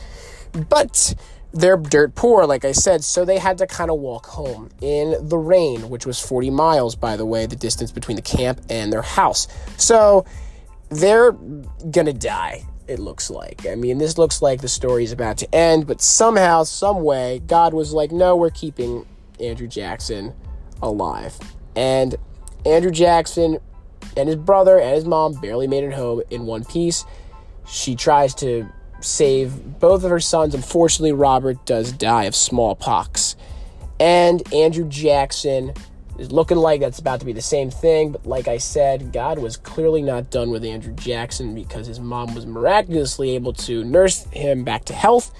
But 0.68 1.14
they're 1.52 1.76
dirt 1.76 2.14
poor, 2.14 2.46
like 2.46 2.64
I 2.64 2.72
said, 2.72 3.02
so 3.02 3.24
they 3.24 3.38
had 3.38 3.58
to 3.58 3.66
kind 3.66 3.90
of 3.90 3.98
walk 3.98 4.26
home 4.26 4.70
in 4.80 5.28
the 5.28 5.38
rain, 5.38 5.88
which 5.88 6.06
was 6.06 6.20
40 6.20 6.50
miles, 6.50 6.94
by 6.94 7.16
the 7.16 7.26
way, 7.26 7.46
the 7.46 7.56
distance 7.56 7.90
between 7.90 8.16
the 8.16 8.22
camp 8.22 8.60
and 8.68 8.92
their 8.92 9.02
house. 9.02 9.48
So 9.76 10.24
they're 10.90 11.32
gonna 11.90 12.12
die, 12.12 12.64
it 12.90 12.98
looks 12.98 13.30
like. 13.30 13.66
I 13.66 13.76
mean, 13.76 13.98
this 13.98 14.18
looks 14.18 14.42
like 14.42 14.60
the 14.60 14.68
story 14.68 15.04
is 15.04 15.12
about 15.12 15.38
to 15.38 15.54
end, 15.54 15.86
but 15.86 16.02
somehow, 16.02 16.64
some 16.64 17.04
way, 17.04 17.40
God 17.46 17.72
was 17.72 17.92
like, 17.92 18.10
no, 18.10 18.34
we're 18.34 18.50
keeping 18.50 19.06
Andrew 19.38 19.68
Jackson 19.68 20.34
alive. 20.82 21.38
And 21.76 22.16
Andrew 22.66 22.90
Jackson 22.90 23.58
and 24.16 24.28
his 24.28 24.36
brother 24.36 24.80
and 24.80 24.96
his 24.96 25.04
mom 25.04 25.40
barely 25.40 25.68
made 25.68 25.84
it 25.84 25.92
home 25.92 26.22
in 26.30 26.46
one 26.46 26.64
piece. 26.64 27.04
She 27.64 27.94
tries 27.94 28.34
to 28.36 28.68
save 29.00 29.78
both 29.78 30.02
of 30.02 30.10
her 30.10 30.20
sons. 30.20 30.52
Unfortunately, 30.52 31.12
Robert 31.12 31.64
does 31.64 31.92
die 31.92 32.24
of 32.24 32.34
smallpox. 32.34 33.36
And 34.00 34.42
Andrew 34.52 34.88
Jackson 34.88 35.74
looking 36.28 36.58
like 36.58 36.80
that's 36.80 36.98
about 36.98 37.20
to 37.20 37.26
be 37.26 37.32
the 37.32 37.40
same 37.40 37.70
thing. 37.70 38.12
But 38.12 38.26
like 38.26 38.48
I 38.48 38.58
said, 38.58 39.12
God 39.12 39.38
was 39.38 39.56
clearly 39.56 40.02
not 40.02 40.30
done 40.30 40.50
with 40.50 40.64
Andrew 40.64 40.92
Jackson 40.94 41.54
because 41.54 41.86
his 41.86 41.98
mom 41.98 42.34
was 42.34 42.46
miraculously 42.46 43.30
able 43.30 43.52
to 43.54 43.84
nurse 43.84 44.24
him 44.24 44.64
back 44.64 44.84
to 44.86 44.92
health. 44.92 45.32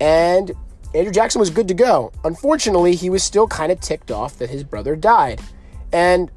And 0.00 0.52
Andrew 0.94 1.12
Jackson 1.12 1.38
was 1.38 1.50
good 1.50 1.68
to 1.68 1.74
go. 1.74 2.12
Unfortunately, 2.24 2.94
he 2.94 3.10
was 3.10 3.22
still 3.22 3.46
kind 3.46 3.70
of 3.70 3.80
ticked 3.80 4.10
off 4.10 4.38
that 4.38 4.50
his 4.50 4.64
brother 4.64 4.96
died. 4.96 5.40
And, 5.92 6.30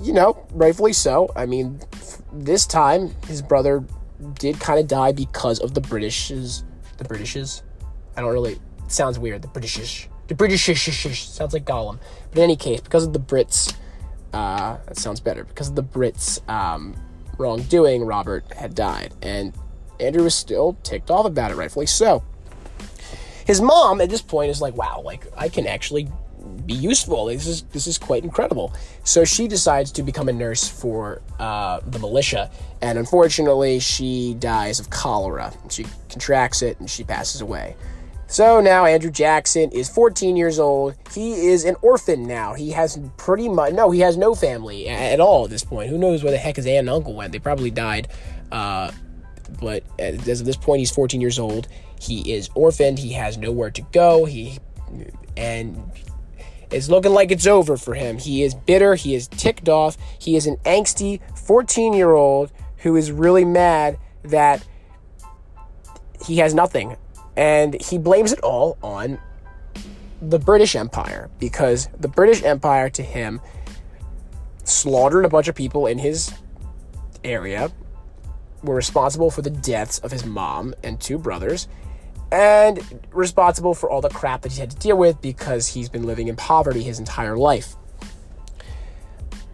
you 0.00 0.12
know, 0.12 0.46
rightfully 0.52 0.92
so. 0.92 1.30
I 1.36 1.46
mean, 1.46 1.80
this 2.32 2.66
time 2.66 3.14
his 3.26 3.42
brother 3.42 3.84
did 4.38 4.60
kind 4.60 4.78
of 4.78 4.86
die 4.86 5.12
because 5.12 5.58
of 5.60 5.74
the 5.74 5.80
British's. 5.80 6.64
The 6.98 7.04
British's? 7.04 7.62
I 8.16 8.20
don't 8.22 8.32
really. 8.32 8.58
Sounds 8.88 9.18
weird. 9.18 9.42
The 9.42 9.48
Britishish. 9.48 10.06
The 10.30 10.36
British 10.36 10.64
sounds 10.64 11.52
like 11.52 11.64
Gollum. 11.64 11.98
But 12.30 12.38
in 12.38 12.44
any 12.44 12.54
case, 12.54 12.80
because 12.80 13.04
of 13.04 13.12
the 13.12 13.18
Brits, 13.18 13.74
uh, 14.32 14.76
that 14.86 14.96
sounds 14.96 15.18
better. 15.18 15.42
Because 15.42 15.70
of 15.70 15.74
the 15.74 15.82
Brits' 15.82 16.48
um, 16.48 16.94
wrongdoing, 17.36 18.04
Robert 18.04 18.44
had 18.52 18.76
died. 18.76 19.12
And 19.22 19.52
Andrew 19.98 20.22
was 20.22 20.36
still 20.36 20.78
ticked 20.84 21.10
off 21.10 21.26
about 21.26 21.50
it, 21.50 21.56
rightfully 21.56 21.86
so. 21.86 22.22
His 23.44 23.60
mom 23.60 24.00
at 24.00 24.08
this 24.08 24.22
point 24.22 24.52
is 24.52 24.60
like, 24.60 24.76
wow, 24.76 25.02
like 25.04 25.26
I 25.36 25.48
can 25.48 25.66
actually 25.66 26.06
be 26.64 26.74
useful. 26.74 27.24
This 27.24 27.48
is 27.48 27.62
this 27.72 27.88
is 27.88 27.98
quite 27.98 28.22
incredible. 28.22 28.72
So 29.02 29.24
she 29.24 29.48
decides 29.48 29.90
to 29.92 30.04
become 30.04 30.28
a 30.28 30.32
nurse 30.32 30.68
for 30.68 31.22
uh, 31.40 31.80
the 31.84 31.98
militia, 31.98 32.52
and 32.80 33.00
unfortunately, 33.00 33.80
she 33.80 34.34
dies 34.34 34.78
of 34.78 34.90
cholera. 34.90 35.52
She 35.70 35.86
contracts 36.08 36.62
it, 36.62 36.78
and 36.78 36.88
she 36.88 37.02
passes 37.02 37.40
away. 37.40 37.74
So 38.30 38.60
now 38.60 38.84
Andrew 38.84 39.10
Jackson 39.10 39.72
is 39.72 39.88
14 39.88 40.36
years 40.36 40.60
old. 40.60 40.94
He 41.12 41.48
is 41.48 41.64
an 41.64 41.74
orphan 41.82 42.28
now. 42.28 42.54
He 42.54 42.70
has 42.70 42.96
pretty 43.16 43.48
much 43.48 43.72
no, 43.72 43.90
he 43.90 43.98
has 44.00 44.16
no 44.16 44.36
family 44.36 44.88
at 44.88 45.18
all 45.18 45.44
at 45.44 45.50
this 45.50 45.64
point. 45.64 45.90
Who 45.90 45.98
knows 45.98 46.22
where 46.22 46.30
the 46.30 46.38
heck 46.38 46.54
his 46.54 46.64
aunt 46.64 46.78
and 46.78 46.90
uncle 46.90 47.12
went? 47.12 47.32
They 47.32 47.40
probably 47.40 47.72
died. 47.72 48.06
Uh, 48.52 48.92
but 49.60 49.82
as 49.98 50.38
of 50.38 50.46
this 50.46 50.56
point, 50.56 50.78
he's 50.78 50.92
14 50.92 51.20
years 51.20 51.40
old. 51.40 51.66
He 52.00 52.32
is 52.32 52.50
orphaned. 52.54 53.00
He 53.00 53.12
has 53.14 53.36
nowhere 53.36 53.72
to 53.72 53.82
go. 53.90 54.26
He 54.26 54.60
and 55.36 55.90
it's 56.70 56.88
looking 56.88 57.12
like 57.12 57.32
it's 57.32 57.48
over 57.48 57.76
for 57.76 57.94
him. 57.94 58.16
He 58.16 58.44
is 58.44 58.54
bitter. 58.54 58.94
He 58.94 59.16
is 59.16 59.26
ticked 59.26 59.68
off. 59.68 59.96
He 60.20 60.36
is 60.36 60.46
an 60.46 60.56
angsty 60.58 61.18
14 61.36 61.94
year 61.94 62.12
old 62.12 62.52
who 62.76 62.94
is 62.94 63.10
really 63.10 63.44
mad 63.44 63.98
that 64.22 64.64
he 66.24 66.36
has 66.36 66.54
nothing. 66.54 66.96
And 67.40 67.80
he 67.80 67.96
blames 67.96 68.32
it 68.32 68.40
all 68.40 68.76
on 68.82 69.18
the 70.20 70.38
British 70.38 70.76
Empire 70.76 71.30
because 71.38 71.88
the 71.98 72.06
British 72.06 72.42
Empire 72.44 72.90
to 72.90 73.02
him 73.02 73.40
slaughtered 74.64 75.24
a 75.24 75.28
bunch 75.30 75.48
of 75.48 75.54
people 75.54 75.86
in 75.86 75.98
his 75.98 76.34
area, 77.24 77.72
were 78.62 78.74
responsible 78.74 79.30
for 79.30 79.40
the 79.40 79.48
deaths 79.48 79.98
of 80.00 80.10
his 80.10 80.26
mom 80.26 80.74
and 80.84 81.00
two 81.00 81.16
brothers, 81.16 81.66
and 82.30 82.78
responsible 83.10 83.72
for 83.72 83.90
all 83.90 84.02
the 84.02 84.10
crap 84.10 84.42
that 84.42 84.52
he 84.52 84.60
had 84.60 84.70
to 84.70 84.76
deal 84.76 84.98
with 84.98 85.18
because 85.22 85.66
he's 85.66 85.88
been 85.88 86.02
living 86.02 86.28
in 86.28 86.36
poverty 86.36 86.82
his 86.82 86.98
entire 86.98 87.38
life. 87.38 87.74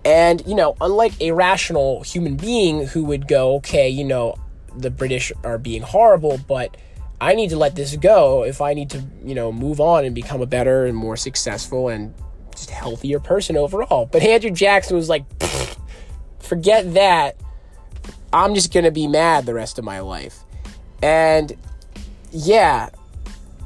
And, 0.04 0.44
you 0.44 0.56
know, 0.56 0.74
unlike 0.80 1.12
a 1.20 1.30
rational 1.30 2.02
human 2.02 2.34
being 2.36 2.88
who 2.88 3.04
would 3.04 3.28
go, 3.28 3.54
okay, 3.56 3.88
you 3.88 4.02
know, 4.02 4.34
the 4.76 4.90
British 4.90 5.30
are 5.44 5.56
being 5.56 5.82
horrible, 5.82 6.38
but 6.48 6.76
I 7.20 7.34
need 7.34 7.50
to 7.50 7.56
let 7.56 7.74
this 7.74 7.96
go 7.96 8.44
if 8.44 8.60
I 8.60 8.74
need 8.74 8.90
to, 8.90 9.02
you 9.24 9.34
know, 9.34 9.52
move 9.52 9.80
on 9.80 10.04
and 10.04 10.14
become 10.14 10.42
a 10.42 10.46
better 10.46 10.84
and 10.84 10.96
more 10.96 11.16
successful 11.16 11.88
and 11.88 12.14
just 12.52 12.70
healthier 12.70 13.20
person 13.20 13.56
overall. 13.56 14.06
But 14.06 14.22
Andrew 14.22 14.50
Jackson 14.50 14.96
was 14.96 15.08
like, 15.08 15.24
forget 16.40 16.94
that. 16.94 17.36
I'm 18.32 18.54
just 18.54 18.72
going 18.72 18.84
to 18.84 18.90
be 18.90 19.06
mad 19.06 19.46
the 19.46 19.54
rest 19.54 19.78
of 19.78 19.84
my 19.84 20.00
life. 20.00 20.40
And 21.02 21.56
yeah, 22.32 22.90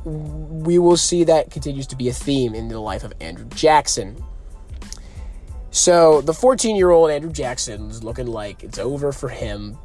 we 0.04 0.78
will 0.78 0.96
see 0.96 1.24
that 1.24 1.50
continues 1.50 1.86
to 1.88 1.96
be 1.96 2.08
a 2.08 2.12
theme 2.12 2.54
in 2.54 2.68
the 2.68 2.78
life 2.78 3.04
of 3.04 3.12
Andrew 3.20 3.46
Jackson. 3.54 4.22
So 5.70 6.20
the 6.20 6.34
14 6.34 6.76
year 6.76 6.90
old 6.90 7.10
Andrew 7.10 7.32
Jackson 7.32 7.90
is 7.90 8.02
looking 8.02 8.26
like 8.26 8.62
it's 8.62 8.78
over 8.78 9.12
for 9.12 9.28
him. 9.28 9.78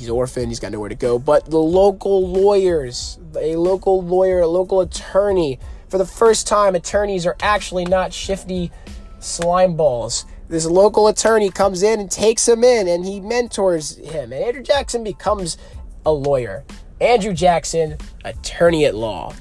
He's 0.00 0.08
orphaned, 0.08 0.48
he's 0.48 0.58
got 0.58 0.72
nowhere 0.72 0.88
to 0.88 0.94
go. 0.94 1.18
But 1.18 1.44
the 1.44 1.58
local 1.58 2.26
lawyers, 2.26 3.18
a 3.38 3.56
local 3.56 4.02
lawyer, 4.02 4.40
a 4.40 4.46
local 4.46 4.80
attorney, 4.80 5.60
for 5.90 5.98
the 5.98 6.06
first 6.06 6.46
time, 6.46 6.74
attorneys 6.74 7.26
are 7.26 7.36
actually 7.40 7.84
not 7.84 8.12
shifty 8.12 8.72
slime 9.18 9.76
balls. 9.76 10.24
This 10.48 10.64
local 10.64 11.08
attorney 11.08 11.50
comes 11.50 11.82
in 11.82 12.00
and 12.00 12.10
takes 12.10 12.48
him 12.48 12.64
in 12.64 12.88
and 12.88 13.04
he 13.04 13.20
mentors 13.20 13.98
him. 13.98 14.32
And 14.32 14.42
Andrew 14.42 14.62
Jackson 14.62 15.04
becomes 15.04 15.58
a 16.06 16.12
lawyer. 16.12 16.64
Andrew 17.00 17.34
Jackson, 17.34 17.98
attorney 18.24 18.86
at 18.86 18.94
law. 18.94 19.34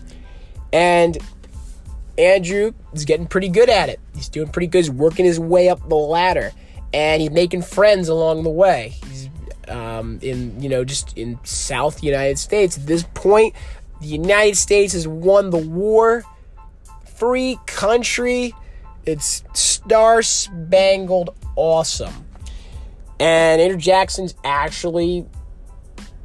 And 0.73 1.17
Andrew 2.17 2.73
is 2.93 3.05
getting 3.05 3.27
pretty 3.27 3.49
good 3.49 3.69
at 3.69 3.87
it. 3.89 3.99
He's 4.13 4.27
doing 4.27 4.49
pretty 4.49 4.67
good. 4.67 4.79
He's 4.79 4.91
working 4.91 5.25
his 5.25 5.39
way 5.39 5.69
up 5.69 5.87
the 5.87 5.95
ladder, 5.95 6.51
and 6.93 7.21
he's 7.21 7.31
making 7.31 7.61
friends 7.61 8.09
along 8.09 8.43
the 8.43 8.49
way. 8.49 8.95
He's 9.07 9.18
um, 9.69 10.19
in 10.21 10.61
you 10.61 10.69
know 10.69 10.83
just 10.83 11.17
in 11.17 11.39
South 11.43 12.03
United 12.03 12.37
States. 12.37 12.77
At 12.77 12.85
this 12.85 13.03
point, 13.13 13.55
the 14.01 14.07
United 14.07 14.57
States 14.57 14.93
has 14.93 15.07
won 15.07 15.49
the 15.49 15.57
war. 15.57 16.23
Free 17.15 17.59
country. 17.65 18.53
It's 19.05 19.43
star 19.53 20.21
spangled 20.21 21.35
awesome. 21.55 22.25
And 23.19 23.61
Andrew 23.61 23.77
Jackson's 23.77 24.35
actually 24.43 25.25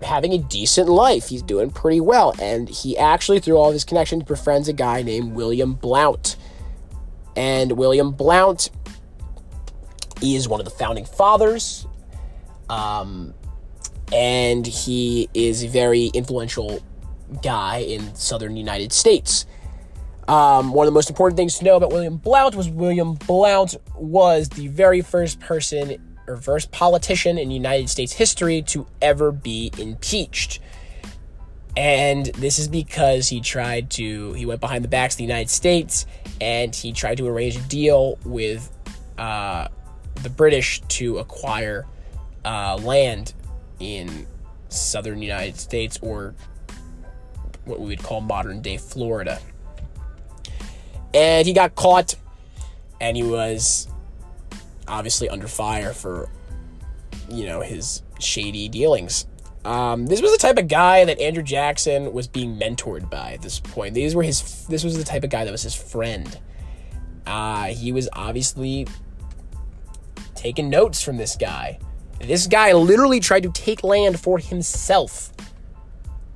having 0.02 0.32
a 0.32 0.38
decent 0.38 0.88
life. 0.88 1.28
He's 1.28 1.42
doing 1.42 1.70
pretty 1.70 2.00
well. 2.00 2.34
And 2.40 2.68
he 2.68 2.96
actually, 2.96 3.40
through 3.40 3.56
all 3.56 3.68
of 3.68 3.72
his 3.72 3.84
connections, 3.84 4.22
befriends 4.22 4.68
a 4.68 4.72
guy 4.72 5.02
named 5.02 5.32
William 5.32 5.74
Blount. 5.74 6.36
And 7.34 7.72
William 7.72 8.12
Blount 8.12 8.70
he 10.20 10.36
is 10.36 10.48
one 10.48 10.60
of 10.60 10.64
the 10.64 10.70
founding 10.70 11.04
fathers. 11.04 11.86
Um, 12.68 13.34
and 14.12 14.66
he 14.66 15.28
is 15.34 15.64
a 15.64 15.68
very 15.68 16.06
influential 16.06 16.80
guy 17.42 17.78
in 17.78 18.14
southern 18.14 18.56
United 18.56 18.92
States. 18.92 19.46
Um, 20.28 20.72
one 20.72 20.86
of 20.86 20.92
the 20.92 20.94
most 20.94 21.10
important 21.10 21.36
things 21.36 21.58
to 21.58 21.64
know 21.64 21.76
about 21.76 21.92
William 21.92 22.16
Blount 22.16 22.54
was 22.54 22.68
William 22.68 23.14
Blount 23.14 23.76
was 23.96 24.48
the 24.48 24.68
very 24.68 25.02
first 25.02 25.38
person 25.40 26.00
or 26.26 26.36
first 26.38 26.70
politician 26.70 27.36
in 27.36 27.50
United 27.50 27.90
States 27.90 28.12
history 28.12 28.62
to 28.62 28.86
ever 29.02 29.30
be 29.32 29.70
impeached. 29.78 30.60
And 31.76 32.26
this 32.26 32.58
is 32.58 32.68
because 32.68 33.28
he 33.28 33.40
tried 33.40 33.90
to, 33.92 34.32
he 34.32 34.46
went 34.46 34.60
behind 34.60 34.84
the 34.84 34.88
backs 34.88 35.14
of 35.14 35.18
the 35.18 35.24
United 35.24 35.50
States 35.50 36.06
and 36.40 36.74
he 36.74 36.92
tried 36.92 37.18
to 37.18 37.26
arrange 37.26 37.56
a 37.56 37.62
deal 37.62 38.18
with 38.24 38.70
uh, 39.18 39.68
the 40.22 40.30
British 40.30 40.80
to 40.88 41.18
acquire 41.18 41.84
uh, 42.44 42.78
land 42.82 43.34
in 43.80 44.26
southern 44.68 45.22
United 45.22 45.58
States 45.58 45.98
or 46.02 46.34
what 47.64 47.80
we 47.80 47.86
would 47.86 48.02
call 48.02 48.20
modern 48.20 48.60
day 48.60 48.76
Florida. 48.76 49.40
And 51.12 51.46
he 51.46 51.52
got 51.52 51.74
caught 51.74 52.16
and 53.00 53.16
he 53.16 53.22
was 53.22 53.88
obviously 54.88 55.28
under 55.28 55.48
fire 55.48 55.92
for, 55.92 56.28
you 57.28 57.46
know, 57.46 57.60
his 57.60 58.02
shady 58.18 58.68
dealings. 58.68 59.26
Um, 59.64 60.06
this 60.06 60.20
was 60.20 60.32
the 60.32 60.38
type 60.38 60.58
of 60.58 60.68
guy 60.68 61.06
that 61.06 61.18
Andrew 61.18 61.42
Jackson 61.42 62.12
was 62.12 62.28
being 62.28 62.58
mentored 62.58 63.08
by 63.08 63.32
at 63.32 63.42
this 63.42 63.60
point. 63.60 63.94
These 63.94 64.14
were 64.14 64.22
his. 64.22 64.66
This 64.66 64.84
was 64.84 64.98
the 64.98 65.04
type 65.04 65.24
of 65.24 65.30
guy 65.30 65.44
that 65.44 65.50
was 65.50 65.62
his 65.62 65.74
friend. 65.74 66.38
Uh, 67.26 67.66
he 67.66 67.90
was 67.90 68.08
obviously 68.12 68.86
taking 70.34 70.68
notes 70.68 71.02
from 71.02 71.16
this 71.16 71.36
guy. 71.36 71.78
This 72.20 72.46
guy 72.46 72.72
literally 72.72 73.20
tried 73.20 73.42
to 73.42 73.50
take 73.50 73.84
land 73.84 74.18
for 74.18 74.38
himself. 74.38 75.32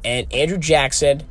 And 0.05 0.33
Andrew 0.33 0.59
Jackson 0.59 1.23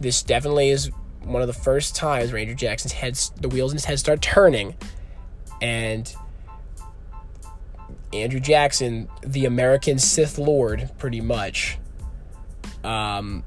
this 0.00 0.22
definitely 0.22 0.70
is 0.70 0.90
one 1.22 1.42
of 1.42 1.48
the 1.48 1.54
first 1.54 1.96
times 1.96 2.32
where 2.32 2.40
Andrew 2.40 2.54
Jackson's 2.54 2.92
head, 2.92 3.18
the 3.40 3.48
wheels 3.48 3.72
in 3.72 3.76
his 3.76 3.84
head 3.84 3.98
start 3.98 4.20
turning, 4.20 4.76
and 5.62 6.14
Andrew 8.12 8.40
Jackson, 8.40 9.08
the 9.22 9.46
American 9.46 9.98
Sith 9.98 10.38
Lord, 10.38 10.90
pretty 10.98 11.20
much, 11.20 11.78
um, 12.82 13.42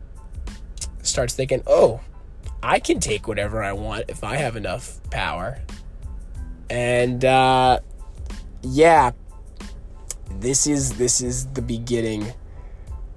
starts 1.03 1.35
thinking, 1.35 1.61
oh, 1.67 2.01
I 2.63 2.79
can 2.79 2.99
take 2.99 3.27
whatever 3.27 3.63
I 3.63 3.73
want 3.73 4.05
if 4.07 4.23
I 4.23 4.37
have 4.37 4.55
enough 4.55 4.99
power. 5.11 5.61
And 6.69 7.23
uh, 7.23 7.79
yeah, 8.63 9.11
this 10.39 10.67
is 10.67 10.93
this 10.97 11.21
is 11.21 11.47
the 11.47 11.61
beginning 11.61 12.33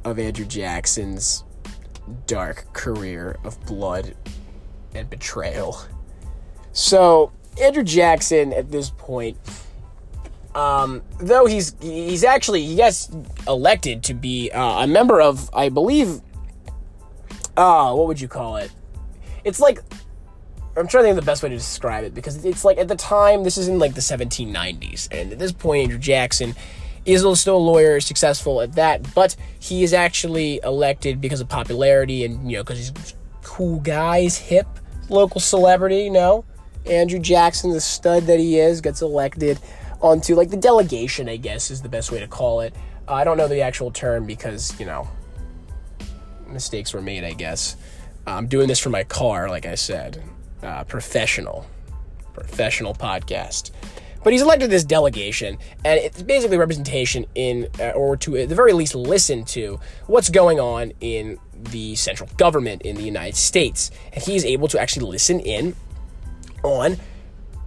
of 0.05 0.19
Andrew 0.19 0.45
Jackson's 0.45 1.45
dark 2.27 2.73
career 2.73 3.39
of 3.45 3.61
blood 3.67 4.15
and 4.95 5.09
betrayal. 5.09 5.81
So, 6.73 7.33
Andrew 7.61 7.83
Jackson 7.85 8.53
at 8.53 8.71
this 8.71 8.91
point 8.91 9.37
um, 10.55 11.03
though 11.21 11.47
he's 11.47 11.75
he's 11.81 12.25
actually 12.25 12.65
he 12.65 12.75
gets 12.75 13.11
elected 13.47 14.03
to 14.05 14.15
be 14.15 14.51
uh, 14.51 14.83
a 14.83 14.87
member 14.87 15.21
of 15.21 15.49
I 15.55 15.69
believe 15.69 16.21
uh 17.57 17.95
what 17.95 18.09
would 18.09 18.21
you 18.21 18.29
call 18.29 18.57
it? 18.57 18.71
It's 19.45 19.61
like 19.61 19.81
I'm 20.77 20.89
trying 20.89 21.05
to 21.05 21.09
think 21.09 21.19
of 21.19 21.25
the 21.25 21.31
best 21.31 21.43
way 21.43 21.49
to 21.51 21.57
describe 21.57 22.05
it 22.05 22.15
because 22.15 22.45
it's 22.45 22.65
like 22.65 22.79
at 22.79 22.89
the 22.89 22.97
time 22.97 23.45
this 23.45 23.59
is 23.59 23.69
in 23.69 23.79
like 23.79 23.95
the 23.95 24.01
1790s 24.01 25.09
and 25.13 25.33
at 25.33 25.39
this 25.39 25.53
point 25.53 25.85
Andrew 25.85 25.99
Jackson 25.99 26.55
is 27.05 27.25
still 27.41 27.57
a 27.57 27.59
lawyer, 27.59 28.01
successful 28.01 28.61
at 28.61 28.75
that, 28.75 29.15
but 29.15 29.37
he 29.59 29.83
is 29.83 29.93
actually 29.93 30.61
elected 30.63 31.21
because 31.21 31.41
of 31.41 31.49
popularity 31.49 32.25
and 32.25 32.51
you 32.51 32.59
know 32.59 32.63
because 32.63 32.79
he's 32.79 33.15
cool 33.43 33.81
guys, 33.81 34.37
hip, 34.37 34.67
local 35.09 35.41
celebrity. 35.41 36.03
You 36.03 36.11
know, 36.11 36.45
Andrew 36.87 37.19
Jackson, 37.19 37.71
the 37.73 37.81
stud 37.81 38.25
that 38.25 38.39
he 38.39 38.59
is, 38.59 38.81
gets 38.81 39.03
elected 39.03 39.59
onto 40.01 40.35
like 40.35 40.51
the 40.51 40.57
delegation. 40.57 41.29
I 41.29 41.37
guess 41.37 41.71
is 41.71 41.83
the 41.83 41.89
best 41.89 42.13
way 42.13 42.21
to 42.21 42.29
call 42.29 42.61
it. 42.61 42.75
Uh, 43.09 43.15
I 43.15 43.25
don't 43.25 43.37
know 43.37 43.49
the 43.49 43.63
actual 43.63 43.91
term 43.91 44.27
because 44.27 44.79
you 44.79 44.87
know 44.87 45.09
mistakes 46.47 46.93
were 46.93 47.03
made. 47.03 47.25
I 47.25 47.33
guess 47.33 47.77
I'm 48.27 48.47
doing 48.47 48.69
this 48.69 48.79
for 48.79 48.91
my 48.91 49.05
car, 49.05 49.49
like 49.49 49.67
I 49.67 49.75
said, 49.75 50.23
uh, 50.63 50.85
professional, 50.85 51.67
professional 52.35 52.95
podcast. 52.95 53.71
But 54.23 54.33
he's 54.33 54.43
elected 54.43 54.71
this 54.71 54.85
delegation, 54.85 55.57
and 55.85 55.99
it's 55.99 56.23
basically 56.23 56.59
representation 56.59 57.25
in, 57.35 57.69
uh, 57.79 57.91
or 57.91 58.17
to 58.19 58.37
at 58.37 58.49
the 58.49 58.55
very 58.55 58.73
least, 58.73 58.95
listen 58.95 59.45
to 59.47 59.81
what's 60.07 60.29
going 60.29 60.61
on 60.61 60.93
in 61.01 61.39
the 61.55 61.95
central 61.97 62.29
government 62.37 62.83
in 62.83 62.97
the 62.97 63.03
United 63.03 63.37
States. 63.37 63.91
And 64.13 64.23
he's 64.23 64.45
able 64.45 64.69
to 64.69 64.79
actually 64.79 65.07
listen 65.07 65.41
in 65.41 65.75
on 66.63 66.99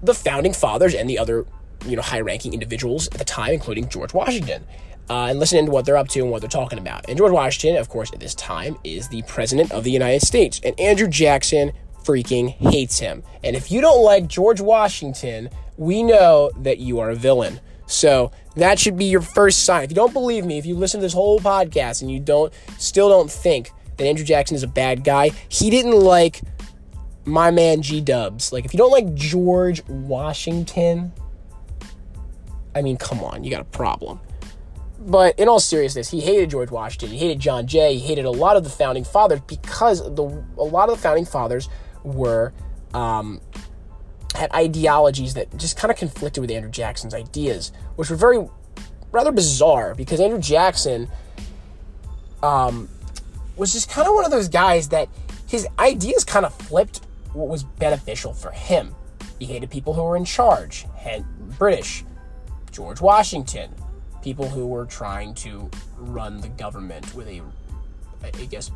the 0.04 0.14
founding 0.14 0.54
fathers 0.54 0.94
and 0.94 1.10
the 1.10 1.18
other, 1.18 1.46
you 1.88 1.96
know, 1.96 2.02
high-ranking 2.02 2.54
individuals 2.54 3.08
at 3.08 3.14
the 3.14 3.26
time, 3.26 3.54
including 3.54 3.90
George 3.90 4.14
Washington. 4.14 4.64
Uh, 5.10 5.26
and 5.26 5.40
listen 5.40 5.66
to 5.66 5.72
what 5.72 5.86
they're 5.86 5.98
up 5.98 6.08
to 6.08 6.22
and 6.22 6.32
what 6.32 6.42
they're 6.42 6.50
talking 6.50 6.80
about. 6.80 7.10
And 7.10 7.18
George 7.18 7.34
Washington, 7.34 7.80
of 7.80 7.90
course, 7.90 8.14
at 8.14 8.20
this 8.20 8.34
time 8.36 8.78
is 8.84 9.10
the 9.10 9.22
president 9.24 9.72
of 9.72 9.84
the 9.84 9.92
United 9.92 10.26
States. 10.26 10.62
And 10.64 10.80
Andrew 10.80 11.08
Jackson 11.08 11.74
freaking 12.04 12.50
hates 12.50 13.00
him. 13.00 13.24
And 13.44 13.56
if 13.56 13.72
you 13.72 13.82
don't 13.82 14.04
like 14.04 14.28
George 14.28 14.62
Washington, 14.62 15.50
we 15.78 16.04
know 16.04 16.52
that 16.58 16.78
you 16.80 17.00
are 17.00 17.10
a 17.10 17.16
villain. 17.16 17.60
So 17.86 18.32
that 18.56 18.80
should 18.80 18.98
be 18.98 19.06
your 19.06 19.22
first 19.22 19.66
sign. 19.66 19.84
If 19.84 19.92
you 19.92 19.96
don't 19.96 20.14
believe 20.14 20.46
me, 20.46 20.58
if 20.58 20.66
you 20.66 20.76
listen 20.76 21.00
to 21.00 21.06
this 21.06 21.14
whole 21.14 21.40
podcast 21.40 22.02
and 22.02 22.10
you 22.10 22.20
don't 22.20 22.54
still 22.78 23.10
don't 23.10 23.30
think 23.30 23.72
that 23.98 24.06
Andrew 24.06 24.26
Jackson 24.26 24.56
is 24.56 24.64
a 24.64 24.68
bad 24.68 25.04
guy, 25.04 25.32
he 25.50 25.70
didn't 25.70 26.00
like 26.00 26.42
my 27.26 27.52
man 27.52 27.82
G 27.82 28.02
Dubs. 28.02 28.52
Like 28.52 28.66
if 28.66 28.74
you 28.74 28.78
don't 28.78 28.92
like 28.92 29.14
George 29.14 29.86
Washington, 29.88 31.12
I 32.76 32.82
mean, 32.82 32.98
come 32.98 33.24
on, 33.24 33.44
you 33.44 33.52
got 33.52 33.62
a 33.62 33.66
problem. 33.66 34.20
But 35.00 35.38
in 35.38 35.50
all 35.50 35.60
seriousness, 35.60 36.10
he 36.10 36.22
hated 36.22 36.50
George 36.50 36.72
Washington. 36.72 37.10
He 37.10 37.18
hated 37.18 37.40
John 37.40 37.68
Jay. 37.68 37.98
He 37.98 38.08
hated 38.08 38.26
a 38.26 38.32
lot 38.32 38.56
of 38.56 38.64
the 38.64 38.70
founding 38.70 39.04
fathers 39.04 39.42
because 39.42 40.00
the 40.00 40.24
a 40.58 40.64
lot 40.64 40.90
of 40.90 40.96
the 40.96 41.02
founding 41.02 41.26
fathers 41.26 41.68
were 42.04 42.54
um, 42.94 43.42
had 44.34 44.52
ideologies 44.54 45.34
that 45.36 45.56
just 45.58 45.78
kind 45.78 45.92
of 45.92 45.98
conflicted 45.98 46.42
with 46.42 46.52
Andrew 46.52 46.72
Jackson's 46.72 47.14
ideas, 47.14 47.72
which 47.96 48.10
were 48.10 48.16
very 48.16 48.48
rather 49.12 49.32
bizarre 49.32 49.94
because 49.96 50.20
Andrew 50.20 50.40
Jackson 50.40 51.08
um, 52.42 52.90
was 53.56 53.72
just 53.72 53.90
kind 53.90 54.08
of 54.08 54.16
one 54.16 54.26
of 54.26 54.32
those 54.32 54.50
guys 54.50 54.90
that 54.90 55.08
his 55.48 55.68
ideas 55.80 56.24
kind 56.24 56.46
of 56.46 56.54
flipped 56.54 57.02
what 57.34 57.48
was 57.48 57.64
beneficial 57.64 58.34
for 58.34 58.52
him. 58.52 58.96
He 59.40 59.46
hated 59.46 59.70
people 59.70 59.94
who 59.94 60.04
were 60.04 60.18
in 60.18 60.26
charge, 60.26 60.86
and 61.06 61.26
British, 61.58 62.04
George 62.72 63.02
Washington, 63.02 63.74
people 64.22 64.48
who 64.48 64.66
were 64.66 64.86
trying 64.86 65.34
to 65.36 65.70
run 65.98 66.40
the 66.40 66.48
government 66.50 67.14
with 67.14 67.28
a, 67.28 67.42
I 68.24 68.30
guess, 68.46 68.72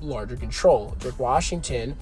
larger 0.00 0.36
control. 0.36 0.96
George 1.00 1.18
Washington 1.18 1.96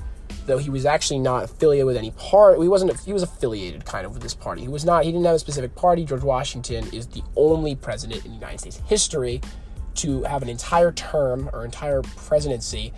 though 0.49 0.59
he 0.59 0.71
was 0.71 0.85
actually 0.85 1.21
not 1.21 1.45
affiliated 1.45 1.87
with 1.87 1.97
any 1.97 2.11
party. 2.13 2.63
He 2.63 2.69
wasn't. 2.69 2.99
He 3.01 3.13
was 3.13 3.23
affiliated 3.23 3.85
kind 3.85 4.05
of 4.05 4.13
with 4.13 4.23
this 4.23 4.35
party. 4.35 4.63
He 4.63 4.69
was 4.69 4.85
not. 4.85 5.05
He 5.05 5.13
didn't 5.13 5.27
have 5.27 5.37
a 5.37 5.39
specific 5.39 5.75
party. 5.77 6.05
George 6.05 6.25
Washington 6.25 6.89
is 6.93 7.07
the 7.07 7.23
only 7.37 7.77
president 7.77 8.25
in 8.27 8.35
United 8.35 8.59
States 8.59 8.83
history 8.87 9.41
to 9.97 10.23
have 10.25 10.43
an 10.43 10.49
entire 10.49 10.91
term 10.93 11.51
or 11.53 11.65
entire 11.65 12.03
presidency 12.03 12.93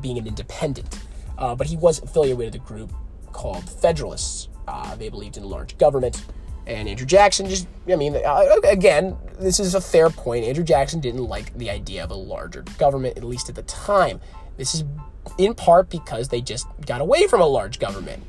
being 0.00 0.18
an 0.18 0.26
independent. 0.26 1.00
Uh, 1.38 1.54
but 1.54 1.66
he 1.66 1.76
was 1.76 2.02
affiliated 2.02 2.38
with 2.38 2.54
a 2.54 2.58
group 2.58 2.92
called 3.32 3.68
Federalists. 3.68 4.48
Uh, 4.68 4.94
they 4.96 5.08
believed 5.08 5.36
in 5.36 5.42
a 5.42 5.46
large 5.46 5.76
government. 5.78 6.24
And 6.66 6.88
Andrew 6.88 7.06
Jackson 7.06 7.48
just, 7.48 7.68
I 7.88 7.94
mean, 7.94 8.16
uh, 8.16 8.56
again, 8.64 9.16
this 9.38 9.60
is 9.60 9.76
a 9.76 9.80
fair 9.80 10.10
point. 10.10 10.44
Andrew 10.44 10.64
Jackson 10.64 11.00
didn't 11.00 11.24
like 11.24 11.56
the 11.56 11.70
idea 11.70 12.02
of 12.02 12.10
a 12.10 12.14
larger 12.14 12.64
government, 12.76 13.16
at 13.16 13.22
least 13.22 13.48
at 13.48 13.54
the 13.54 13.62
time. 13.62 14.20
This 14.56 14.74
is 14.74 14.84
in 15.38 15.54
part 15.54 15.90
because 15.90 16.28
they 16.28 16.40
just 16.40 16.66
got 16.86 17.00
away 17.00 17.26
from 17.26 17.40
a 17.40 17.46
large 17.46 17.78
government, 17.78 18.22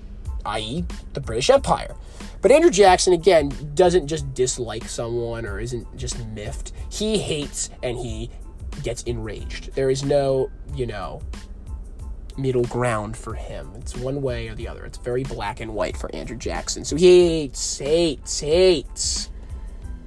i.e., 0.45 0.85
the 1.13 1.21
British 1.21 1.49
Empire. 1.49 1.95
But 2.41 2.51
Andrew 2.51 2.71
Jackson, 2.71 3.13
again, 3.13 3.51
doesn't 3.73 4.07
just 4.07 4.33
dislike 4.33 4.85
someone 4.85 5.45
or 5.45 5.59
isn't 5.59 5.95
just 5.97 6.23
miffed. 6.27 6.71
He 6.91 7.17
hates 7.17 7.69
and 7.81 7.97
he 7.97 8.29
gets 8.83 9.03
enraged. 9.03 9.73
There 9.73 9.89
is 9.89 10.03
no, 10.03 10.51
you 10.75 10.85
know, 10.85 11.21
middle 12.37 12.63
ground 12.65 13.17
for 13.17 13.33
him. 13.33 13.71
It's 13.77 13.95
one 13.95 14.21
way 14.21 14.47
or 14.47 14.55
the 14.55 14.67
other. 14.67 14.85
It's 14.85 14.97
very 14.99 15.23
black 15.23 15.59
and 15.59 15.73
white 15.73 15.97
for 15.97 16.13
Andrew 16.15 16.37
Jackson. 16.37 16.85
So 16.85 16.95
he 16.95 17.27
hates, 17.27 17.79
hates, 17.79 18.39
hates 18.39 19.29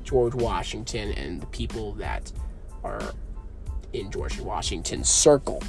George 0.05 0.35
Washington 0.35 1.13
and 1.13 1.41
the 1.41 1.47
people 1.47 1.93
that 1.95 2.33
are 2.85 3.13
in 3.93 4.11
George 4.11 4.41
Washington's 4.41 5.09
circle. 5.09 5.63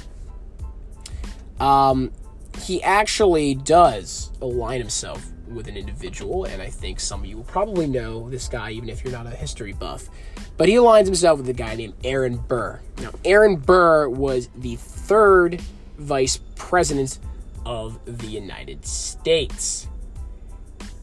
Um, 1.60 2.12
he 2.58 2.82
actually 2.82 3.54
does 3.54 4.30
align 4.40 4.80
himself 4.80 5.26
with 5.48 5.68
an 5.68 5.76
individual, 5.76 6.44
and 6.44 6.62
I 6.62 6.68
think 6.68 7.00
some 7.00 7.20
of 7.20 7.26
you 7.26 7.36
will 7.36 7.44
probably 7.44 7.86
know 7.86 8.28
this 8.30 8.48
guy, 8.48 8.70
even 8.70 8.88
if 8.88 9.04
you're 9.04 9.12
not 9.12 9.26
a 9.26 9.30
history 9.30 9.72
buff. 9.72 10.08
But 10.56 10.68
he 10.68 10.74
aligns 10.74 11.06
himself 11.06 11.38
with 11.38 11.48
a 11.48 11.54
guy 11.54 11.74
named 11.74 11.94
Aaron 12.04 12.36
Burr. 12.36 12.80
Now, 12.98 13.10
Aaron 13.24 13.56
Burr 13.56 14.08
was 14.08 14.48
the 14.54 14.76
third 14.76 15.60
vice 15.98 16.40
president 16.56 17.18
of 17.64 17.98
the 18.06 18.26
United 18.26 18.84
States. 18.86 19.88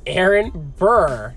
Aaron 0.05 0.73
Burr 0.77 1.35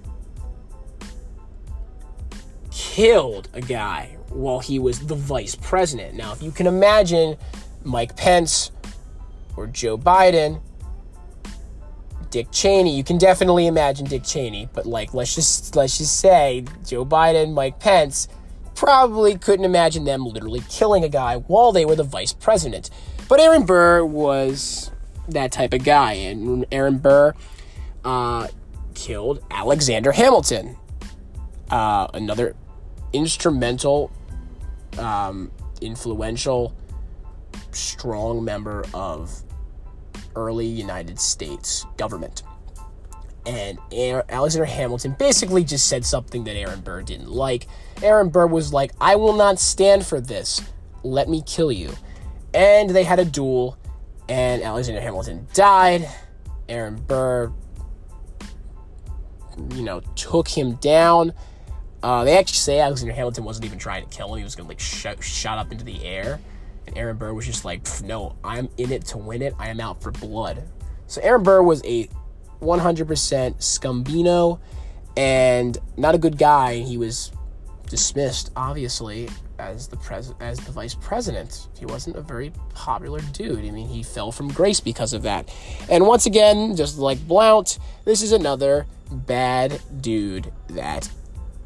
killed 2.70 3.48
a 3.52 3.60
guy 3.60 4.16
while 4.28 4.60
he 4.60 4.78
was 4.78 5.06
the 5.06 5.14
vice 5.14 5.54
president. 5.54 6.14
Now, 6.14 6.32
if 6.32 6.42
you 6.42 6.50
can 6.50 6.66
imagine 6.66 7.36
Mike 7.84 8.16
Pence 8.16 8.70
or 9.56 9.66
Joe 9.66 9.98
Biden, 9.98 10.60
Dick 12.30 12.48
Cheney. 12.50 12.96
You 12.96 13.04
can 13.04 13.18
definitely 13.18 13.66
imagine 13.66 14.06
Dick 14.06 14.24
Cheney, 14.24 14.68
but 14.72 14.86
like 14.86 15.14
let's 15.14 15.34
just 15.34 15.76
let's 15.76 15.98
just 15.98 16.18
say 16.18 16.64
Joe 16.86 17.04
Biden, 17.04 17.52
Mike 17.52 17.78
Pence 17.78 18.28
probably 18.74 19.36
couldn't 19.36 19.64
imagine 19.64 20.04
them 20.04 20.24
literally 20.24 20.62
killing 20.68 21.04
a 21.04 21.08
guy 21.08 21.36
while 21.36 21.72
they 21.72 21.84
were 21.84 21.94
the 21.94 22.02
vice 22.04 22.32
president. 22.32 22.90
But 23.28 23.38
Aaron 23.38 23.64
Burr 23.64 24.04
was 24.04 24.90
that 25.28 25.52
type 25.52 25.72
of 25.72 25.84
guy, 25.84 26.14
and 26.14 26.66
Aaron 26.72 26.98
Burr 26.98 27.34
uh, 28.04 28.48
killed 28.94 29.44
Alexander 29.50 30.12
Hamilton, 30.12 30.76
uh, 31.70 32.08
another 32.14 32.56
instrumental, 33.12 34.10
um, 34.98 35.50
influential 35.80 36.74
strong 37.74 38.44
member 38.44 38.84
of 38.94 39.42
early 40.36 40.66
United 40.66 41.18
States 41.18 41.86
government. 41.96 42.42
And 43.44 43.78
Alexander 44.28 44.64
Hamilton 44.64 45.16
basically 45.18 45.64
just 45.64 45.88
said 45.88 46.04
something 46.04 46.44
that 46.44 46.56
Aaron 46.56 46.80
Burr 46.80 47.02
didn't 47.02 47.30
like. 47.30 47.66
Aaron 48.02 48.28
Burr 48.28 48.46
was 48.46 48.72
like, 48.72 48.92
I 49.00 49.16
will 49.16 49.32
not 49.32 49.58
stand 49.58 50.06
for 50.06 50.20
this. 50.20 50.60
Let 51.02 51.28
me 51.28 51.42
kill 51.44 51.72
you. 51.72 51.92
And 52.54 52.90
they 52.90 53.02
had 53.02 53.18
a 53.18 53.24
duel, 53.24 53.76
and 54.28 54.62
Alexander 54.62 55.00
Hamilton 55.00 55.48
died. 55.54 56.08
Aaron 56.68 56.96
Burr, 56.96 57.52
you 59.74 59.82
know, 59.82 60.00
took 60.14 60.46
him 60.46 60.74
down. 60.76 61.32
Uh, 62.02 62.24
they 62.24 62.36
actually 62.36 62.56
say 62.56 62.80
Alexander 62.80 63.14
Hamilton 63.14 63.44
wasn't 63.44 63.64
even 63.64 63.78
trying 63.78 64.04
to 64.06 64.16
kill 64.16 64.32
him; 64.32 64.38
he 64.38 64.44
was 64.44 64.54
gonna 64.54 64.68
like 64.68 64.80
sh- 64.80 65.06
shot 65.20 65.58
up 65.58 65.72
into 65.72 65.84
the 65.84 66.04
air. 66.04 66.40
And 66.86 66.96
Aaron 66.96 67.16
Burr 67.16 67.32
was 67.32 67.46
just 67.46 67.64
like, 67.64 67.86
"No, 68.02 68.36
I'm 68.42 68.68
in 68.76 68.92
it 68.92 69.04
to 69.06 69.18
win 69.18 69.42
it. 69.42 69.54
I 69.58 69.68
am 69.68 69.80
out 69.80 70.02
for 70.02 70.10
blood." 70.10 70.62
So 71.06 71.20
Aaron 71.22 71.42
Burr 71.42 71.62
was 71.62 71.82
a 71.84 72.08
100% 72.60 73.58
scumbino 73.58 74.58
and 75.16 75.76
not 75.96 76.14
a 76.14 76.18
good 76.18 76.38
guy. 76.38 76.76
He 76.76 76.96
was 76.96 77.32
dismissed, 77.88 78.50
obviously, 78.56 79.28
as 79.58 79.86
the 79.86 79.96
pres- 79.96 80.32
as 80.40 80.58
the 80.60 80.72
vice 80.72 80.94
president. 80.94 81.68
He 81.78 81.84
wasn't 81.84 82.16
a 82.16 82.22
very 82.22 82.52
popular 82.74 83.20
dude. 83.32 83.58
I 83.58 83.70
mean, 83.70 83.86
he 83.86 84.02
fell 84.02 84.32
from 84.32 84.48
grace 84.48 84.80
because 84.80 85.12
of 85.12 85.22
that. 85.22 85.52
And 85.90 86.06
once 86.06 86.26
again, 86.26 86.74
just 86.76 86.98
like 86.98 87.18
Blount, 87.28 87.78
this 88.04 88.22
is 88.22 88.32
another 88.32 88.86
bad 89.10 89.80
dude 90.00 90.50
that 90.68 91.10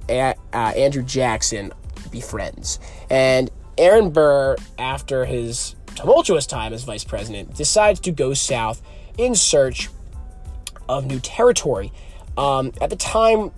uh, 0.08 0.34
Andrew 0.52 1.02
Jackson 1.02 1.72
befriends. 2.10 2.80
And 3.10 3.50
Aaron 3.78 4.10
Burr, 4.10 4.56
after 4.78 5.24
his 5.24 5.74
tumultuous 5.94 6.46
time 6.46 6.72
as 6.72 6.84
vice 6.84 7.04
president, 7.04 7.54
decides 7.54 8.00
to 8.00 8.10
go 8.10 8.34
south 8.34 8.82
in 9.18 9.34
search 9.34 9.88
of 10.88 11.06
new 11.06 11.20
territory. 11.20 11.92
Um, 12.36 12.72
at 12.80 12.90
the 12.90 12.96
time, 12.96 13.50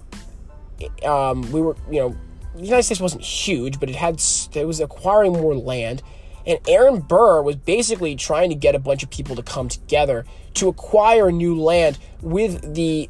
um, 1.05 1.51
we 1.53 1.61
were, 1.61 1.77
you 1.91 2.01
know, 2.01 2.17
the 2.55 2.65
United 2.65 2.85
States 2.85 3.01
wasn't 3.01 3.23
huge, 3.23 3.79
but 3.79 3.89
it 3.89 3.97
had 3.97 4.21
it 4.55 4.67
was 4.67 4.81
acquiring 4.81 5.33
more 5.33 5.55
land, 5.55 6.03
and 6.47 6.59
Aaron 6.67 7.01
Burr 7.01 7.43
was 7.43 7.57
basically 7.57 8.17
trying 8.17 8.49
to 8.49 8.57
get 8.57 8.75
a 8.75 8.79
bunch 8.79 9.03
of 9.03 9.11
people 9.11 9.37
to 9.37 9.43
come 9.43 9.69
together 9.69 10.25
to 10.55 10.69
acquire 10.69 11.31
new 11.31 11.61
land 11.61 11.99
with 12.23 12.75
the 12.75 13.09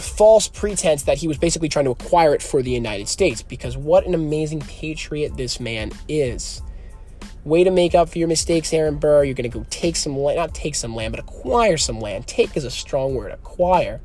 false 0.00 0.48
pretense 0.48 1.04
that 1.04 1.18
he 1.18 1.28
was 1.28 1.38
basically 1.38 1.68
trying 1.68 1.84
to 1.84 1.90
acquire 1.90 2.34
it 2.34 2.42
for 2.42 2.62
the 2.62 2.70
United 2.70 3.08
States. 3.08 3.42
Because 3.42 3.76
what 3.76 4.06
an 4.06 4.14
amazing 4.14 4.60
patriot 4.60 5.36
this 5.36 5.60
man 5.60 5.92
is. 6.08 6.62
Way 7.44 7.64
to 7.64 7.70
make 7.70 7.94
up 7.94 8.08
for 8.08 8.18
your 8.18 8.28
mistakes, 8.28 8.72
Aaron 8.72 8.96
Burr. 8.96 9.24
You're 9.24 9.34
going 9.34 9.50
to 9.50 9.58
go 9.58 9.64
take 9.70 9.96
some 9.96 10.16
land, 10.18 10.36
not 10.36 10.54
take 10.54 10.74
some 10.74 10.94
land, 10.94 11.12
but 11.12 11.20
acquire 11.20 11.76
some 11.76 11.98
land. 11.98 12.26
Take 12.26 12.56
is 12.56 12.64
a 12.64 12.70
strong 12.70 13.14
word. 13.14 13.32
Acquire. 13.32 14.00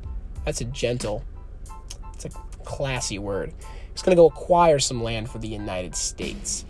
That's 0.46 0.60
a 0.60 0.64
gentle, 0.64 1.24
it's 2.14 2.24
a 2.24 2.28
classy 2.64 3.18
word. 3.18 3.52
He's 3.92 4.02
going 4.02 4.16
to 4.16 4.20
go 4.20 4.26
acquire 4.26 4.78
some 4.78 5.02
land 5.02 5.28
for 5.28 5.38
the 5.38 5.48
United 5.48 5.96
States. 5.96 6.64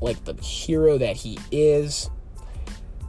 Like 0.00 0.24
the 0.24 0.34
hero 0.34 0.98
that 0.98 1.16
he 1.16 1.38
is. 1.50 2.10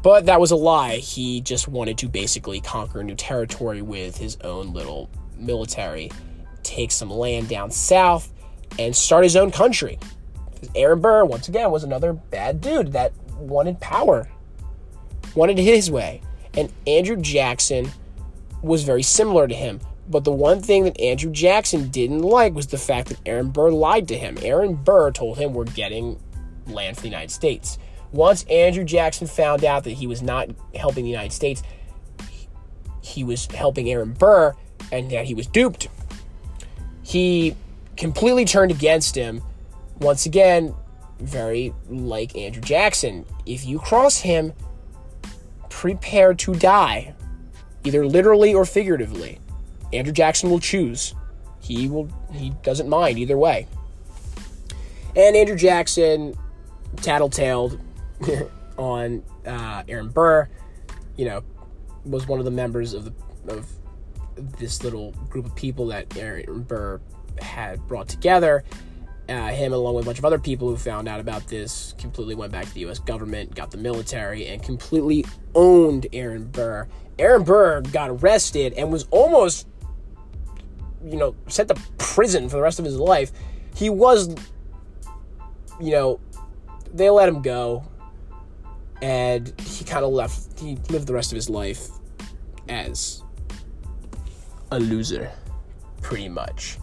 But 0.01 0.25
that 0.25 0.39
was 0.39 0.51
a 0.51 0.55
lie. 0.55 0.95
He 0.95 1.41
just 1.41 1.67
wanted 1.67 1.97
to 1.99 2.09
basically 2.09 2.61
conquer 2.61 3.03
new 3.03 3.15
territory 3.15 3.81
with 3.81 4.17
his 4.17 4.37
own 4.43 4.73
little 4.73 5.09
military, 5.41 6.11
take 6.63 6.91
some 6.91 7.09
land 7.09 7.49
down 7.49 7.71
south, 7.71 8.31
and 8.79 8.95
start 8.95 9.23
his 9.23 9.35
own 9.35 9.51
country. 9.51 9.99
Aaron 10.75 10.99
Burr, 11.01 11.25
once 11.25 11.47
again, 11.47 11.71
was 11.71 11.83
another 11.83 12.13
bad 12.13 12.61
dude 12.61 12.93
that 12.93 13.13
wanted 13.35 13.79
power, 13.79 14.29
wanted 15.35 15.57
his 15.57 15.89
way. 15.89 16.21
And 16.53 16.71
Andrew 16.85 17.15
Jackson 17.15 17.89
was 18.61 18.83
very 18.83 19.03
similar 19.03 19.47
to 19.47 19.55
him. 19.55 19.79
But 20.07 20.23
the 20.23 20.31
one 20.31 20.61
thing 20.61 20.83
that 20.83 20.99
Andrew 20.99 21.31
Jackson 21.31 21.89
didn't 21.89 22.21
like 22.21 22.53
was 22.53 22.67
the 22.67 22.77
fact 22.77 23.09
that 23.09 23.19
Aaron 23.25 23.49
Burr 23.49 23.71
lied 23.71 24.07
to 24.09 24.17
him. 24.17 24.37
Aaron 24.41 24.75
Burr 24.75 25.11
told 25.11 25.37
him 25.37 25.53
we're 25.53 25.63
getting 25.63 26.19
land 26.67 26.97
for 26.97 27.03
the 27.03 27.07
United 27.07 27.31
States. 27.31 27.77
Once 28.11 28.43
Andrew 28.49 28.83
Jackson 28.83 29.25
found 29.25 29.63
out 29.63 29.85
that 29.85 29.91
he 29.91 30.07
was 30.07 30.21
not 30.21 30.49
helping 30.75 31.05
the 31.05 31.09
United 31.09 31.31
States, 31.31 31.63
he 33.01 33.23
was 33.23 33.45
helping 33.47 33.89
Aaron 33.89 34.13
Burr 34.13 34.53
and 34.91 35.09
that 35.11 35.25
he 35.25 35.33
was 35.33 35.47
duped. 35.47 35.87
He 37.03 37.55
completely 37.97 38.45
turned 38.45 38.71
against 38.71 39.15
him 39.15 39.41
once 39.99 40.25
again, 40.25 40.73
very 41.19 41.73
like 41.89 42.35
Andrew 42.35 42.61
Jackson. 42.61 43.25
If 43.45 43.65
you 43.65 43.79
cross 43.79 44.17
him, 44.17 44.53
prepare 45.69 46.33
to 46.33 46.55
die, 46.55 47.13
either 47.83 48.05
literally 48.05 48.53
or 48.53 48.65
figuratively. 48.65 49.39
Andrew 49.93 50.13
Jackson 50.13 50.49
will 50.49 50.59
choose. 50.59 51.13
He 51.59 51.87
will. 51.87 52.09
He 52.31 52.51
doesn't 52.63 52.89
mind 52.89 53.19
either 53.19 53.37
way. 53.37 53.67
And 55.15 55.35
Andrew 55.35 55.57
Jackson 55.57 56.35
tattletaled 56.95 57.79
on 58.77 59.23
uh, 59.45 59.83
Aaron 59.87 60.09
Burr. 60.09 60.47
You 61.17 61.25
know, 61.25 61.43
was 62.05 62.27
one 62.27 62.39
of 62.39 62.45
the 62.45 62.51
members 62.51 62.93
of 62.93 63.05
the 63.05 63.13
of 63.53 63.67
this 64.41 64.83
little 64.83 65.11
group 65.29 65.45
of 65.45 65.55
people 65.55 65.87
that 65.87 66.17
Aaron 66.17 66.63
Burr 66.63 66.99
had 67.39 67.87
brought 67.87 68.07
together 68.07 68.63
uh, 69.31 69.47
him, 69.49 69.71
along 69.71 69.95
with 69.95 70.03
a 70.03 70.07
bunch 70.07 70.19
of 70.19 70.25
other 70.25 70.39
people 70.39 70.67
who 70.67 70.75
found 70.75 71.07
out 71.07 71.19
about 71.19 71.47
this, 71.47 71.95
completely 71.97 72.35
went 72.35 72.51
back 72.51 72.65
to 72.65 72.73
the 72.73 72.81
U.S. 72.81 72.99
government, 72.99 73.55
got 73.55 73.71
the 73.71 73.77
military, 73.77 74.47
and 74.47 74.61
completely 74.61 75.25
owned 75.55 76.07
Aaron 76.11 76.45
Burr. 76.45 76.87
Aaron 77.17 77.43
Burr 77.43 77.81
got 77.81 78.09
arrested 78.09 78.73
and 78.73 78.91
was 78.91 79.07
almost, 79.09 79.67
you 81.05 81.15
know, 81.15 81.35
sent 81.47 81.69
to 81.69 81.75
prison 81.97 82.49
for 82.49 82.57
the 82.57 82.61
rest 82.61 82.79
of 82.79 82.85
his 82.85 82.97
life. 82.97 83.31
He 83.75 83.89
was, 83.89 84.35
you 85.79 85.91
know, 85.91 86.19
they 86.93 87.09
let 87.09 87.29
him 87.29 87.41
go, 87.41 87.85
and 89.01 89.53
he 89.61 89.85
kind 89.85 90.03
of 90.03 90.11
left. 90.11 90.59
He 90.59 90.77
lived 90.89 91.07
the 91.07 91.13
rest 91.13 91.31
of 91.31 91.37
his 91.37 91.49
life 91.49 91.87
as 92.67 93.23
a 94.71 94.79
loser, 94.79 95.31
pretty 96.01 96.29
much 96.29 96.77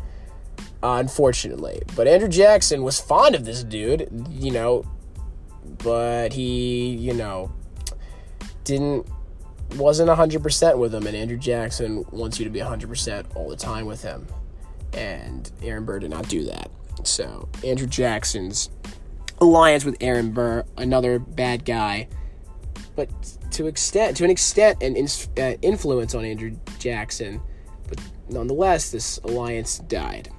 unfortunately. 0.83 1.83
But 1.97 2.07
Andrew 2.07 2.29
Jackson 2.29 2.83
was 2.83 3.01
fond 3.01 3.35
of 3.35 3.45
this 3.45 3.65
dude, 3.65 4.09
you 4.31 4.51
know, 4.51 4.85
but 5.79 6.33
he, 6.33 6.91
you 6.91 7.15
know, 7.15 7.53
didn't 8.65 9.07
wasn't 9.75 10.09
100% 10.09 10.79
with 10.79 10.95
him 10.95 11.07
and 11.07 11.15
Andrew 11.15 11.37
Jackson 11.37 12.05
wants 12.11 12.39
you 12.39 12.45
to 12.45 12.51
be 12.51 12.61
100% 12.61 13.37
all 13.37 13.51
the 13.51 13.57
time 13.57 13.85
with 13.85 14.03
him. 14.03 14.27
And 14.95 15.51
Aaron 15.63 15.85
Burr 15.85 15.99
did 15.99 16.11
not 16.11 16.27
do 16.29 16.45
that. 16.45 16.71
So, 17.05 17.49
Andrew 17.65 17.87
Jackson's 17.87 18.71
alliance 19.41 19.85
with 19.85 19.97
Aaron 20.01 20.33
Burr, 20.33 20.65
another 20.79 21.19
bad 21.19 21.65
guy, 21.65 22.09
but 22.97 23.09
to 23.53 23.67
extent 23.67 24.17
to 24.17 24.25
an 24.25 24.31
extent 24.31 24.83
an 24.83 24.97
uh, 25.37 25.57
influence 25.63 26.15
on 26.15 26.25
Andrew 26.25 26.57
Jackson, 26.79 27.41
but 27.89 28.01
nonetheless 28.29 28.91
this 28.91 29.19
alliance 29.19 29.79
died. 29.79 30.31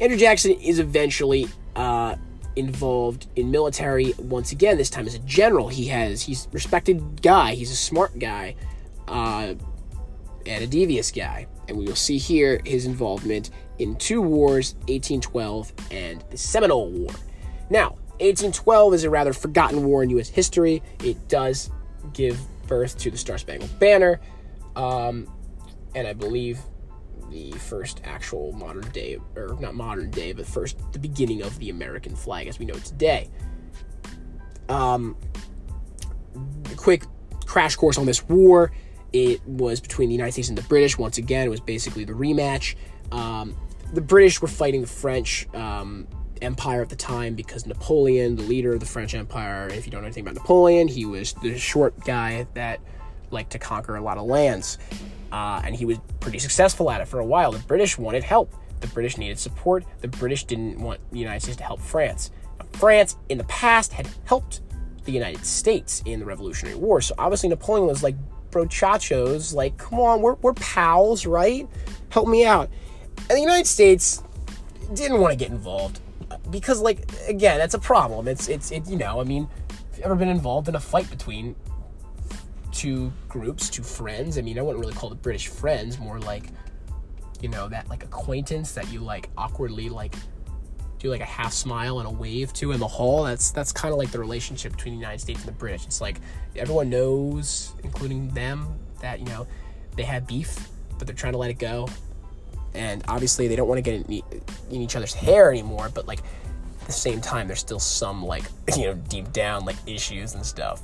Andrew 0.00 0.18
Jackson 0.18 0.52
is 0.52 0.78
eventually 0.78 1.48
uh, 1.76 2.16
involved 2.56 3.26
in 3.36 3.50
military 3.50 4.14
once 4.18 4.52
again. 4.52 4.76
This 4.76 4.90
time 4.90 5.06
as 5.06 5.14
a 5.14 5.20
general. 5.20 5.68
He 5.68 5.86
has 5.86 6.22
he's 6.22 6.48
respected 6.52 7.22
guy. 7.22 7.54
He's 7.54 7.70
a 7.70 7.76
smart 7.76 8.18
guy, 8.18 8.56
uh, 9.08 9.54
and 10.46 10.64
a 10.64 10.66
devious 10.66 11.10
guy. 11.10 11.46
And 11.68 11.76
we 11.76 11.84
will 11.84 11.96
see 11.96 12.18
here 12.18 12.60
his 12.64 12.86
involvement 12.86 13.50
in 13.78 13.96
two 13.96 14.20
wars, 14.20 14.74
1812 14.88 15.72
and 15.90 16.24
the 16.30 16.36
Seminole 16.36 16.90
War. 16.90 17.10
Now, 17.70 17.90
1812 18.20 18.94
is 18.94 19.04
a 19.04 19.10
rather 19.10 19.32
forgotten 19.32 19.84
war 19.84 20.02
in 20.02 20.10
U.S. 20.10 20.28
history. 20.28 20.82
It 21.02 21.28
does 21.28 21.70
give 22.12 22.38
birth 22.66 22.98
to 22.98 23.10
the 23.10 23.18
Star 23.18 23.38
Spangled 23.38 23.76
Banner, 23.78 24.20
um, 24.76 25.26
and 25.94 26.06
I 26.06 26.12
believe 26.12 26.60
the 27.30 27.52
first 27.52 28.00
actual 28.04 28.52
modern 28.52 28.88
day, 28.90 29.18
or 29.36 29.56
not 29.60 29.74
modern 29.74 30.10
day, 30.10 30.32
but 30.32 30.46
first 30.46 30.76
the 30.92 30.98
beginning 30.98 31.42
of 31.42 31.58
the 31.58 31.70
American 31.70 32.14
flag 32.14 32.46
as 32.46 32.58
we 32.58 32.66
know 32.66 32.74
it 32.74 32.84
today. 32.84 33.28
Um, 34.68 35.16
quick 36.76 37.04
crash 37.46 37.76
course 37.76 37.98
on 37.98 38.06
this 38.06 38.26
war. 38.28 38.72
It 39.12 39.46
was 39.46 39.80
between 39.80 40.08
the 40.08 40.14
United 40.14 40.32
States 40.32 40.48
and 40.48 40.56
the 40.56 40.62
British. 40.62 40.96
Once 40.98 41.18
again, 41.18 41.46
it 41.46 41.50
was 41.50 41.60
basically 41.60 42.04
the 42.04 42.12
rematch. 42.12 42.76
Um, 43.10 43.54
the 43.92 44.00
British 44.00 44.40
were 44.40 44.48
fighting 44.48 44.80
the 44.80 44.86
French 44.86 45.46
um, 45.54 46.06
Empire 46.40 46.80
at 46.80 46.88
the 46.88 46.96
time 46.96 47.34
because 47.34 47.66
Napoleon, 47.66 48.36
the 48.36 48.42
leader 48.42 48.72
of 48.72 48.80
the 48.80 48.86
French 48.86 49.14
Empire, 49.14 49.68
if 49.68 49.84
you 49.86 49.92
don't 49.92 50.00
know 50.00 50.06
anything 50.06 50.22
about 50.22 50.34
Napoleon, 50.34 50.88
he 50.88 51.04
was 51.04 51.34
the 51.34 51.58
short 51.58 51.98
guy 52.04 52.46
that 52.54 52.80
liked 53.30 53.52
to 53.52 53.58
conquer 53.58 53.96
a 53.96 54.00
lot 54.00 54.16
of 54.16 54.24
lands. 54.24 54.78
Uh, 55.32 55.62
and 55.64 55.74
he 55.74 55.86
was 55.86 55.98
pretty 56.20 56.38
successful 56.38 56.90
at 56.90 57.00
it 57.00 57.08
for 57.08 57.18
a 57.18 57.24
while. 57.24 57.50
The 57.50 57.58
British 57.60 57.96
wanted 57.96 58.22
help. 58.22 58.54
The 58.80 58.86
British 58.88 59.16
needed 59.16 59.38
support. 59.38 59.84
The 60.00 60.08
British 60.08 60.44
didn't 60.44 60.78
want 60.78 61.00
the 61.10 61.18
United 61.18 61.40
States 61.40 61.56
to 61.56 61.64
help 61.64 61.80
France. 61.80 62.30
Now, 62.58 62.66
France, 62.72 63.16
in 63.30 63.38
the 63.38 63.44
past, 63.44 63.92
had 63.92 64.08
helped 64.24 64.60
the 65.04 65.12
United 65.12 65.44
States 65.46 66.02
in 66.04 66.20
the 66.20 66.26
Revolutionary 66.26 66.76
War. 66.76 67.00
So 67.00 67.14
obviously, 67.16 67.48
Napoleon 67.48 67.86
was 67.86 68.02
like, 68.02 68.14
bro, 68.50 68.66
chachos, 68.66 69.54
like, 69.54 69.78
come 69.78 69.98
on, 69.98 70.20
we're, 70.20 70.34
we're 70.34 70.52
pals, 70.54 71.24
right? 71.24 71.66
Help 72.10 72.28
me 72.28 72.44
out. 72.44 72.68
And 73.30 73.38
the 73.38 73.40
United 73.40 73.66
States 73.66 74.22
didn't 74.92 75.18
want 75.20 75.32
to 75.32 75.36
get 75.36 75.50
involved 75.50 76.00
because, 76.50 76.80
like, 76.82 77.10
again, 77.26 77.58
that's 77.58 77.74
a 77.74 77.78
problem. 77.78 78.28
It's, 78.28 78.48
it's, 78.48 78.70
it, 78.70 78.86
you 78.86 78.96
know, 78.96 79.20
I 79.20 79.24
mean, 79.24 79.48
have 79.70 79.98
you 79.98 80.04
ever 80.04 80.14
been 80.14 80.28
involved 80.28 80.68
in 80.68 80.74
a 80.74 80.80
fight 80.80 81.08
between 81.08 81.56
two 82.72 83.12
groups, 83.28 83.70
to 83.70 83.82
friends? 83.82 84.38
I 84.38 84.42
mean, 84.42 84.58
I 84.58 84.62
wouldn't 84.62 84.80
really 84.80 84.94
call 84.94 85.08
the 85.08 85.14
British 85.14 85.48
friends, 85.48 85.98
more 85.98 86.18
like, 86.18 86.44
you 87.40 87.48
know, 87.48 87.68
that 87.68 87.88
like 87.88 88.04
acquaintance 88.04 88.72
that 88.72 88.90
you 88.92 89.00
like 89.00 89.30
awkwardly 89.36 89.88
like 89.88 90.14
do 91.02 91.10
like 91.10 91.20
a 91.20 91.24
half 91.24 91.52
smile 91.52 91.98
and 91.98 92.06
a 92.06 92.10
wave 92.10 92.52
to 92.54 92.72
in 92.72 92.80
the 92.80 92.86
hall. 92.86 93.24
That's 93.24 93.50
that's 93.50 93.72
kind 93.72 93.92
of 93.92 93.98
like 93.98 94.10
the 94.10 94.20
relationship 94.20 94.72
between 94.72 94.94
the 94.94 95.00
United 95.00 95.20
States 95.20 95.40
and 95.40 95.48
the 95.48 95.58
British. 95.58 95.84
It's 95.84 96.00
like 96.00 96.20
everyone 96.56 96.88
knows, 96.88 97.74
including 97.82 98.28
them, 98.28 98.66
that 99.00 99.18
you 99.18 99.26
know 99.26 99.46
they 99.96 100.04
have 100.04 100.26
beef, 100.26 100.68
but 100.98 101.06
they're 101.06 101.16
trying 101.16 101.32
to 101.32 101.38
let 101.38 101.50
it 101.50 101.58
go. 101.58 101.88
And 102.74 103.04
obviously, 103.08 103.48
they 103.48 103.56
don't 103.56 103.68
want 103.68 103.78
to 103.78 103.82
get 103.82 104.08
in, 104.08 104.22
in 104.70 104.80
each 104.80 104.96
other's 104.96 105.12
hair 105.12 105.50
anymore. 105.50 105.90
But 105.92 106.06
like 106.06 106.20
at 106.20 106.86
the 106.86 106.92
same 106.92 107.20
time, 107.20 107.48
there's 107.48 107.60
still 107.60 107.80
some 107.80 108.24
like 108.24 108.44
you 108.76 108.84
know 108.84 108.94
deep 108.94 109.32
down 109.32 109.64
like 109.64 109.76
issues 109.86 110.34
and 110.34 110.46
stuff. 110.46 110.82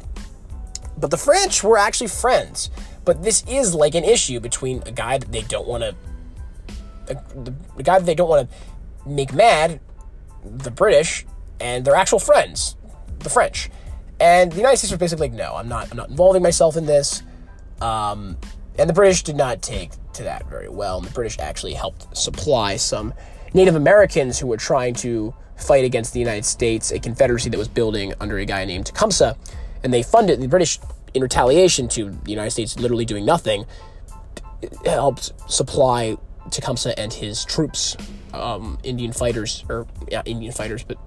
But 1.01 1.11
the 1.11 1.17
French 1.17 1.63
were 1.63 1.79
actually 1.79 2.09
friends. 2.09 2.71
But 3.05 3.23
this 3.23 3.45
is 3.49 3.75
like 3.75 3.95
an 3.95 4.05
issue 4.05 4.41
between 4.41 4.83
a 4.87 4.93
guy 4.93 5.19
that 5.19 5.33
they 5.33 5.43
don't 5.43 5.67
want 5.67 5.83
to, 5.83 5.95
the, 7.07 7.55
the 7.77 7.83
guy 7.83 7.99
that 7.99 8.07
they 8.07 8.15
don't 8.15 8.29
want 8.29 8.51
to 8.51 9.09
make 9.09 9.33
mad 9.33 9.81
the 10.45 10.71
British 10.71 11.25
and 11.61 11.85
their 11.85 11.95
actual 11.95 12.19
friends, 12.19 12.77
the 13.21 13.31
French. 13.31 13.71
And 14.21 14.53
the 14.53 14.57
United 14.57 14.79
States 14.79 14.93
was 14.93 14.99
basically 14.99 15.29
like, 15.29 15.39
no, 15.39 15.55
I'm 15.55 15.69
not, 15.69 15.91
I'm 15.91 15.97
not 15.97 16.11
involving 16.11 16.43
myself 16.43 16.77
in 16.77 16.87
this. 16.87 17.23
Um, 17.81 18.37
and 18.79 18.89
the 18.89 18.95
British 18.95 19.23
did 19.23 19.37
not 19.37 19.63
take 19.63 19.93
to 20.15 20.25
that 20.25 20.49
very 20.49 20.69
well. 20.69 20.99
And 20.99 21.07
the 21.07 21.13
British 21.13 21.39
actually 21.39 21.75
helped 21.75 22.17
supply 22.17 22.77
some 22.77 23.15
Native 23.55 23.77
Americans 23.77 24.39
who 24.39 24.47
were 24.47 24.57
trying 24.57 24.95
to 24.95 25.35
fight 25.57 25.85
against 25.85 26.13
the 26.13 26.21
United 26.21 26.45
States, 26.45 26.93
a 26.93 26.99
confederacy 26.99 27.51
that 27.51 27.59
was 27.59 27.69
building 27.69 28.13
under 28.21 28.39
a 28.39 28.45
guy 28.45 28.65
named 28.65 28.87
Tecumseh. 28.87 29.37
And 29.83 29.93
they 29.93 30.03
funded 30.03 30.41
the 30.41 30.49
British 30.49 30.79
in 31.15 31.23
retaliation 31.23 31.89
to 31.89 32.11
the 32.11 32.31
United 32.31 32.51
States 32.51 32.79
literally 32.79 33.05
doing 33.05 33.25
nothing, 33.25 33.65
helped 34.85 35.33
supply 35.51 36.17
Tecumseh 36.51 36.99
and 36.99 37.13
his 37.13 37.45
troops, 37.45 37.97
um, 38.33 38.79
Indian 38.83 39.13
fighters, 39.13 39.65
or 39.69 39.87
yeah, 40.11 40.23
Indian 40.25 40.53
fighters, 40.53 40.83
but 40.83 40.99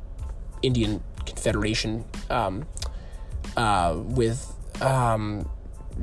Indian 0.62 1.04
Confederation, 1.26 2.06
um, 2.30 2.66
uh, 3.58 3.96
with 3.98 4.54
um, 4.82 5.50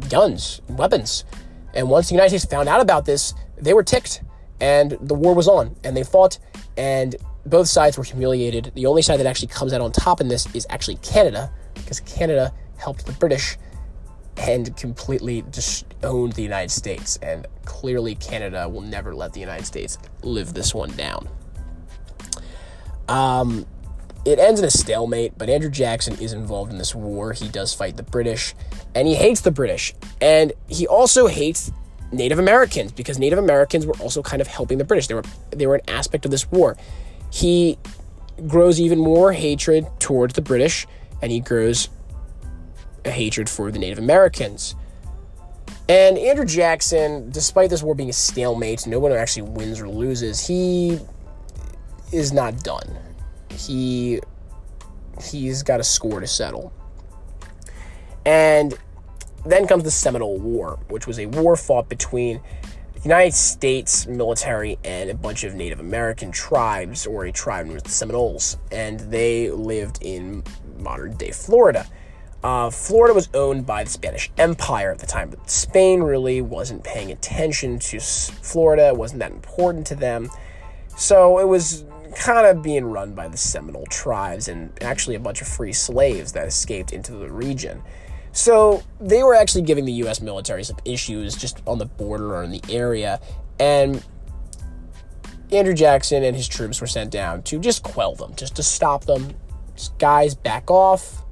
guns, 0.08 0.60
weapons. 0.68 1.24
And 1.74 1.88
once 1.88 2.08
the 2.08 2.14
United 2.14 2.30
States 2.30 2.50
found 2.50 2.68
out 2.68 2.80
about 2.80 3.04
this, 3.04 3.34
they 3.56 3.74
were 3.74 3.82
ticked, 3.82 4.22
and 4.60 4.92
the 5.00 5.14
war 5.14 5.34
was 5.34 5.48
on, 5.48 5.76
and 5.84 5.96
they 5.96 6.04
fought, 6.04 6.38
and 6.76 7.16
both 7.46 7.68
sides 7.68 7.96
were 7.96 8.04
humiliated. 8.04 8.72
The 8.74 8.86
only 8.86 9.02
side 9.02 9.18
that 9.20 9.26
actually 9.26 9.48
comes 9.48 9.72
out 9.72 9.80
on 9.80 9.92
top 9.92 10.20
in 10.20 10.28
this 10.28 10.52
is 10.54 10.66
actually 10.70 10.96
Canada, 10.96 11.50
because 11.88 12.00
Canada 12.00 12.52
helped 12.76 13.06
the 13.06 13.12
British 13.12 13.56
and 14.36 14.76
completely 14.76 15.42
just 15.50 15.86
owned 16.02 16.34
the 16.34 16.42
United 16.42 16.70
States. 16.70 17.18
And 17.22 17.46
clearly, 17.64 18.14
Canada 18.14 18.68
will 18.68 18.82
never 18.82 19.14
let 19.14 19.32
the 19.32 19.40
United 19.40 19.64
States 19.64 19.96
live 20.22 20.52
this 20.52 20.74
one 20.74 20.90
down. 20.96 21.26
Um, 23.08 23.64
it 24.26 24.38
ends 24.38 24.60
in 24.60 24.66
a 24.66 24.70
stalemate, 24.70 25.38
but 25.38 25.48
Andrew 25.48 25.70
Jackson 25.70 26.12
is 26.20 26.34
involved 26.34 26.70
in 26.70 26.76
this 26.76 26.94
war. 26.94 27.32
He 27.32 27.48
does 27.48 27.72
fight 27.72 27.96
the 27.96 28.02
British, 28.02 28.54
and 28.94 29.08
he 29.08 29.14
hates 29.14 29.40
the 29.40 29.50
British. 29.50 29.94
And 30.20 30.52
he 30.68 30.86
also 30.86 31.26
hates 31.26 31.72
Native 32.12 32.38
Americans 32.38 32.92
because 32.92 33.18
Native 33.18 33.38
Americans 33.38 33.86
were 33.86 33.96
also 33.98 34.20
kind 34.20 34.42
of 34.42 34.46
helping 34.46 34.76
the 34.76 34.84
British. 34.84 35.06
They 35.06 35.14
were 35.14 35.24
they 35.50 35.66
were 35.66 35.76
an 35.76 35.88
aspect 35.88 36.26
of 36.26 36.30
this 36.30 36.50
war. 36.50 36.76
He 37.32 37.78
grows 38.46 38.78
even 38.78 38.98
more 38.98 39.32
hatred 39.32 39.86
towards 39.98 40.34
the 40.34 40.42
British, 40.42 40.86
and 41.22 41.32
he 41.32 41.40
grows 41.40 41.88
a 43.04 43.10
hatred 43.10 43.48
for 43.48 43.70
the 43.70 43.78
Native 43.78 43.98
Americans. 43.98 44.74
And 45.88 46.18
Andrew 46.18 46.44
Jackson, 46.44 47.30
despite 47.30 47.70
this 47.70 47.82
war 47.82 47.94
being 47.94 48.10
a 48.10 48.14
stalemate, 48.14 48.86
no 48.86 48.98
one 48.98 49.12
actually 49.12 49.42
wins 49.42 49.80
or 49.80 49.88
loses, 49.88 50.46
he 50.46 50.98
is 52.12 52.32
not 52.32 52.62
done. 52.62 52.96
He 53.50 54.20
he's 55.22 55.62
got 55.62 55.80
a 55.80 55.84
score 55.84 56.20
to 56.20 56.26
settle. 56.26 56.72
And 58.24 58.78
then 59.46 59.66
comes 59.66 59.84
the 59.84 59.90
Seminole 59.90 60.38
War, 60.38 60.78
which 60.88 61.06
was 61.06 61.18
a 61.18 61.26
war 61.26 61.56
fought 61.56 61.88
between 61.88 62.40
the 62.94 63.00
United 63.02 63.34
States 63.34 64.06
military 64.06 64.78
and 64.84 65.08
a 65.08 65.14
bunch 65.14 65.44
of 65.44 65.54
Native 65.54 65.80
American 65.80 66.30
tribes, 66.30 67.06
or 67.06 67.24
a 67.24 67.32
tribe 67.32 67.66
known 67.66 67.76
as 67.76 67.84
the 67.84 67.90
Seminoles, 67.90 68.58
and 68.70 69.00
they 69.00 69.50
lived 69.50 69.98
in 70.02 70.42
modern 70.78 71.16
day 71.16 71.30
Florida. 71.30 71.86
Uh, 72.42 72.70
Florida 72.70 73.14
was 73.14 73.28
owned 73.34 73.66
by 73.66 73.82
the 73.82 73.90
Spanish 73.90 74.30
Empire 74.38 74.92
at 74.92 74.98
the 74.98 75.06
time, 75.06 75.30
but 75.30 75.50
Spain 75.50 76.02
really 76.02 76.40
wasn't 76.40 76.84
paying 76.84 77.10
attention 77.10 77.78
to 77.80 77.98
Florida. 77.98 78.88
It 78.88 78.96
wasn't 78.96 79.20
that 79.20 79.32
important 79.32 79.86
to 79.88 79.96
them. 79.96 80.30
So 80.96 81.38
it 81.38 81.46
was 81.46 81.84
kind 82.16 82.46
of 82.46 82.62
being 82.62 82.84
run 82.84 83.12
by 83.12 83.28
the 83.28 83.36
Seminole 83.36 83.86
tribes 83.86 84.48
and 84.48 84.72
actually 84.82 85.16
a 85.16 85.20
bunch 85.20 85.40
of 85.42 85.48
free 85.48 85.72
slaves 85.72 86.32
that 86.32 86.46
escaped 86.46 86.92
into 86.92 87.12
the 87.12 87.30
region. 87.30 87.82
So 88.32 88.82
they 89.00 89.22
were 89.22 89.34
actually 89.34 89.62
giving 89.62 89.84
the 89.84 89.92
U.S. 89.94 90.20
military 90.20 90.62
some 90.62 90.78
issues 90.84 91.36
just 91.36 91.60
on 91.66 91.78
the 91.78 91.86
border 91.86 92.36
or 92.36 92.44
in 92.44 92.50
the 92.50 92.62
area. 92.70 93.20
And 93.58 94.04
Andrew 95.50 95.74
Jackson 95.74 96.22
and 96.22 96.36
his 96.36 96.46
troops 96.46 96.80
were 96.80 96.86
sent 96.86 97.10
down 97.10 97.42
to 97.44 97.58
just 97.58 97.82
quell 97.82 98.14
them, 98.14 98.34
just 98.36 98.56
to 98.56 98.62
stop 98.62 99.04
them. 99.06 99.34
Guys, 99.98 100.34
back 100.34 100.70
off 100.70 101.22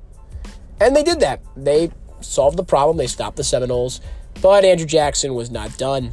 and 0.81 0.95
they 0.95 1.03
did 1.03 1.21
that. 1.21 1.41
They 1.57 1.91
solved 2.21 2.57
the 2.57 2.65
problem. 2.65 2.97
They 2.97 3.07
stopped 3.07 3.37
the 3.37 3.45
Seminoles. 3.45 4.01
But 4.43 4.65
Andrew 4.65 4.87
Jackson 4.87 5.35
was 5.35 5.51
not 5.51 5.77
done. 5.79 6.13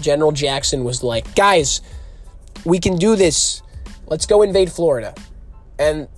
General 0.00 0.32
Jackson 0.32 0.84
was 0.84 1.02
like, 1.02 1.34
guys, 1.34 1.80
we 2.64 2.78
can 2.78 2.96
do 2.96 3.16
this. 3.16 3.62
Let's 4.06 4.26
go 4.26 4.42
invade 4.42 4.70
Florida. 4.70 5.14
And, 5.78 6.08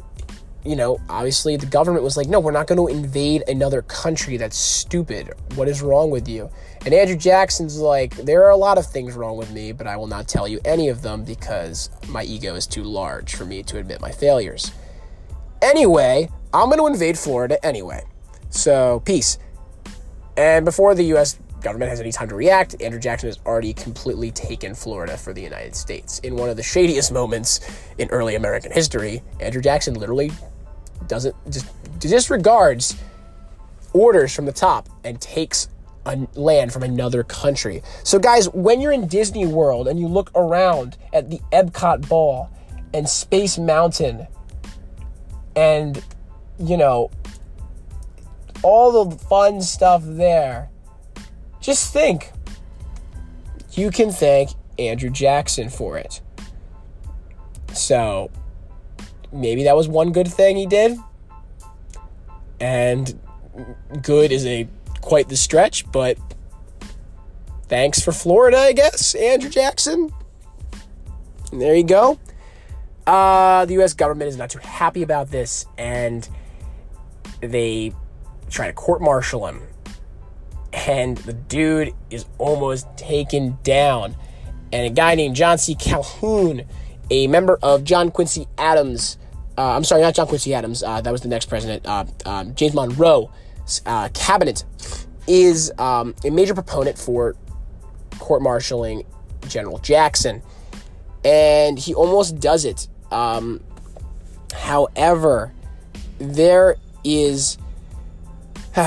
you 0.64 0.77
know, 0.77 0.99
obviously 1.09 1.57
the 1.57 1.66
government 1.66 2.05
was 2.05 2.16
like, 2.16 2.29
no, 2.29 2.41
we're 2.41 2.51
not 2.51 2.66
going 2.66 2.79
to 2.79 2.95
invade 2.95 3.45
another 3.49 3.83
country. 3.83 4.37
That's 4.37 4.57
stupid. 4.57 5.33
What 5.55 5.68
is 5.68 5.81
wrong 5.81 6.11
with 6.11 6.29
you? 6.29 6.51
And 6.85 6.93
Andrew 6.93 7.16
Jackson's 7.16 7.79
like, 7.79 8.14
there 8.16 8.45
are 8.45 8.51
a 8.51 8.57
lot 8.57 8.77
of 8.77 8.87
things 8.87 9.14
wrong 9.14 9.37
with 9.37 9.51
me, 9.53 9.72
but 9.72 9.87
I 9.87 9.97
will 9.97 10.07
not 10.07 10.29
tell 10.29 10.47
you 10.47 10.61
any 10.64 10.89
of 10.89 11.01
them 11.01 11.24
because 11.24 11.91
my 12.09 12.22
ego 12.22 12.55
is 12.55 12.66
too 12.66 12.83
large 12.83 13.35
for 13.35 13.47
me 13.47 13.62
to 13.64 13.79
admit 13.79 14.01
my 14.01 14.11
failures. 14.11 14.70
Anyway, 15.63 16.29
I'm 16.53 16.67
going 16.67 16.79
to 16.79 16.87
invade 16.87 17.19
Florida 17.19 17.65
anyway. 17.65 18.05
So, 18.51 19.01
peace. 19.05 19.39
And 20.37 20.65
before 20.65 20.95
the 20.95 21.05
U.S. 21.05 21.39
government 21.63 21.91
has 21.91 22.01
any 22.01 22.13
time 22.13 22.29
to 22.29 22.35
react, 22.35 22.81
Andrew 22.81 23.01
Jackson 23.01 23.29
has 23.29 23.39
already 23.47 23.73
completely 23.73 24.31
taken 24.31 24.75
Florida 24.75 25.17
for 25.17 25.33
the 25.33 25.43
United 25.43 25.75
States. 25.75 26.19
In 26.21 26.37
one 26.37 26.49
of 26.49 26.57
the 26.57 26.63
shadiest 26.63 27.13
moments 27.13 27.61
in 27.99 28.09
early 28.11 28.35
American 28.35 28.71
history, 28.71 29.23
Andrew 29.41 29.63
Jackson 29.63 29.95
literally 29.95 30.31
doesn't 31.09 31.35
just 31.51 31.67
disregards 31.99 32.97
orders 33.93 34.35
from 34.35 34.45
the 34.45 34.53
top 34.53 34.89
and 35.05 35.21
takes 35.21 35.69
land 36.35 36.73
from 36.73 36.83
another 36.83 37.25
country. 37.25 37.83
So, 38.05 38.19
guys, 38.19 38.49
when 38.51 38.81
you're 38.81 38.93
in 38.93 39.09
Disney 39.09 39.47
World 39.47 39.89
and 39.89 39.99
you 39.99 40.07
look 40.07 40.31
around 40.35 40.97
at 41.13 41.31
the 41.31 41.41
Epcot 41.53 42.09
Ball 42.09 42.49
and 42.95 43.09
Space 43.09 43.59
Mountain 43.59 44.27
and 45.57 46.03
you 46.59 46.77
know, 46.77 47.11
all 48.63 49.05
the 49.05 49.17
fun 49.17 49.61
stuff 49.61 50.03
there. 50.05 50.71
Just 51.61 51.93
think 51.93 52.33
you 53.73 53.91
can 53.91 54.11
thank 54.11 54.51
Andrew 54.79 55.11
Jackson 55.11 55.69
for 55.69 55.99
it. 55.99 56.21
So 57.73 58.31
maybe 59.33 59.65
that 59.65 59.77
was 59.77 59.89
one 59.89 60.13
good 60.13 60.29
thing 60.29 60.57
he 60.57 60.67
did. 60.67 60.99
And 62.61 63.19
good 64.03 64.33
is 64.33 64.47
a 64.47 64.67
quite 65.03 65.29
the 65.29 65.37
stretch, 65.37 65.91
but 65.93 66.17
thanks 67.69 68.03
for 68.03 68.13
Florida, 68.13 68.59
I 68.59 68.73
guess, 68.73 69.15
Andrew 69.15 69.51
Jackson. 69.51 70.11
And 71.53 71.61
there 71.61 71.75
you 71.75 71.85
go. 71.85 72.19
Uh, 73.07 73.65
the 73.67 73.75
U.S. 73.75 73.95
government 73.95 74.29
is 74.29 74.37
not 74.37 74.51
too 74.51 74.59
happy 74.59 75.03
about 75.03 75.31
this, 75.31 75.67
and 75.79 76.29
they 77.41 77.93
try 78.51 78.67
to 78.67 78.73
court 78.73 79.01
martial 79.01 79.47
him. 79.47 79.63
And 80.73 81.17
the 81.19 81.33
dude 81.33 81.95
is 82.11 82.27
almost 82.39 82.87
taken 82.97 83.59
down. 83.63 84.17
And 84.73 84.87
a 84.87 84.91
guy 84.91 85.15
named 85.15 85.37
John 85.37 85.59
C. 85.59 85.75
Calhoun, 85.75 86.65
a 87.11 87.27
member 87.29 87.59
of 87.63 87.85
John 87.85 88.11
Quincy 88.11 88.47
Adams, 88.59 89.17
uh, 89.57 89.71
I'm 89.71 89.85
sorry, 89.85 90.03
not 90.03 90.15
John 90.15 90.27
Quincy 90.27 90.53
Adams, 90.53 90.83
uh, 90.83 91.01
that 91.01 91.11
was 91.11 91.21
the 91.21 91.29
next 91.29 91.47
president, 91.47 91.87
uh, 91.87 92.05
um, 92.27 92.55
James 92.55 92.75
Monroe 92.75 93.31
uh, 93.87 94.09
cabinet, 94.13 94.65
is 95.27 95.73
um, 95.79 96.15
a 96.25 96.31
major 96.31 96.55
proponent 96.55 96.99
for 96.99 97.37
court 98.19 98.43
martialing 98.43 99.07
General 99.49 99.79
Jackson. 99.79 100.43
And 101.25 101.79
he 101.79 101.95
almost 101.95 102.39
does 102.39 102.65
it. 102.65 102.89
Um, 103.11 103.61
however, 104.55 105.53
there 106.19 106.77
is 107.05 107.59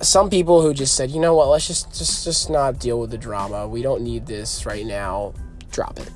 some 0.00 0.30
people 0.30 0.62
who 0.62 0.74
just 0.74 0.94
said, 0.94 1.10
you 1.10 1.20
know 1.20 1.34
what, 1.34 1.48
let's 1.48 1.66
just 1.66 1.96
just 1.96 2.24
just 2.24 2.50
not 2.50 2.78
deal 2.78 3.00
with 3.00 3.10
the 3.10 3.18
drama. 3.18 3.66
We 3.66 3.82
don't 3.82 4.02
need 4.02 4.26
this 4.26 4.66
right 4.66 4.86
now. 4.86 5.34
Drop 5.70 5.98
it. 5.98 6.10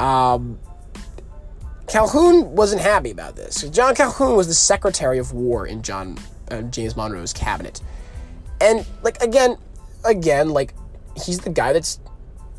Um, 0.00 0.58
Calhoun 1.86 2.54
wasn't 2.56 2.80
happy 2.80 3.10
about 3.10 3.36
this. 3.36 3.62
John 3.70 3.94
Calhoun 3.94 4.36
was 4.36 4.48
the 4.48 4.54
Secretary 4.54 5.18
of 5.18 5.32
War 5.32 5.66
in 5.66 5.82
John 5.82 6.18
uh, 6.50 6.62
James 6.62 6.96
Monroe's 6.96 7.32
cabinet, 7.32 7.80
and 8.60 8.86
like 9.02 9.22
again, 9.22 9.56
again, 10.04 10.50
like 10.50 10.74
he's 11.22 11.38
the 11.38 11.50
guy 11.50 11.72
that's 11.72 12.00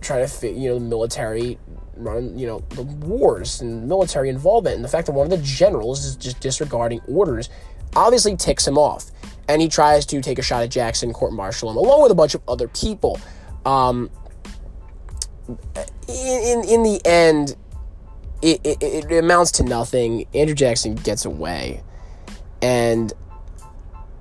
trying 0.02 0.26
to 0.26 0.32
fit, 0.32 0.56
you 0.56 0.70
know, 0.70 0.76
the 0.76 0.86
military 0.86 1.58
run, 1.96 2.38
you 2.38 2.48
know, 2.48 2.60
the 2.70 2.84
wars 2.84 3.62
and 3.62 3.88
military 3.88 4.30
involvement, 4.30 4.76
and 4.76 4.84
the 4.84 4.89
fact 4.89 5.08
that 5.08 5.14
one 5.14 5.26
of 5.26 5.32
the 5.32 5.46
generals 5.46 6.06
is 6.06 6.16
just 6.16 6.39
disregarding 6.39 7.02
orders 7.08 7.50
obviously 7.96 8.36
ticks 8.36 8.68
him 8.68 8.78
off 8.78 9.12
and 9.48 9.62
he 9.62 9.68
tries 9.68 10.06
to 10.08 10.22
take 10.22 10.39
a 10.39 10.41
shot 10.41 10.64
at 10.64 10.70
Jackson, 10.70 11.12
court 11.14 11.34
martial 11.34 11.70
him, 11.70 11.78
along 11.78 12.02
with 12.02 12.12
a 12.12 12.16
bunch 12.16 12.34
of 12.34 12.41
other 12.48 12.68
people. 12.70 13.20
Um, 13.66 14.10
in, 15.48 15.58
in, 16.08 16.64
in 16.64 16.84
the 16.84 17.02
end, 17.06 17.56
it, 18.41 18.62
it, 18.64 18.82
it 18.82 19.12
amounts 19.12 19.52
to 19.54 19.64
nothing. 19.64 20.26
Andrew 20.34 20.56
Jackson 20.56 20.96
gets 20.96 21.26
away, 21.26 21.84
and 22.62 23.12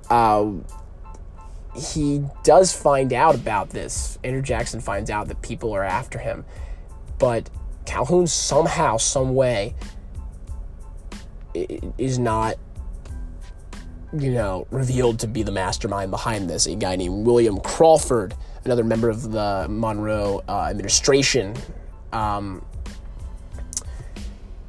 uh, 0.09 0.51
he 1.75 2.23
does 2.43 2.73
find 2.73 3.13
out 3.13 3.35
about 3.35 3.69
this. 3.69 4.19
Andrew 4.23 4.41
Jackson 4.41 4.81
finds 4.81 5.09
out 5.09 5.27
that 5.29 5.41
people 5.41 5.73
are 5.73 5.83
after 5.83 6.19
him, 6.19 6.45
but 7.17 7.49
Calhoun 7.85 8.27
somehow, 8.27 8.97
some 8.97 9.35
way, 9.35 9.75
is 11.97 12.17
not 12.17 12.57
you 14.17 14.31
know, 14.31 14.67
revealed 14.69 15.19
to 15.19 15.27
be 15.27 15.43
the 15.43 15.51
mastermind 15.51 16.11
behind 16.11 16.49
this, 16.49 16.67
a 16.67 16.75
guy 16.75 16.95
named 16.95 17.25
William 17.25 17.59
Crawford, 17.59 18.35
another 18.63 18.83
member 18.83 19.09
of 19.09 19.31
the 19.31 19.65
Monroe 19.69 20.43
uh, 20.47 20.67
administration, 20.69 21.55
um, 22.11 22.63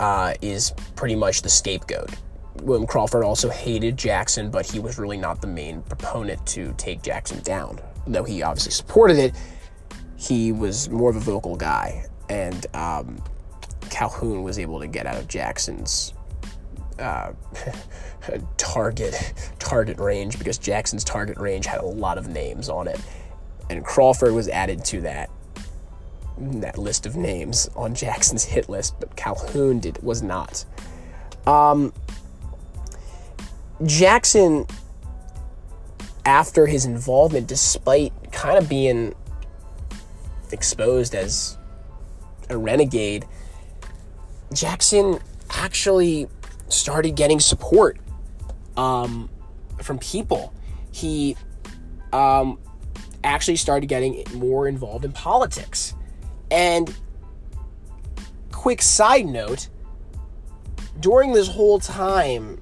uh, 0.00 0.34
is 0.40 0.72
pretty 0.96 1.14
much 1.14 1.42
the 1.42 1.48
scapegoat. 1.48 2.10
William 2.62 2.86
Crawford 2.86 3.24
also 3.24 3.50
hated 3.50 3.96
Jackson, 3.96 4.50
but 4.50 4.64
he 4.64 4.78
was 4.78 4.98
really 4.98 5.18
not 5.18 5.40
the 5.40 5.46
main 5.46 5.82
proponent 5.82 6.44
to 6.46 6.72
take 6.78 7.02
Jackson 7.02 7.40
down. 7.42 7.78
Though 8.06 8.24
he 8.24 8.42
obviously 8.42 8.72
supported 8.72 9.18
it, 9.18 9.34
he 10.16 10.52
was 10.52 10.88
more 10.88 11.10
of 11.10 11.16
a 11.16 11.20
vocal 11.20 11.56
guy, 11.56 12.06
and 12.28 12.66
um, 12.74 13.22
Calhoun 13.90 14.42
was 14.42 14.58
able 14.58 14.80
to 14.80 14.86
get 14.86 15.06
out 15.06 15.16
of 15.16 15.28
Jackson's 15.28 16.14
uh, 16.98 17.32
target 18.56 19.34
target 19.58 19.98
range 19.98 20.38
because 20.38 20.58
Jackson's 20.58 21.04
target 21.04 21.38
range 21.38 21.66
had 21.66 21.80
a 21.80 21.86
lot 21.86 22.18
of 22.18 22.28
names 22.28 22.68
on 22.68 22.88
it, 22.88 23.00
and 23.70 23.84
Crawford 23.84 24.32
was 24.32 24.48
added 24.48 24.84
to 24.86 25.00
that 25.02 25.30
that 26.38 26.78
list 26.78 27.06
of 27.06 27.16
names 27.16 27.68
on 27.76 27.94
Jackson's 27.94 28.44
hit 28.44 28.68
list, 28.68 28.94
but 29.00 29.14
Calhoun 29.16 29.80
did 29.80 30.02
was 30.02 30.22
not. 30.22 30.64
Um, 31.46 31.92
Jackson, 33.84 34.66
after 36.24 36.66
his 36.66 36.86
involvement, 36.86 37.46
despite 37.46 38.12
kind 38.32 38.56
of 38.56 38.68
being 38.68 39.14
exposed 40.52 41.14
as 41.14 41.58
a 42.50 42.56
renegade, 42.56 43.26
Jackson 44.52 45.18
actually 45.50 46.28
started 46.68 47.16
getting 47.16 47.40
support 47.40 47.98
um, 48.76 49.28
from 49.82 49.98
people. 49.98 50.52
He 50.92 51.36
um, 52.12 52.58
actually 53.22 53.56
started 53.56 53.86
getting 53.86 54.24
more 54.34 54.68
involved 54.68 55.04
in 55.04 55.12
politics. 55.12 55.94
And 56.50 56.94
quick 58.52 58.80
side 58.82 59.26
note 59.26 59.68
during 61.00 61.32
this 61.32 61.48
whole 61.48 61.78
time, 61.78 62.60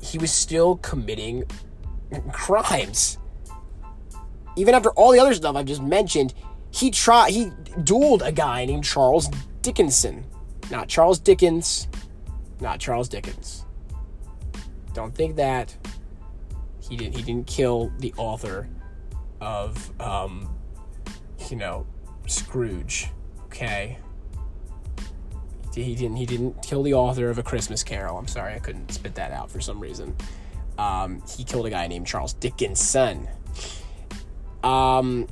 he 0.00 0.18
was 0.18 0.30
still 0.30 0.76
committing 0.76 1.44
crimes. 2.32 3.18
Even 4.56 4.74
after 4.74 4.90
all 4.90 5.10
the 5.10 5.18
other 5.18 5.34
stuff 5.34 5.56
I've 5.56 5.64
just 5.64 5.82
mentioned, 5.82 6.34
he 6.74 6.90
tried 6.90 7.30
he 7.30 7.46
dueled 7.82 8.26
a 8.26 8.32
guy 8.32 8.64
named 8.64 8.84
Charles 8.84 9.28
Dickinson. 9.62 10.24
Not 10.70 10.88
Charles 10.88 11.18
Dickens, 11.18 11.86
not 12.60 12.80
Charles 12.80 13.08
Dickens. 13.08 13.64
Don't 14.92 15.14
think 15.14 15.36
that 15.36 15.76
he 16.80 16.96
didn't 16.96 17.16
he 17.16 17.22
didn't 17.22 17.46
kill 17.46 17.92
the 17.98 18.12
author 18.16 18.68
of 19.40 20.00
um, 20.00 20.52
you 21.48 21.56
know 21.56 21.86
Scrooge. 22.26 23.08
Okay. 23.44 23.98
He 25.74 25.94
didn't 25.94 26.16
he 26.16 26.26
didn't 26.26 26.60
kill 26.62 26.82
the 26.82 26.94
author 26.94 27.30
of 27.30 27.38
A 27.38 27.42
Christmas 27.42 27.84
Carol. 27.84 28.18
I'm 28.18 28.28
sorry 28.28 28.54
I 28.54 28.58
couldn't 28.58 28.90
spit 28.92 29.14
that 29.14 29.30
out 29.30 29.50
for 29.50 29.60
some 29.60 29.78
reason. 29.78 30.16
Um, 30.76 31.22
he 31.36 31.44
killed 31.44 31.66
a 31.66 31.70
guy 31.70 31.86
named 31.86 32.06
Charles 32.06 32.32
Dickinson. 32.32 33.28
Um, 34.64 35.28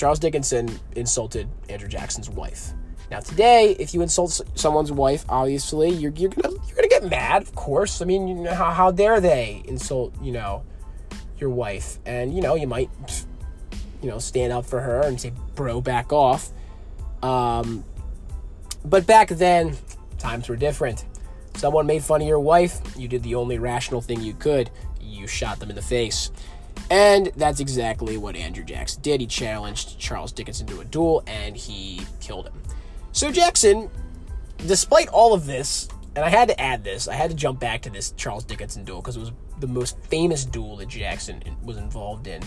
Charles 0.00 0.18
Dickinson 0.18 0.80
insulted 0.96 1.46
Andrew 1.68 1.86
Jackson's 1.86 2.30
wife. 2.30 2.72
Now 3.10 3.20
today, 3.20 3.76
if 3.78 3.92
you 3.92 4.00
insult 4.00 4.40
someone's 4.54 4.90
wife, 4.90 5.26
obviously 5.28 5.90
you're, 5.90 6.10
you're 6.12 6.30
gonna 6.30 6.54
you're 6.66 6.74
gonna 6.74 6.88
get 6.88 7.04
mad, 7.04 7.42
of 7.42 7.54
course. 7.54 8.00
I 8.00 8.06
mean, 8.06 8.26
you 8.26 8.34
know, 8.36 8.54
how 8.54 8.70
how 8.70 8.90
dare 8.92 9.20
they 9.20 9.62
insult 9.66 10.14
you 10.22 10.32
know 10.32 10.64
your 11.36 11.50
wife? 11.50 11.98
And 12.06 12.34
you 12.34 12.40
know 12.40 12.54
you 12.54 12.66
might 12.66 12.88
you 14.00 14.08
know 14.08 14.18
stand 14.18 14.54
up 14.54 14.64
for 14.64 14.80
her 14.80 15.02
and 15.02 15.20
say, 15.20 15.34
"Bro, 15.54 15.82
back 15.82 16.14
off." 16.14 16.50
Um, 17.22 17.84
but 18.86 19.06
back 19.06 19.28
then, 19.28 19.76
times 20.16 20.48
were 20.48 20.56
different. 20.56 21.04
Someone 21.56 21.86
made 21.86 22.02
fun 22.02 22.22
of 22.22 22.26
your 22.26 22.40
wife, 22.40 22.80
you 22.96 23.06
did 23.06 23.22
the 23.22 23.34
only 23.34 23.58
rational 23.58 24.00
thing 24.00 24.22
you 24.22 24.32
could. 24.32 24.70
You 24.98 25.26
shot 25.26 25.60
them 25.60 25.68
in 25.68 25.76
the 25.76 25.82
face. 25.82 26.30
And 26.88 27.30
that's 27.36 27.60
exactly 27.60 28.16
what 28.16 28.36
Andrew 28.36 28.64
Jackson 28.64 29.02
did. 29.02 29.20
He 29.20 29.26
challenged 29.26 29.98
Charles 29.98 30.32
Dickinson 30.32 30.66
to 30.68 30.80
a 30.80 30.84
duel 30.84 31.22
and 31.26 31.56
he 31.56 32.00
killed 32.20 32.46
him. 32.46 32.60
So 33.12 33.30
Jackson, 33.30 33.90
despite 34.66 35.08
all 35.08 35.34
of 35.34 35.46
this, 35.46 35.88
and 36.16 36.24
I 36.24 36.28
had 36.28 36.48
to 36.48 36.60
add 36.60 36.82
this, 36.82 37.06
I 37.06 37.14
had 37.14 37.30
to 37.30 37.36
jump 37.36 37.60
back 37.60 37.82
to 37.82 37.90
this 37.90 38.12
Charles 38.12 38.44
Dickinson 38.44 38.84
duel 38.84 39.00
because 39.00 39.16
it 39.16 39.20
was 39.20 39.32
the 39.60 39.66
most 39.66 39.98
famous 40.04 40.44
duel 40.44 40.76
that 40.78 40.88
Jackson 40.88 41.42
was 41.62 41.76
involved 41.76 42.26
in 42.26 42.42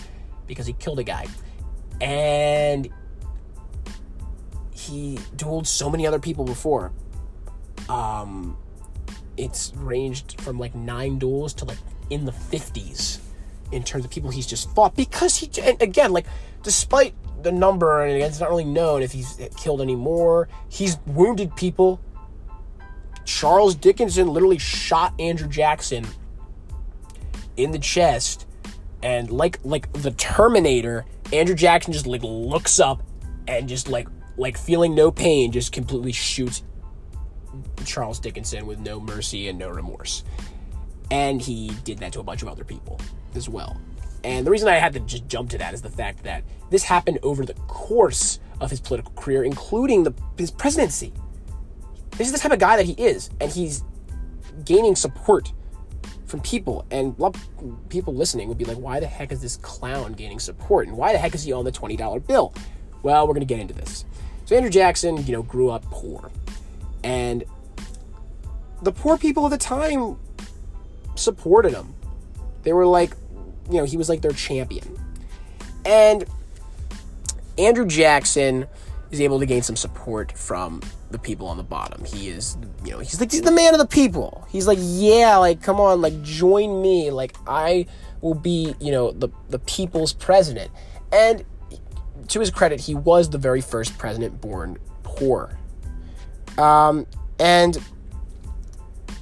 because 0.47 0.65
he 0.65 0.73
killed 0.73 0.99
a 0.99 1.03
guy. 1.03 1.27
And 2.01 2.89
he 4.71 5.17
dueled 5.35 5.67
so 5.67 5.89
many 5.89 6.05
other 6.05 6.19
people 6.19 6.43
before. 6.43 6.91
Um, 7.87 8.57
it's 9.37 9.73
ranged 9.75 10.41
from 10.41 10.59
like 10.59 10.75
nine 10.75 11.17
duels 11.17 11.53
to 11.55 11.65
like 11.65 11.77
in 12.09 12.25
the 12.25 12.31
50s 12.31 13.19
in 13.73 13.83
terms 13.83 14.05
of 14.05 14.11
people 14.11 14.29
he's 14.29 14.47
just 14.47 14.73
fought 14.75 14.95
because 14.95 15.37
he, 15.37 15.49
again, 15.79 16.11
like, 16.11 16.25
despite 16.61 17.13
the 17.43 17.51
number, 17.51 18.03
and 18.03 18.21
it's 18.21 18.39
not 18.39 18.49
really 18.49 18.63
known 18.63 19.01
if 19.03 19.11
he's 19.11 19.39
killed 19.57 19.81
any 19.81 19.95
more. 19.95 20.47
He's 20.69 20.97
wounded 21.05 21.55
people. 21.55 21.99
Charles 23.25 23.75
Dickinson 23.75 24.27
literally 24.27 24.57
shot 24.57 25.13
Andrew 25.19 25.47
Jackson 25.47 26.05
in 27.57 27.71
the 27.71 27.79
chest, 27.79 28.47
and 29.01 29.29
like 29.29 29.59
like 29.63 29.91
the 29.93 30.11
Terminator, 30.11 31.05
Andrew 31.31 31.55
Jackson 31.55 31.93
just 31.93 32.07
like 32.07 32.23
looks 32.23 32.79
up 32.79 33.03
and 33.47 33.67
just 33.67 33.87
like 33.89 34.07
like 34.37 34.57
feeling 34.57 34.95
no 34.95 35.11
pain, 35.11 35.51
just 35.51 35.71
completely 35.71 36.11
shoots 36.11 36.63
Charles 37.85 38.19
Dickinson 38.19 38.65
with 38.65 38.79
no 38.79 38.99
mercy 38.99 39.47
and 39.47 39.59
no 39.59 39.69
remorse. 39.69 40.23
And 41.11 41.41
he 41.41 41.71
did 41.83 41.99
that 41.99 42.13
to 42.13 42.19
a 42.19 42.23
bunch 42.23 42.41
of 42.41 42.47
other 42.47 42.63
people 42.63 42.99
as 43.35 43.49
well. 43.49 43.79
And 44.23 44.47
the 44.47 44.51
reason 44.51 44.69
I 44.69 44.75
had 44.75 44.93
to 44.93 44.99
just 45.01 45.27
jump 45.27 45.49
to 45.51 45.57
that 45.57 45.73
is 45.73 45.81
the 45.81 45.89
fact 45.89 46.23
that 46.23 46.43
this 46.69 46.83
happened 46.83 47.19
over 47.23 47.45
the 47.45 47.53
course 47.53 48.39
of 48.61 48.69
his 48.69 48.79
political 48.79 49.11
career, 49.13 49.43
including 49.43 50.03
the, 50.03 50.13
his 50.37 50.49
presidency. 50.49 51.13
This 52.11 52.27
is 52.27 52.33
the 52.33 52.39
type 52.39 52.51
of 52.51 52.59
guy 52.59 52.77
that 52.77 52.85
he 52.85 52.93
is, 52.93 53.29
and 53.41 53.51
he's 53.51 53.83
gaining 54.63 54.95
support 54.95 55.51
from 56.25 56.39
people. 56.41 56.85
And 56.89 57.15
people 57.89 58.13
listening 58.15 58.47
would 58.47 58.57
be 58.57 58.65
like, 58.65 58.77
why 58.77 58.99
the 58.99 59.07
heck 59.07 59.31
is 59.31 59.41
this 59.41 59.57
clown 59.57 60.13
gaining 60.13 60.39
support? 60.39 60.87
And 60.87 60.95
why 60.95 61.11
the 61.11 61.17
heck 61.17 61.35
is 61.35 61.43
he 61.43 61.51
on 61.51 61.65
the 61.65 61.71
$20 61.71 62.25
bill? 62.25 62.53
Well, 63.01 63.27
we're 63.27 63.33
going 63.33 63.45
to 63.45 63.53
get 63.53 63.59
into 63.59 63.73
this. 63.73 64.05
So, 64.45 64.55
Andrew 64.55 64.71
Jackson, 64.71 65.25
you 65.25 65.33
know, 65.33 65.43
grew 65.43 65.69
up 65.69 65.83
poor. 65.85 66.31
And 67.03 67.43
the 68.81 68.91
poor 68.91 69.17
people 69.17 69.45
of 69.45 69.51
the 69.51 69.57
time 69.57 70.17
supported 71.15 71.73
him. 71.73 71.93
They 72.63 72.73
were 72.73 72.85
like, 72.85 73.15
you 73.69 73.77
know, 73.77 73.83
he 73.83 73.97
was 73.97 74.09
like 74.09 74.21
their 74.21 74.31
champion. 74.31 74.97
And 75.85 76.25
Andrew 77.57 77.85
Jackson 77.85 78.67
is 79.11 79.21
able 79.21 79.39
to 79.39 79.45
gain 79.45 79.61
some 79.61 79.75
support 79.75 80.37
from 80.37 80.81
the 81.11 81.19
people 81.19 81.47
on 81.47 81.57
the 81.57 81.63
bottom. 81.63 82.03
He 82.03 82.29
is, 82.29 82.57
you 82.83 82.91
know, 82.91 82.99
he's 82.99 83.19
like 83.19 83.31
he's 83.31 83.41
the 83.41 83.51
man 83.51 83.73
of 83.73 83.79
the 83.79 83.87
people. 83.87 84.47
He's 84.49 84.67
like, 84.67 84.79
yeah, 84.81 85.37
like 85.37 85.61
come 85.61 85.79
on, 85.79 86.01
like 86.01 86.21
join 86.23 86.81
me. 86.81 87.11
Like 87.11 87.35
I 87.47 87.85
will 88.21 88.33
be, 88.33 88.75
you 88.79 88.91
know, 88.91 89.11
the 89.11 89.29
the 89.49 89.59
people's 89.59 90.13
president. 90.13 90.71
And 91.11 91.45
to 92.29 92.39
his 92.39 92.49
credit, 92.49 92.79
he 92.79 92.95
was 92.95 93.29
the 93.29 93.37
very 93.37 93.61
first 93.61 93.97
president 93.97 94.41
born 94.41 94.77
poor. 95.03 95.57
Um, 96.57 97.05
and 97.39 97.77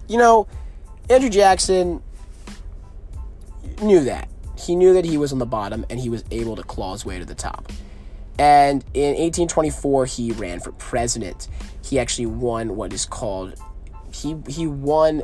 you 0.07 0.17
know, 0.17 0.47
Andrew 1.11 1.29
Jackson 1.29 2.01
knew 3.81 4.03
that. 4.05 4.29
He 4.57 4.75
knew 4.75 4.93
that 4.93 5.05
he 5.05 5.17
was 5.17 5.33
on 5.33 5.39
the 5.39 5.45
bottom 5.45 5.85
and 5.89 5.99
he 5.99 6.09
was 6.09 6.23
able 6.31 6.55
to 6.55 6.63
claw 6.63 6.93
his 6.93 7.05
way 7.05 7.19
to 7.19 7.25
the 7.25 7.35
top. 7.35 7.71
And 8.37 8.83
in 8.93 9.09
1824, 9.09 10.05
he 10.05 10.31
ran 10.31 10.59
for 10.59 10.71
president. 10.73 11.47
He 11.83 11.99
actually 11.99 12.27
won 12.27 12.75
what 12.75 12.93
is 12.93 13.05
called 13.05 13.55
he 14.13 14.35
he 14.47 14.67
won. 14.67 15.21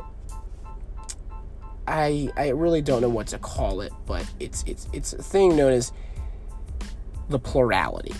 I 1.86 2.30
I 2.36 2.48
really 2.48 2.82
don't 2.82 3.02
know 3.02 3.08
what 3.08 3.28
to 3.28 3.38
call 3.38 3.80
it, 3.80 3.92
but 4.06 4.26
it's 4.40 4.64
it's 4.66 4.88
it's 4.92 5.12
a 5.12 5.22
thing 5.22 5.56
known 5.56 5.72
as 5.72 5.92
the 7.28 7.38
plurality. 7.38 8.14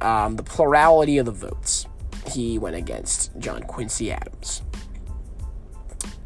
Um, 0.00 0.36
the 0.36 0.42
plurality 0.42 1.18
of 1.18 1.26
the 1.26 1.32
votes. 1.32 1.86
He 2.32 2.58
went 2.58 2.76
against 2.76 3.36
John 3.38 3.62
Quincy 3.62 4.12
Adams. 4.12 4.62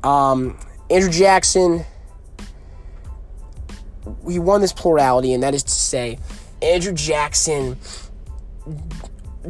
Um, 0.05 0.59
Andrew 0.91 1.11
Jackson. 1.11 1.85
He 4.29 4.39
won 4.39 4.61
this 4.61 4.73
plurality, 4.73 5.33
and 5.33 5.43
that 5.43 5.55
is 5.55 5.63
to 5.63 5.71
say, 5.71 6.19
Andrew 6.61 6.93
Jackson 6.93 7.77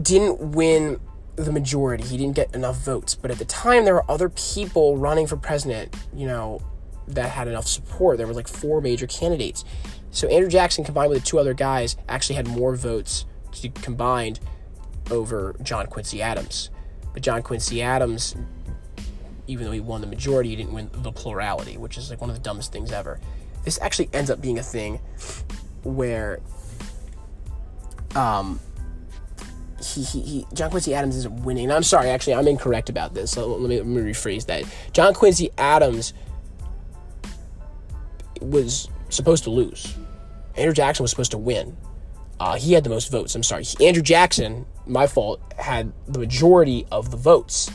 didn't 0.00 0.40
win 0.52 1.00
the 1.36 1.52
majority. 1.52 2.04
He 2.04 2.16
didn't 2.16 2.36
get 2.36 2.54
enough 2.54 2.78
votes. 2.84 3.14
But 3.14 3.30
at 3.30 3.38
the 3.38 3.44
time, 3.44 3.84
there 3.84 3.94
were 3.94 4.10
other 4.10 4.28
people 4.28 4.96
running 4.96 5.26
for 5.26 5.36
president, 5.36 5.94
you 6.14 6.26
know, 6.26 6.60
that 7.08 7.30
had 7.30 7.48
enough 7.48 7.66
support. 7.66 8.18
There 8.18 8.26
were 8.26 8.34
like 8.34 8.48
four 8.48 8.80
major 8.80 9.06
candidates. 9.06 9.64
So 10.10 10.28
Andrew 10.28 10.50
Jackson, 10.50 10.84
combined 10.84 11.10
with 11.10 11.20
the 11.20 11.26
two 11.26 11.38
other 11.38 11.54
guys, 11.54 11.96
actually 12.08 12.36
had 12.36 12.46
more 12.46 12.74
votes 12.76 13.24
combined 13.82 14.40
over 15.10 15.56
John 15.62 15.86
Quincy 15.86 16.22
Adams. 16.22 16.70
But 17.12 17.22
John 17.22 17.42
Quincy 17.42 17.82
Adams, 17.82 18.34
even 19.46 19.66
though 19.66 19.72
he 19.72 19.80
won 19.80 20.00
the 20.00 20.06
majority, 20.06 20.50
he 20.50 20.56
didn't 20.56 20.72
win 20.72 20.90
the 20.92 21.12
plurality, 21.12 21.76
which 21.76 21.98
is 21.98 22.10
like 22.10 22.20
one 22.20 22.30
of 22.30 22.36
the 22.36 22.42
dumbest 22.42 22.72
things 22.72 22.92
ever. 22.92 23.20
This 23.64 23.78
actually 23.80 24.10
ends 24.12 24.30
up 24.30 24.40
being 24.40 24.58
a 24.58 24.62
thing 24.62 25.00
where 25.82 26.40
um, 28.14 28.60
he, 29.82 30.02
he, 30.02 30.20
he, 30.20 30.46
John 30.52 30.70
Quincy 30.70 30.94
Adams 30.94 31.16
isn't 31.16 31.42
winning. 31.42 31.70
I'm 31.70 31.82
sorry, 31.82 32.08
actually, 32.08 32.34
I'm 32.34 32.46
incorrect 32.48 32.88
about 32.88 33.14
this. 33.14 33.30
So 33.30 33.46
let 33.46 33.68
me, 33.68 33.78
let 33.78 33.86
me 33.86 34.00
rephrase 34.00 34.46
that. 34.46 34.64
John 34.92 35.14
Quincy 35.14 35.50
Adams 35.58 36.14
was 38.40 38.88
supposed 39.08 39.44
to 39.44 39.50
lose. 39.50 39.94
Andrew 40.56 40.74
Jackson 40.74 41.04
was 41.04 41.10
supposed 41.10 41.30
to 41.32 41.38
win. 41.38 41.76
Uh, 42.40 42.56
he 42.56 42.72
had 42.72 42.84
the 42.84 42.90
most 42.90 43.10
votes. 43.10 43.34
I'm 43.34 43.42
sorry. 43.42 43.64
Andrew 43.80 44.02
Jackson, 44.02 44.66
my 44.86 45.06
fault, 45.06 45.40
had 45.58 45.92
the 46.08 46.18
majority 46.18 46.86
of 46.90 47.10
the 47.10 47.16
votes. 47.16 47.70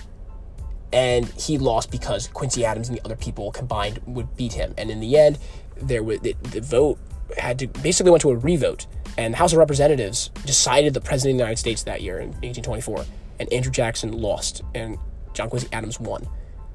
And 0.98 1.26
he 1.34 1.60
lost 1.60 1.92
because 1.92 2.28
Quincy 2.30 2.66
Adams 2.66 2.90
and 2.90 2.98
the 2.98 3.06
other 3.06 3.16
people 3.16 3.52
combined 3.52 4.02
would 4.08 4.36
beat 4.36 4.54
him. 4.54 4.74
And 4.80 4.90
in 4.90 5.00
the 5.00 5.16
end, 5.16 5.38
there 5.76 6.02
was 6.02 6.20
the, 6.22 6.36
the 6.42 6.60
vote 6.60 6.98
had 7.38 7.60
to 7.60 7.68
basically 7.68 8.10
went 8.10 8.22
to 8.22 8.32
a 8.32 8.36
revote 8.36 8.88
and 9.18 9.34
the 9.34 9.38
House 9.38 9.52
of 9.52 9.58
Representatives 9.58 10.30
decided 10.46 10.94
the 10.94 11.02
President 11.02 11.36
of 11.36 11.38
the 11.38 11.44
United 11.44 11.60
States 11.60 11.84
that 11.84 12.02
year 12.02 12.20
in 12.20 12.30
1824. 12.30 13.06
And 13.40 13.52
Andrew 13.52 13.72
Jackson 13.72 14.12
lost, 14.14 14.64
and 14.74 14.98
John 15.34 15.50
Quincy 15.50 15.68
Adams 15.72 16.00
won. 16.00 16.28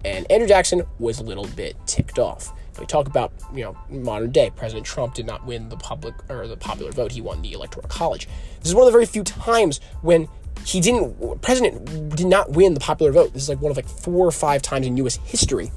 And 0.04 0.30
Andrew 0.30 0.48
Jackson 0.48 0.82
was 0.98 1.20
a 1.20 1.22
little 1.22 1.46
bit 1.56 1.76
ticked 1.86 2.18
off. 2.18 2.52
We 2.78 2.86
talk 2.86 3.06
about 3.06 3.32
you 3.54 3.62
know 3.62 3.76
modern 3.90 4.30
day. 4.32 4.50
President 4.54 4.86
Trump 4.86 5.14
did 5.14 5.26
not 5.26 5.44
win 5.46 5.68
the 5.68 5.76
public 5.76 6.14
or 6.28 6.48
the 6.48 6.56
popular 6.56 6.90
vote. 6.90 7.12
He 7.12 7.20
won 7.20 7.42
the 7.42 7.52
electoral 7.52 7.86
college. 7.88 8.28
This 8.60 8.68
is 8.68 8.74
one 8.74 8.82
of 8.82 8.86
the 8.86 8.92
very 8.92 9.06
few 9.06 9.22
times 9.22 9.80
when 10.00 10.28
he 10.64 10.80
didn't. 10.80 11.40
President 11.42 12.16
did 12.16 12.26
not 12.26 12.50
win 12.50 12.74
the 12.74 12.80
popular 12.80 13.12
vote. 13.12 13.32
This 13.32 13.44
is 13.44 13.48
like 13.48 13.60
one 13.60 13.70
of 13.70 13.76
like 13.76 13.88
four 13.88 14.26
or 14.26 14.32
five 14.32 14.62
times 14.62 14.86
in 14.86 14.96
U.S. 14.98 15.16
history. 15.24 15.72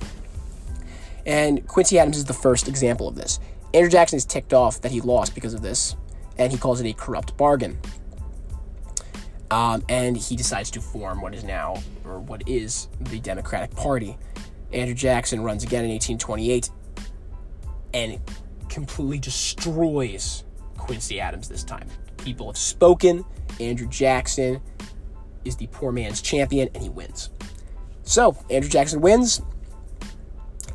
And 1.25 1.67
Quincy 1.67 1.97
Adams 1.97 2.17
is 2.17 2.25
the 2.25 2.33
first 2.33 2.67
example 2.67 3.07
of 3.07 3.15
this. 3.15 3.39
Andrew 3.73 3.89
Jackson 3.89 4.17
is 4.17 4.25
ticked 4.25 4.53
off 4.53 4.81
that 4.81 4.91
he 4.91 5.01
lost 5.01 5.33
because 5.33 5.53
of 5.53 5.61
this, 5.61 5.95
and 6.37 6.51
he 6.51 6.57
calls 6.57 6.79
it 6.79 6.87
a 6.87 6.93
corrupt 6.93 7.35
bargain. 7.35 7.77
Um, 9.51 9.83
and 9.89 10.17
he 10.17 10.35
decides 10.35 10.71
to 10.71 10.81
form 10.81 11.21
what 11.21 11.33
is 11.33 11.43
now, 11.43 11.81
or 12.03 12.19
what 12.19 12.47
is, 12.47 12.87
the 12.99 13.19
Democratic 13.19 13.75
Party. 13.75 14.17
Andrew 14.73 14.95
Jackson 14.95 15.41
runs 15.41 15.63
again 15.63 15.83
in 15.85 15.91
1828 15.91 16.69
and 17.93 18.19
completely 18.69 19.19
destroys 19.19 20.43
Quincy 20.77 21.19
Adams 21.19 21.47
this 21.47 21.63
time. 21.63 21.87
People 22.25 22.47
have 22.47 22.57
spoken. 22.57 23.23
Andrew 23.59 23.87
Jackson 23.87 24.59
is 25.45 25.55
the 25.55 25.67
poor 25.67 25.91
man's 25.91 26.23
champion, 26.23 26.69
and 26.73 26.81
he 26.81 26.89
wins. 26.89 27.29
So, 28.01 28.35
Andrew 28.49 28.69
Jackson 28.69 28.99
wins, 28.99 29.43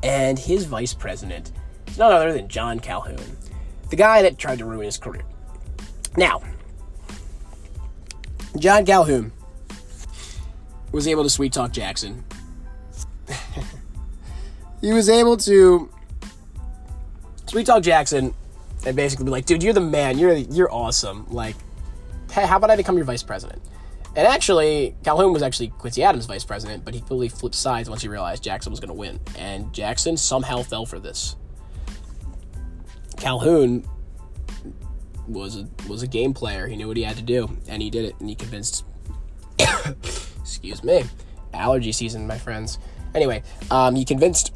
and 0.05 0.39
his 0.39 0.65
vice 0.65 0.95
president 0.95 1.51
is 1.89 1.99
none 1.99 2.13
other 2.13 2.33
than 2.33 2.47
John 2.47 2.79
Calhoun, 2.79 3.19
the 3.91 3.97
guy 3.97 4.23
that 4.23 4.39
tried 4.39 4.59
to 4.59 4.65
ruin 4.65 4.85
his 4.85 4.97
career. 4.97 5.25
Now, 6.17 6.41
John 8.57 8.87
Calhoun 8.87 9.33
was 10.93 11.09
able 11.09 11.25
to 11.25 11.31
sweet 11.31 11.53
talk 11.53 11.73
Jackson. 11.73 12.25
he 14.81 14.93
was 14.93 15.09
able 15.09 15.37
to 15.39 15.91
sweet 17.47 17.67
talk 17.67 17.83
Jackson 17.83 18.35
and 18.85 18.97
basically 18.97 19.25
be 19.25 19.31
like, 19.31 19.47
"Dude, 19.47 19.63
you're 19.63 19.73
the 19.73 19.81
man. 19.81 20.19
You're 20.19 20.35
you're 20.35 20.73
awesome. 20.73 21.27
Like, 21.29 21.57
hey, 22.33 22.47
how 22.47 22.57
about 22.57 22.71
I 22.71 22.77
become 22.77 22.97
your 22.97 23.05
vice 23.05 23.23
president?" 23.23 23.63
And 24.17 24.27
actually, 24.27 24.97
Calhoun 25.05 25.33
was 25.33 25.43
actually 25.43 25.69
Quincy 25.69 26.03
Adams' 26.03 26.27
vice 26.27 26.45
president, 26.45 26.85
but 26.85 26.95
he 26.95 27.01
fully 27.01 27.29
flipped 27.29 27.55
sides 27.55 27.89
once 27.89 28.03
he 28.03 28.09
realized 28.09 28.43
Jackson 28.43 28.73
was 28.73 28.81
going 28.81 28.89
to 28.89 28.95
win, 28.95 29.21
and 29.39 29.73
Jackson 29.73 30.17
somehow 30.17 30.63
fell 30.63 30.85
for 30.85 30.99
this. 30.99 31.37
Calhoun 33.17 33.85
was 35.29 35.57
a, 35.57 35.69
was 35.89 36.03
a 36.03 36.07
game 36.07 36.35
player. 36.35 36.67
He 36.67 36.77
knew 36.77 36.89
what 36.89 36.97
he 36.97 37.05
had 37.05 37.17
to 37.17 37.23
do, 37.23 37.49
and 37.69 37.81
he 37.81 37.91
did 37.91 38.05
it. 38.05 38.17
And 38.19 38.29
he 38.29 38.35
convinced. 38.35 38.85
excuse 40.41 40.83
me, 40.83 41.05
allergy 41.55 41.93
season, 41.93 42.27
my 42.27 42.39
friends. 42.39 42.79
Anyway, 43.15 43.43
um, 43.71 43.95
he 43.95 44.05
convinced 44.05 44.53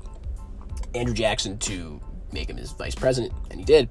Andrew 0.94 1.14
Jackson 1.14 1.58
to 1.58 2.00
make 2.32 2.50
him 2.50 2.56
his 2.56 2.72
vice 2.72 2.94
president, 2.94 3.32
and 3.50 3.60
he 3.60 3.64
did. 3.64 3.88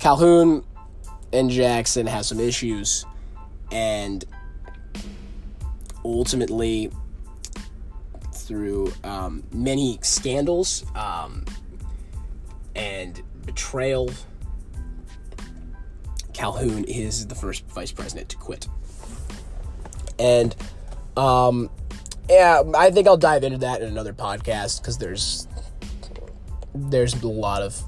Calhoun 0.00 0.64
and 1.32 1.50
Jackson 1.50 2.06
have 2.06 2.26
some 2.26 2.40
issues, 2.40 3.04
and 3.70 4.24
ultimately, 6.04 6.90
through 8.34 8.92
um, 9.04 9.44
many 9.52 9.98
scandals 10.02 10.84
um, 10.96 11.44
and 12.74 13.22
betrayal 13.46 14.10
Calhoun 16.40 16.84
is 16.84 17.26
the 17.26 17.34
first 17.34 17.66
vice 17.66 17.92
president 17.92 18.30
to 18.30 18.36
quit. 18.38 18.66
And 20.18 20.56
um, 21.14 21.68
yeah, 22.30 22.62
I 22.74 22.90
think 22.90 23.06
I'll 23.06 23.18
dive 23.18 23.44
into 23.44 23.58
that 23.58 23.82
in 23.82 23.88
another 23.88 24.14
podcast 24.14 24.80
because 24.80 24.96
there's 24.96 25.46
there's 26.74 27.22
a 27.22 27.28
lot 27.28 27.60
of 27.60 27.82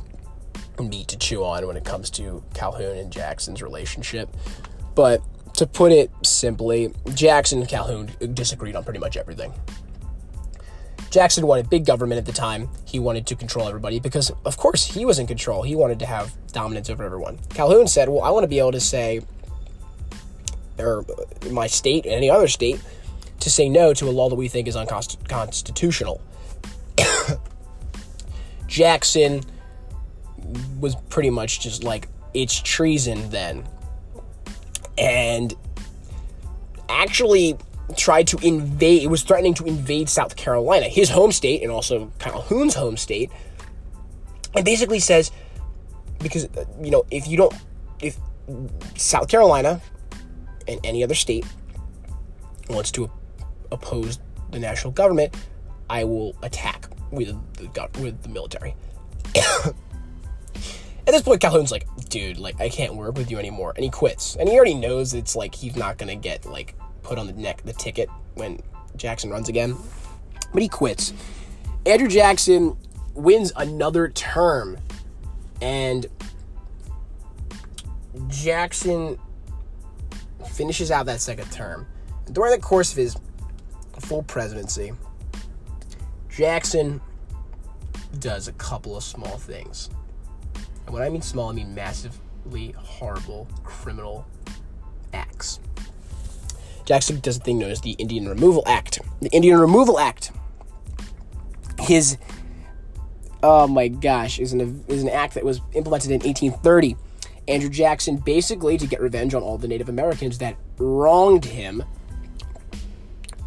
meat 0.81 1.09
to 1.09 1.17
chew 1.17 1.45
on 1.45 1.67
when 1.67 1.77
it 1.77 1.85
comes 1.85 2.11
to 2.11 2.43
Calhoun 2.55 2.97
and 2.97 3.13
Jackson's 3.13 3.63
relationship. 3.63 4.29
But 4.95 5.23
to 5.55 5.67
put 5.67 5.93
it 5.93 6.11
simply, 6.23 6.93
Jackson 7.15 7.61
and 7.61 7.69
Calhoun 7.69 8.11
disagreed 8.35 8.77
on 8.77 8.85
pretty 8.85 8.99
much 8.99 9.17
everything. 9.17 9.53
Jackson 11.11 11.47
wanted 11.47 11.69
big 11.69 11.85
government 11.85 12.19
at 12.19 12.25
the 12.25 12.33
time. 12.33 12.71
He 12.87 12.99
wanted 12.99 13.27
to 13.27 13.37
control 13.37 13.69
everybody 13.69 14.01
because, 14.01 14.33
of 14.47 14.57
course, 14.57 14.87
he 14.87 15.05
was 15.05 15.19
in 15.19 15.27
control. 15.27 15.63
He 15.63 15.77
wanted 15.77 15.99
to 15.99 16.07
have 16.07 16.33
dominance 16.53 16.89
over 16.89 17.05
everyone. 17.05 17.39
Calhoun 17.51 17.87
said, 17.87 18.09
Well, 18.09 18.23
I 18.23 18.31
want 18.31 18.45
to 18.45 18.49
be 18.49 18.59
able 18.59 18.73
to 18.73 18.81
say, 18.81 19.21
or 20.79 21.05
my 21.51 21.67
state 21.67 22.07
any 22.07 22.31
other 22.31 22.49
state, 22.49 22.81
to 23.41 23.51
say 23.51 23.69
no 23.69 23.93
to 23.93 24.09
a 24.09 24.11
law 24.11 24.31
that 24.31 24.37
we 24.37 24.49
think 24.49 24.69
is 24.69 24.77
unconstitutional. 24.77 26.23
Jackson 28.67 29.43
was 30.81 30.97
pretty 31.09 31.31
much 31.31 31.61
just 31.61 31.85
like, 31.85 32.09
it's 32.35 32.61
treason 32.61 33.29
then. 33.31 33.67
And 34.99 35.55
actually 36.89 37.57
tried 37.97 38.27
to 38.29 38.39
invade, 38.47 39.03
it 39.03 39.09
was 39.09 39.23
threatening 39.23 39.55
to 39.55 39.65
invade 39.65 40.09
South 40.09 40.37
Carolina, 40.37 40.87
his 40.89 41.11
home 41.11 41.33
state, 41.33 41.63
and 41.63 41.71
also 41.71 42.11
Calhoun's 42.19 42.75
home 42.75 42.97
state. 42.97 43.31
And 44.55 44.65
basically 44.65 45.01
says, 45.01 45.31
because, 46.21 46.45
uh, 46.45 46.65
you 46.83 46.91
know, 46.91 47.05
if 47.11 47.27
you 47.27 47.37
don't, 47.37 47.55
if 48.01 48.19
South 48.97 49.29
Carolina 49.29 49.81
and 50.69 50.81
any 50.85 51.03
other 51.03 51.15
state 51.15 51.47
wants 52.69 52.91
to 52.93 53.11
oppose 53.71 54.19
the 54.51 54.59
national 54.59 54.93
government, 54.93 55.35
I 55.89 56.05
will 56.05 56.37
attack 56.43 56.89
with 57.11 57.29
the 57.57 57.89
with 58.01 58.23
the 58.23 58.29
military. 58.29 58.75
At 61.05 61.13
this 61.13 61.23
point, 61.23 61.41
Calhoun's 61.41 61.73
like, 61.73 61.87
dude, 62.09 62.39
like 62.39 62.61
I 62.61 62.69
can't 62.69 62.95
work 62.95 63.17
with 63.17 63.31
you 63.31 63.39
anymore, 63.39 63.73
and 63.75 63.85
he 63.85 63.91
quits. 63.91 64.37
And 64.37 64.49
he 64.49 64.55
already 64.55 64.75
knows 64.75 65.15
it's 65.15 65.35
like 65.35 65.55
he's 65.55 65.75
not 65.75 65.99
gonna 65.99 66.15
get 66.15 66.47
like 66.47 66.77
put 67.03 67.19
on 67.19 67.27
the 67.27 67.33
neck 67.33 67.63
the 67.65 67.73
ticket 67.73 68.09
when 68.35 68.61
Jackson 68.97 69.31
runs 69.31 69.49
again, 69.49 69.77
but 70.53 70.63
he 70.63 70.69
quits. 70.69 71.13
Andrew 71.87 72.09
Jackson 72.09 72.77
wins 73.15 73.53
another 73.57 74.09
term, 74.09 74.79
and 75.61 76.07
Jackson 78.29 79.19
finishes 80.53 80.91
out 80.91 81.07
that 81.07 81.21
second 81.21 81.51
term. 81.51 81.87
During 82.31 82.53
the 82.53 82.61
course 82.61 82.93
of 82.93 82.99
his 82.99 83.17
full 84.01 84.23
presidency, 84.23 84.93
Jackson 86.29 87.01
does 88.21 88.47
a 88.47 88.53
couple 88.53 88.97
of 88.97 89.03
small 89.03 89.39
things. 89.39 89.91
And 90.87 90.95
when 90.95 91.03
I 91.03 91.09
mean 91.09 91.23
small, 91.23 91.51
I 91.51 91.53
mean 91.53 91.75
massively 91.75 92.73
horrible 92.77 93.49
criminal 93.65 94.27
acts. 95.13 95.61
Jackson 96.85 97.21
does 97.21 97.37
a 97.37 97.41
thing 97.41 97.59
known 97.59 97.71
as 97.71 97.81
the 97.81 97.93
Indian 97.93 98.29
Removal 98.29 98.65
Act. 98.67 99.01
The 99.21 99.31
Indian 99.31 99.59
Removal 99.61 99.99
Act, 99.99 100.33
his, 101.81 102.19
oh 103.43 103.67
my 103.67 103.89
gosh, 103.89 104.39
is 104.39 104.53
an, 104.53 104.85
is 104.89 105.03
an 105.03 105.09
act 105.09 105.35
that 105.35 105.45
was 105.45 105.61
implemented 105.75 106.11
in 106.11 106.21
1830. 106.21 106.97
Andrew 107.49 107.71
Jackson, 107.71 108.17
basically 108.17 108.77
to 108.79 108.87
get 108.87 109.01
revenge 109.01 109.35
on 109.35 109.43
all 109.43 109.59
the 109.59 109.69
Native 109.69 109.89
Americans 109.89 110.39
that 110.39 110.57
wronged 110.79 111.45
him, 111.45 111.83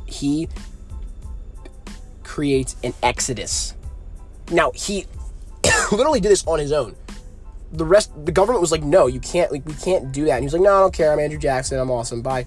he 0.06 0.48
creates 2.24 2.76
an 2.84 2.94
exodus. 3.02 3.74
Now, 4.52 4.72
he 4.74 5.06
literally 5.92 6.20
did 6.20 6.30
this 6.30 6.46
on 6.48 6.60
his 6.60 6.72
own. 6.72 6.96
The 7.76 7.86
rest, 7.86 8.12
the 8.26 8.32
government 8.32 8.62
was 8.62 8.72
like, 8.72 8.84
no, 8.84 9.08
you 9.08 9.20
can't, 9.20 9.52
like, 9.52 9.66
we 9.66 9.74
can't 9.74 10.12
do 10.12 10.26
that. 10.26 10.36
And 10.36 10.44
he 10.44 10.46
was 10.46 10.54
like, 10.54 10.62
no, 10.62 10.76
I 10.76 10.80
don't 10.80 10.94
care. 10.94 11.12
I'm 11.12 11.20
Andrew 11.20 11.40
Jackson. 11.40 11.80
I'm 11.80 11.92
awesome. 11.92 12.22
Bye. 12.22 12.46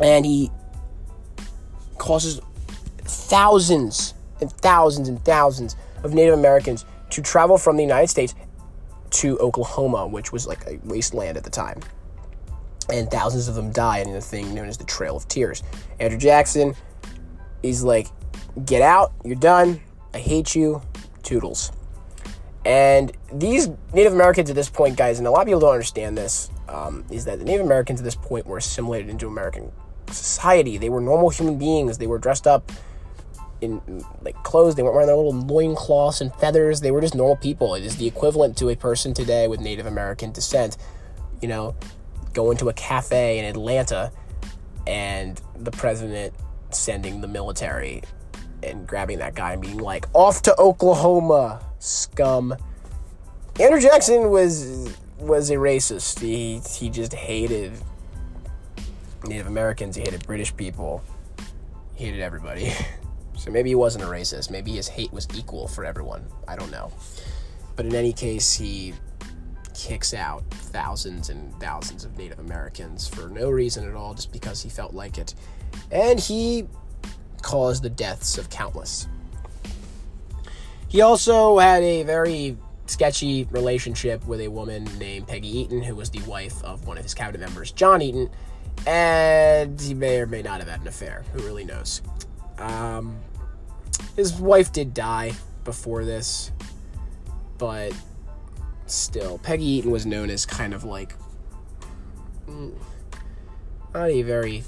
And 0.00 0.24
he 0.24 0.50
causes 1.98 2.40
thousands 2.98 4.14
and 4.40 4.50
thousands 4.50 5.08
and 5.08 5.24
thousands 5.24 5.76
of 6.02 6.14
Native 6.14 6.34
Americans 6.34 6.84
to 7.10 7.22
travel 7.22 7.58
from 7.58 7.76
the 7.76 7.82
United 7.82 8.08
States 8.08 8.34
to 9.10 9.38
Oklahoma, 9.38 10.06
which 10.06 10.32
was 10.32 10.46
like 10.46 10.66
a 10.66 10.78
wasteland 10.84 11.36
at 11.36 11.44
the 11.44 11.50
time. 11.50 11.80
And 12.88 13.10
thousands 13.10 13.48
of 13.48 13.54
them 13.54 13.70
died 13.70 14.06
in 14.06 14.16
a 14.16 14.20
thing 14.20 14.54
known 14.54 14.68
as 14.68 14.78
the 14.78 14.84
Trail 14.84 15.16
of 15.16 15.28
Tears. 15.28 15.62
Andrew 16.00 16.18
Jackson 16.18 16.74
is 17.62 17.84
like, 17.84 18.08
get 18.64 18.82
out, 18.82 19.12
you're 19.24 19.36
done, 19.36 19.80
I 20.14 20.18
hate 20.18 20.54
you, 20.54 20.82
toodles. 21.22 21.70
And 22.64 23.12
these 23.32 23.68
Native 23.92 24.12
Americans 24.12 24.50
at 24.50 24.56
this 24.56 24.70
point, 24.70 24.96
guys, 24.96 25.18
and 25.18 25.26
a 25.26 25.30
lot 25.30 25.40
of 25.40 25.46
people 25.46 25.60
don't 25.60 25.72
understand 25.72 26.16
this, 26.16 26.50
um, 26.68 27.04
is 27.10 27.24
that 27.24 27.38
the 27.38 27.44
Native 27.44 27.66
Americans 27.66 28.00
at 28.00 28.04
this 28.04 28.14
point 28.14 28.46
were 28.46 28.58
assimilated 28.58 29.08
into 29.08 29.26
American 29.26 29.72
society. 30.08 30.78
They 30.78 30.88
were 30.88 31.00
normal 31.00 31.30
human 31.30 31.58
beings. 31.58 31.98
They 31.98 32.06
were 32.06 32.18
dressed 32.18 32.46
up 32.46 32.70
in 33.60 34.04
like 34.22 34.40
clothes. 34.42 34.74
They 34.74 34.82
weren't 34.82 34.94
wearing 34.94 35.06
their 35.06 35.16
little 35.16 35.32
loincloths 35.32 36.20
and 36.20 36.34
feathers. 36.36 36.80
They 36.80 36.90
were 36.90 37.00
just 37.00 37.14
normal 37.14 37.36
people. 37.36 37.74
It 37.74 37.84
is 37.84 37.96
the 37.96 38.06
equivalent 38.06 38.56
to 38.58 38.68
a 38.68 38.76
person 38.76 39.14
today 39.14 39.48
with 39.48 39.60
Native 39.60 39.86
American 39.86 40.32
descent, 40.32 40.76
you 41.40 41.48
know, 41.48 41.74
going 42.32 42.56
to 42.58 42.68
a 42.68 42.72
cafe 42.72 43.38
in 43.38 43.44
Atlanta 43.44 44.12
and 44.86 45.40
the 45.56 45.70
president 45.70 46.34
sending 46.70 47.20
the 47.20 47.28
military 47.28 48.02
and 48.62 48.86
grabbing 48.86 49.18
that 49.18 49.34
guy 49.34 49.52
and 49.52 49.62
being 49.62 49.78
like, 49.78 50.06
off 50.14 50.42
to 50.42 50.58
Oklahoma, 50.58 51.60
scum. 51.82 52.56
Andrew 53.60 53.80
Jackson 53.80 54.30
was 54.30 54.96
was 55.18 55.50
a 55.50 55.56
racist. 55.56 56.20
He 56.20 56.60
he 56.78 56.90
just 56.90 57.12
hated 57.12 57.72
Native 59.26 59.46
Americans, 59.46 59.96
he 59.96 60.02
hated 60.02 60.26
British 60.26 60.56
people, 60.56 61.02
he 61.94 62.06
hated 62.06 62.20
everybody. 62.20 62.72
So 63.34 63.50
maybe 63.50 63.70
he 63.70 63.74
wasn't 63.74 64.04
a 64.04 64.06
racist. 64.06 64.52
Maybe 64.52 64.70
his 64.70 64.86
hate 64.86 65.12
was 65.12 65.26
equal 65.34 65.66
for 65.66 65.84
everyone. 65.84 66.24
I 66.46 66.54
don't 66.54 66.70
know. 66.70 66.92
But 67.74 67.86
in 67.86 67.94
any 67.96 68.12
case, 68.12 68.54
he 68.54 68.94
kicks 69.74 70.14
out 70.14 70.44
thousands 70.48 71.28
and 71.28 71.52
thousands 71.58 72.04
of 72.04 72.16
Native 72.16 72.38
Americans 72.38 73.08
for 73.08 73.28
no 73.28 73.50
reason 73.50 73.88
at 73.88 73.96
all, 73.96 74.14
just 74.14 74.30
because 74.30 74.62
he 74.62 74.68
felt 74.68 74.94
like 74.94 75.18
it. 75.18 75.34
And 75.90 76.20
he 76.20 76.68
caused 77.40 77.82
the 77.82 77.90
deaths 77.90 78.38
of 78.38 78.48
countless. 78.48 79.08
He 80.92 81.00
also 81.00 81.58
had 81.58 81.82
a 81.82 82.02
very 82.02 82.58
sketchy 82.84 83.44
relationship 83.50 84.26
with 84.26 84.42
a 84.42 84.48
woman 84.48 84.84
named 84.98 85.26
Peggy 85.26 85.48
Eaton, 85.60 85.82
who 85.82 85.96
was 85.96 86.10
the 86.10 86.20
wife 86.28 86.62
of 86.62 86.86
one 86.86 86.98
of 86.98 87.02
his 87.02 87.14
cabinet 87.14 87.40
members, 87.40 87.72
John 87.72 88.02
Eaton, 88.02 88.28
and 88.86 89.80
he 89.80 89.94
may 89.94 90.20
or 90.20 90.26
may 90.26 90.42
not 90.42 90.60
have 90.60 90.68
had 90.68 90.82
an 90.82 90.88
affair. 90.88 91.24
Who 91.32 91.38
really 91.44 91.64
knows? 91.64 92.02
Um, 92.58 93.16
his 94.16 94.34
wife 94.34 94.70
did 94.70 94.92
die 94.92 95.32
before 95.64 96.04
this, 96.04 96.52
but 97.56 97.94
still, 98.84 99.38
Peggy 99.38 99.64
Eaton 99.64 99.90
was 99.90 100.04
known 100.04 100.28
as 100.28 100.44
kind 100.44 100.74
of 100.74 100.84
like 100.84 101.14
mm, 102.46 102.70
not 103.94 104.10
a 104.10 104.20
very 104.20 104.62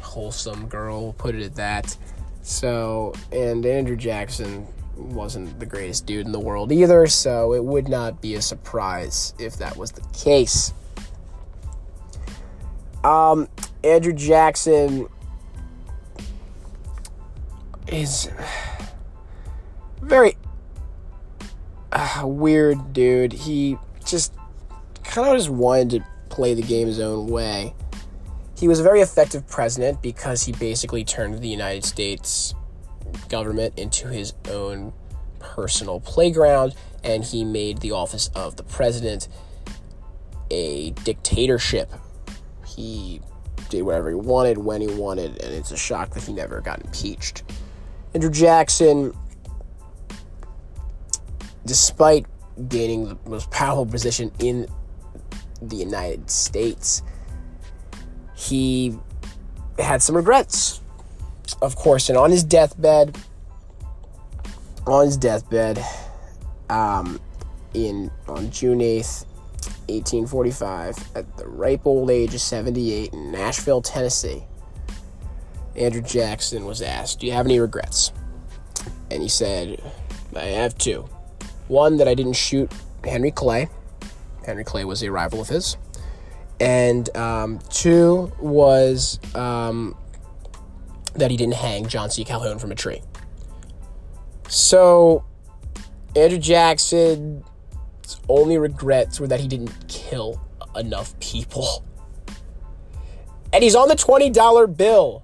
wholesome 0.00 0.68
girl, 0.68 1.14
put 1.14 1.34
it 1.34 1.42
at 1.42 1.54
that. 1.54 1.96
So, 2.42 3.14
and 3.32 3.64
Andrew 3.64 3.96
Jackson 3.96 4.66
wasn't 5.04 5.58
the 5.58 5.66
greatest 5.66 6.06
dude 6.06 6.26
in 6.26 6.32
the 6.32 6.40
world 6.40 6.72
either, 6.72 7.06
so 7.06 7.52
it 7.52 7.64
would 7.64 7.88
not 7.88 8.20
be 8.20 8.34
a 8.34 8.42
surprise 8.42 9.34
if 9.38 9.56
that 9.58 9.76
was 9.76 9.92
the 9.92 10.02
case. 10.12 10.72
Um, 13.04 13.48
Andrew 13.82 14.12
Jackson 14.12 15.08
is 17.88 18.30
very 20.00 20.36
uh, 21.92 22.22
weird 22.24 22.92
dude. 22.92 23.32
He 23.32 23.78
just 24.04 24.32
kind 25.04 25.28
of 25.28 25.36
just 25.36 25.50
wanted 25.50 25.90
to 25.90 26.04
play 26.28 26.54
the 26.54 26.62
game 26.62 26.86
his 26.86 27.00
own 27.00 27.26
way. 27.26 27.74
He 28.56 28.68
was 28.68 28.78
a 28.78 28.82
very 28.82 29.00
effective 29.00 29.46
president 29.48 30.00
because 30.02 30.44
he 30.44 30.52
basically 30.52 31.04
turned 31.04 31.40
the 31.40 31.48
United 31.48 31.84
States 31.84 32.54
government 33.28 33.78
into 33.78 34.08
his 34.08 34.34
own 34.48 34.92
personal 35.38 36.00
playground 36.00 36.74
and 37.04 37.24
he 37.24 37.44
made 37.44 37.78
the 37.78 37.92
office 37.92 38.30
of 38.34 38.56
the 38.56 38.62
president 38.62 39.28
a 40.50 40.90
dictatorship. 41.04 41.90
He 42.66 43.20
did 43.68 43.82
whatever 43.82 44.10
he 44.10 44.14
wanted 44.14 44.58
when 44.58 44.80
he 44.80 44.86
wanted, 44.86 45.42
and 45.42 45.54
it's 45.54 45.70
a 45.70 45.76
shock 45.76 46.10
that 46.10 46.22
he 46.24 46.32
never 46.32 46.60
got 46.60 46.80
impeached. 46.84 47.42
Andrew 48.14 48.30
Jackson 48.30 49.14
despite 51.64 52.26
gaining 52.68 53.08
the 53.08 53.18
most 53.26 53.50
powerful 53.50 53.86
position 53.86 54.30
in 54.38 54.66
the 55.60 55.76
United 55.76 56.30
States, 56.30 57.02
he 58.34 58.98
had 59.78 60.02
some 60.02 60.16
regrets, 60.16 60.81
of 61.60 61.76
course. 61.76 62.08
And 62.08 62.18
on 62.18 62.30
his 62.30 62.44
deathbed, 62.44 63.16
on 64.86 65.06
his 65.06 65.16
deathbed, 65.16 65.84
um, 66.68 67.20
in 67.74 68.10
on 68.28 68.50
June 68.50 68.80
eighth, 68.80 69.24
eighteen 69.88 70.26
forty-five, 70.26 70.96
at 71.14 71.36
the 71.36 71.46
ripe 71.46 71.86
old 71.86 72.10
age 72.10 72.34
of 72.34 72.40
seventy-eight 72.40 73.12
in 73.12 73.30
Nashville, 73.30 73.82
Tennessee, 73.82 74.44
Andrew 75.76 76.02
Jackson 76.02 76.64
was 76.64 76.82
asked, 76.82 77.20
"Do 77.20 77.26
you 77.26 77.32
have 77.32 77.46
any 77.46 77.60
regrets?" 77.60 78.12
And 79.10 79.22
he 79.22 79.28
said, 79.28 79.82
"I 80.34 80.44
have 80.44 80.76
two. 80.78 81.08
One, 81.68 81.96
that 81.98 82.08
I 82.08 82.14
didn't 82.14 82.34
shoot 82.34 82.70
Henry 83.04 83.30
Clay. 83.30 83.68
Henry 84.44 84.64
Clay 84.64 84.84
was 84.84 85.02
a 85.02 85.10
rival 85.10 85.40
of 85.40 85.48
his. 85.48 85.76
And 86.60 87.14
um, 87.16 87.58
two 87.70 88.32
was 88.38 89.18
um, 89.34 89.96
that 91.14 91.30
he 91.30 91.36
didn't 91.36 91.54
hang 91.54 91.86
John 91.86 92.10
C. 92.10 92.24
Calhoun 92.24 92.58
from 92.58 92.72
a 92.72 92.74
tree. 92.74 93.02
So, 94.48 95.24
Andrew 96.14 96.38
Jackson's 96.38 97.44
only 98.28 98.58
regrets 98.58 99.18
were 99.18 99.26
that 99.28 99.40
he 99.40 99.48
didn't 99.48 99.72
kill 99.88 100.40
enough 100.76 101.18
people. 101.20 101.84
And 103.52 103.62
he's 103.62 103.74
on 103.74 103.88
the 103.88 103.94
$20 103.94 104.76
bill. 104.76 105.22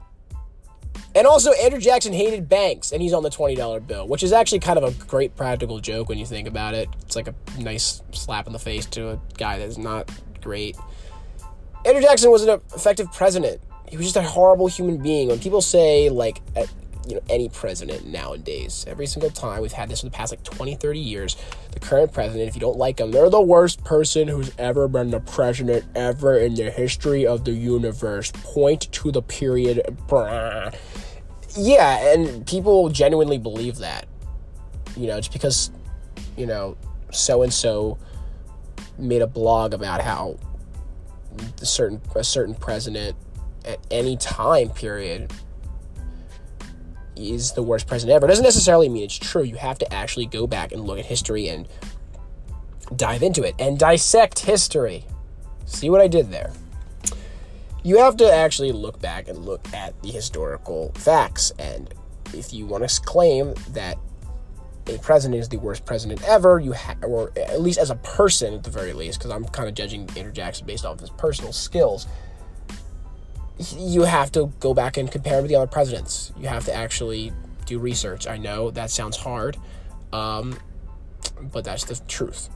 And 1.15 1.27
also, 1.27 1.53
Andrew 1.53 1.81
Jackson 1.81 2.13
hated 2.13 2.49
banks, 2.49 2.93
and 2.93 3.03
he's 3.03 3.13
on 3.13 3.23
the 3.23 3.31
$20 3.31 3.87
bill, 3.87 4.07
which 4.07 4.23
is 4.23 4.33
actually 4.33 4.61
kind 4.61 4.79
of 4.79 4.85
a 4.85 5.05
great 5.07 5.35
practical 5.37 5.81
joke 5.81 6.09
when 6.09 6.19
you 6.19 6.27
think 6.27 6.47
about 6.47 6.75
it. 6.75 6.89
It's 7.03 7.17
like 7.17 7.29
a 7.29 7.35
nice 7.59 8.03
slap 8.13 8.47
in 8.47 8.53
the 8.53 8.59
face 8.59 8.87
to 8.87 9.11
a 9.11 9.21
guy 9.37 9.59
that's 9.59 9.79
not 9.79 10.11
great. 10.43 10.77
Andrew 11.85 12.03
Jackson 12.03 12.31
was 12.31 12.45
an 12.45 12.61
effective 12.75 13.11
president. 13.13 13.61
He 13.91 13.97
was 13.97 14.07
just 14.07 14.17
a 14.17 14.23
horrible 14.23 14.67
human 14.67 14.99
being. 14.99 15.29
When 15.29 15.39
people 15.39 15.61
say, 15.61 16.11
like, 16.11 16.43
you 17.07 17.15
know, 17.15 17.23
any 17.31 17.49
president 17.49 18.07
nowadays, 18.07 18.85
every 18.87 19.07
single 19.07 19.31
time, 19.31 19.63
we've 19.63 19.73
had 19.73 19.89
this 19.89 20.01
for 20.01 20.07
the 20.07 20.13
past, 20.13 20.33
like, 20.33 20.43
20, 20.45 20.75
30 20.75 21.01
years, 21.01 21.37
the 21.73 21.81
current 21.81 22.13
president, 22.13 22.49
if 22.49 22.55
you 22.55 22.61
don't 22.61 22.77
like 22.77 22.99
them, 22.99 23.11
they're 23.11 23.31
the 23.31 23.41
worst 23.41 23.83
person 23.83 24.29
who's 24.29 24.53
ever 24.59 24.89
been 24.89 25.11
the 25.11 25.21
president 25.21 25.85
ever 25.95 26.39
in 26.39 26.55
the 26.55 26.71
history 26.71 27.27
of 27.27 27.45
the 27.45 27.53
universe. 27.53 28.31
Point 28.35 28.93
to 28.93 29.11
the 29.11 29.23
period. 29.23 29.81
Yeah, 31.57 32.13
and 32.13 32.47
people 32.47 32.91
genuinely 32.91 33.39
believe 33.39 33.79
that. 33.79 34.07
You 34.97 35.07
know, 35.07 35.17
just 35.17 35.33
because, 35.33 35.71
you 36.37 36.47
know, 36.47 36.77
so 37.11 37.43
and 37.43 37.53
so 37.53 37.97
made 38.99 39.23
a 39.23 39.27
blog 39.27 39.73
about 39.73 40.03
how 40.03 40.37
a 41.63 41.65
certain 41.65 42.01
a 42.17 42.25
certain 42.25 42.55
president 42.55 43.17
at 43.69 43.79
any 43.91 44.17
time 44.17 44.71
period 44.71 45.31
is 47.15 47.53
the 47.53 47.63
worst 47.63 47.87
president 47.87 48.17
ever. 48.17 48.27
It 48.27 48.31
doesn't 48.31 48.45
necessarily 48.45 48.89
mean 48.89 49.05
it's 49.05 49.19
true. 49.19 49.43
You 49.43 49.57
have 49.57 49.79
to 49.79 49.93
actually 49.93 50.27
go 50.27 50.47
back 50.47 50.73
and 50.73 50.83
look 50.85 50.99
at 50.99 51.05
history 51.05 51.49
and 51.49 51.69
dive 52.97 53.23
into 53.23 53.43
it 53.43 53.55
and 53.59 53.79
dissect 53.79 54.41
history. 54.41 55.05
See 55.67 55.91
what 55.91 56.01
I 56.01 56.09
did 56.09 56.31
there? 56.31 56.53
You 57.83 57.99
have 57.99 58.17
to 58.19 58.33
actually 58.33 58.73
look 58.73 59.01
back 59.01 59.29
and 59.29 59.45
look 59.45 59.67
at 59.75 60.01
the 60.03 60.11
historical 60.11 60.93
facts. 60.95 61.53
And 61.59 61.93
if 62.33 62.53
you 62.53 62.67
want 62.67 62.89
to 62.89 63.01
claim 63.03 63.55
that 63.71 63.99
a 64.87 64.99
president 64.99 65.41
is 65.41 65.49
the 65.49 65.59
worst 65.59 65.85
president 65.85 66.23
ever, 66.27 66.59
you 66.59 66.73
ha- 66.73 66.97
or 67.03 67.31
at 67.37 67.61
least 67.61 67.79
as 67.79 67.91
a 67.91 67.97
person 67.97 68.55
at 68.55 68.63
the 68.65 68.71
very 68.71 68.95
least, 68.95 69.19
because 69.19 69.31
I'm 69.31 69.45
kind 69.47 69.69
of 69.69 69.75
judging 69.75 70.09
Andrew 70.17 70.33
Jackson 70.33 70.67
based 70.67 70.87
off 70.87 70.95
of 70.95 71.01
his 71.01 71.11
personal 71.11 71.53
skills. 71.53 72.07
You 73.77 74.03
have 74.03 74.31
to 74.33 74.53
go 74.61 74.73
back 74.73 74.97
and 74.97 75.11
compare 75.11 75.41
with 75.41 75.49
the 75.49 75.57
other 75.57 75.67
presidents. 75.67 76.33
You 76.39 76.49
have 76.49 76.65
to 76.67 76.75
actually 76.75 77.33
do 77.67 77.79
research. 77.79 78.27
I 78.27 78.37
know 78.37 78.71
that 78.71 78.91
sounds 78.91 79.17
hard, 79.17 79.57
um, 80.13 80.57
but 81.53 81.65
that's 81.65 81.85
the 81.85 82.01
truth. 82.07 82.49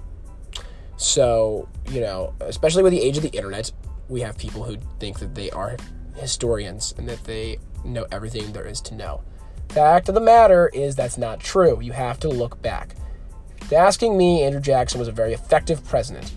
So, 0.97 1.69
you 1.91 2.01
know, 2.01 2.35
especially 2.41 2.83
with 2.85 2.93
the 2.93 3.03
age 3.03 3.17
of 3.17 3.23
the 3.23 3.31
internet, 3.31 3.73
we 4.09 4.21
have 4.21 4.39
people 4.39 4.63
who 4.63 4.77
think 5.01 5.19
that 5.19 5.35
they 5.35 5.51
are 5.51 5.77
historians 6.17 6.95
and 6.97 7.09
that 7.09 7.25
they 7.25 7.59
know 7.85 8.07
everything 8.13 8.53
there 8.53 8.65
is 8.65 8.81
to 8.83 8.95
know. 8.95 9.23
Fact 9.71 10.09
of 10.09 10.15
the 10.15 10.21
matter 10.21 10.69
is 10.69 10.95
that's 10.95 11.19
not 11.19 11.41
true. 11.41 11.81
You 11.81 11.93
have 11.93 12.21
to 12.21 12.29
look 12.29 12.61
back. 12.63 12.95
Asking 13.75 14.19
me, 14.19 14.43
Andrew 14.43 14.61
Jackson 14.61 14.99
was 14.99 15.09
a 15.09 15.13
very 15.13 15.33
effective 15.33 15.83
president, 15.85 16.31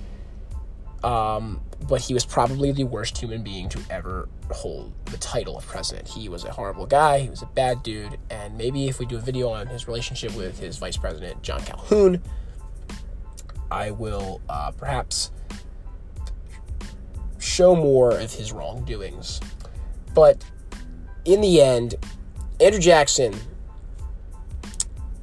um, 1.03 1.59
but 1.87 2.01
he 2.01 2.13
was 2.13 2.25
probably 2.25 2.71
the 2.71 2.83
worst 2.83 3.17
human 3.17 3.43
being 3.43 3.69
to 3.69 3.79
ever 3.89 4.27
hold 4.51 4.93
the 5.05 5.17
title 5.17 5.57
of 5.57 5.65
president. 5.65 6.07
He 6.07 6.29
was 6.29 6.43
a 6.43 6.51
horrible 6.51 6.85
guy. 6.85 7.19
He 7.19 7.29
was 7.29 7.41
a 7.41 7.47
bad 7.47 7.83
dude. 7.83 8.17
And 8.29 8.57
maybe 8.57 8.87
if 8.87 8.99
we 8.99 9.05
do 9.05 9.17
a 9.17 9.19
video 9.19 9.49
on 9.49 9.67
his 9.67 9.87
relationship 9.87 10.35
with 10.35 10.59
his 10.59 10.77
vice 10.77 10.97
president, 10.97 11.41
John 11.43 11.61
Calhoun, 11.61 12.21
I 13.69 13.91
will 13.91 14.41
uh, 14.49 14.71
perhaps 14.71 15.31
show 17.39 17.75
more 17.75 18.17
of 18.17 18.33
his 18.33 18.51
wrongdoings. 18.51 19.39
But 20.13 20.43
in 21.25 21.41
the 21.41 21.61
end, 21.61 21.95
Andrew 22.59 22.79
Jackson, 22.79 23.35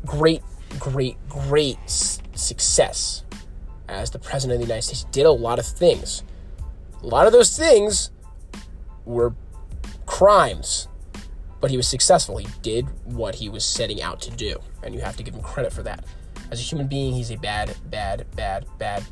great, 0.05 0.43
great, 0.79 1.17
great 1.29 1.79
success 1.89 3.25
as 3.89 4.11
the 4.11 4.19
president 4.19 4.57
of 4.57 4.61
the 4.61 4.67
United 4.67 4.83
States, 4.83 5.05
did 5.11 5.27
a 5.27 5.31
lot 5.31 5.59
of 5.59 5.67
things. 5.67 6.23
A 7.03 7.07
lot 7.07 7.27
of 7.27 7.33
those 7.33 7.57
things 7.57 8.11
were 9.05 9.35
crimes, 10.07 10.89
but 11.61 11.71
he 11.71 11.77
was 11.77 11.89
successful. 11.89 12.37
He 12.37 12.47
did 12.63 12.87
what 13.05 13.35
he 13.35 13.49
was 13.49 13.65
setting 13.65 14.01
out 14.01 14.21
to 14.23 14.31
do, 14.31 14.59
and 14.83 14.95
you 14.95 15.01
have 15.01 15.17
to 15.17 15.23
give 15.23 15.35
him 15.35 15.43
credit 15.43 15.73
for 15.73 15.83
that. 15.83 16.05
As 16.51 16.61
a 16.61 16.63
human 16.63 16.87
being, 16.87 17.13
he's 17.13 17.31
a 17.31 17.37
bad, 17.37 17.75
bad, 17.91 18.27
bad, 18.37 18.67
bad, 18.79 19.05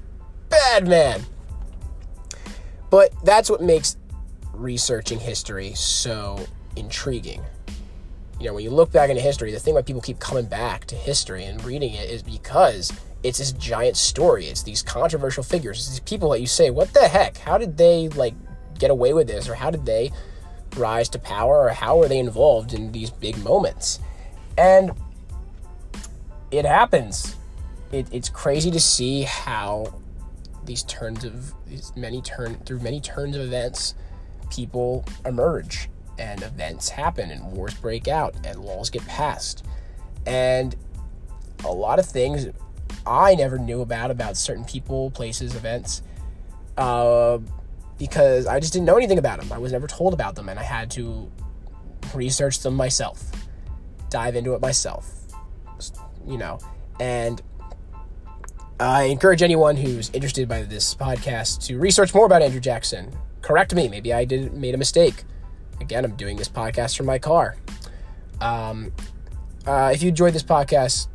bad 0.49 0.87
man. 0.87 1.23
But 2.91 3.13
that's 3.25 3.51
what 3.51 3.61
makes 3.61 3.97
researching 4.53 5.19
history 5.19 5.75
so 5.75 6.45
intriguing 6.77 7.43
you 8.41 8.47
know, 8.47 8.55
when 8.55 8.65
you 8.65 8.71
look 8.71 8.91
back 8.91 9.11
into 9.11 9.21
history, 9.21 9.53
the 9.53 9.61
thing 9.61 9.75
why 9.75 9.83
people 9.83 10.01
keep 10.01 10.19
coming 10.19 10.47
back 10.47 10.87
to 10.87 10.95
history 10.95 11.45
and 11.45 11.63
reading 11.63 11.93
it 11.93 12.09
is 12.09 12.23
because 12.23 12.91
it's 13.23 13.39
this 13.39 13.53
giant 13.53 13.99
story. 13.99 14.47
It's 14.47 14.63
these 14.63 14.83
controversial 14.83 15.43
figures. 15.43 15.79
It's 15.79 15.91
these 15.91 16.01
people 16.01 16.31
that 16.31 16.41
you 16.41 16.47
say, 16.47 16.71
what 16.71 16.95
the 16.95 17.07
heck? 17.07 17.37
How 17.37 17.59
did 17.59 17.77
they 17.77 18.09
like 18.09 18.35
get 18.79 18.91
away 18.91 19.13
with 19.13 19.27
this? 19.27 19.47
Or 19.47 19.55
how 19.55 19.71
did 19.71 19.85
they 19.85 20.11
rise 20.79 21.11
to 21.11 21.19
power? 21.19 21.67
Or 21.67 21.69
how 21.69 21.99
were 21.99 22.09
they 22.09 22.19
involved 22.19 22.73
in 22.73 22.93
these 22.93 23.11
big 23.11 23.37
moments? 23.45 24.01
And 24.57 24.93
it 26.51 26.65
happens. 26.65 27.37
It, 27.93 28.07
it's 28.11 28.31
crazy 28.31 28.71
to 28.71 28.81
see 28.81 29.23
how 29.23 30.01
these 30.65 30.83
turns 30.85 31.25
of 31.25 31.53
these 31.67 31.93
many 31.95 32.23
turn 32.23 32.55
through 32.65 32.79
many 32.79 33.03
turns 33.03 33.37
of 33.37 33.43
events, 33.43 33.95
people 34.51 35.05
emerge 35.27 35.90
and 36.21 36.43
events 36.43 36.91
happen 36.91 37.31
and 37.31 37.51
wars 37.51 37.73
break 37.75 38.07
out 38.07 38.35
and 38.45 38.61
laws 38.61 38.91
get 38.91 39.05
passed. 39.07 39.65
And 40.27 40.77
a 41.65 41.73
lot 41.73 41.99
of 41.99 42.05
things 42.05 42.47
I 43.07 43.35
never 43.35 43.59
knew 43.59 43.81
about 43.81 44.11
about 44.11 44.37
certain 44.37 44.65
people, 44.65 45.11
places, 45.11 45.55
events, 45.55 46.03
uh, 46.77 47.39
because 47.99 48.47
I 48.47 48.61
just 48.61 48.75
didn't 48.75 48.87
know 48.87 48.99
anything 48.99 49.19
about 49.19 49.41
them. 49.41 49.51
I 49.51 49.59
was 49.59 49.73
never 49.73 49.87
told 49.87 50.13
about 50.13 50.35
them, 50.35 50.49
and 50.51 50.59
I 50.59 50.63
had 50.63 50.91
to 50.93 51.31
research 52.15 52.61
them 52.61 52.75
myself, 52.75 53.31
dive 54.11 54.37
into 54.37 54.53
it 54.55 54.61
myself, 54.61 55.11
you 56.27 56.37
know. 56.37 56.59
And 56.99 57.41
I 58.79 59.05
encourage 59.05 59.43
anyone 59.43 59.77
who's 59.77 60.11
interested 60.11 60.49
by 60.49 60.63
this 60.63 60.95
podcast 60.95 61.67
to 61.67 61.79
research 61.79 62.15
more 62.15 62.27
about 62.27 62.43
Andrew 62.43 62.61
Jackson. 62.61 63.11
Correct 63.41 63.75
me, 63.75 63.89
maybe 63.89 64.13
I 64.13 64.27
did 64.27 64.53
made 64.53 64.75
a 64.75 64.79
mistake. 64.79 65.25
Again, 65.81 66.05
I'm 66.05 66.17
doing 66.17 66.37
this 66.37 66.49
podcast 66.49 66.97
from 66.97 67.07
my 67.07 67.19
car. 67.19 67.57
Um, 68.41 68.93
uh, 69.67 69.91
if 69.95 70.03
you 70.03 70.09
enjoyed 70.09 70.33
this 70.33 70.43
podcast, 70.43 71.09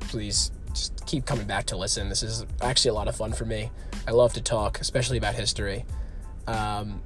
please 0.00 0.50
just 0.72 1.04
keep 1.06 1.26
coming 1.26 1.46
back 1.46 1.66
to 1.66 1.76
listen. 1.76 2.08
This 2.08 2.22
is 2.22 2.44
actually 2.60 2.90
a 2.90 2.94
lot 2.94 3.08
of 3.08 3.16
fun 3.16 3.32
for 3.32 3.44
me. 3.44 3.70
I 4.06 4.10
love 4.10 4.32
to 4.34 4.40
talk, 4.40 4.80
especially 4.80 5.18
about 5.18 5.34
history. 5.34 5.84
Um, 6.46 7.02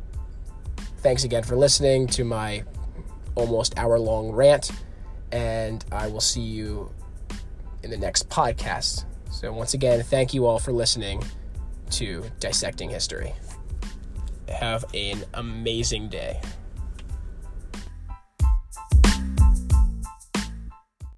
thanks 0.99 1.25
again 1.25 1.43
for 1.43 1.57
listening 1.57 2.07
to 2.09 2.25
my 2.25 2.65
almost 3.35 3.79
hour 3.79 3.99
long 3.99 4.31
rant, 4.31 4.71
and 5.33 5.85
I 5.93 6.09
will 6.09 6.21
see 6.21 6.41
you 6.41 6.91
in 7.83 7.91
the 7.91 7.99
next 7.99 8.29
podcast. 8.29 9.05
So, 9.31 9.53
once 9.53 9.75
again, 9.75 10.03
thank 10.03 10.33
you 10.33 10.47
all 10.47 10.59
for 10.59 10.73
listening 10.73 11.23
to 11.91 12.25
Dissecting 12.41 12.89
History. 12.91 13.35
Have 14.49 14.85
an 14.95 15.25
amazing 15.35 16.09
day. 16.09 16.41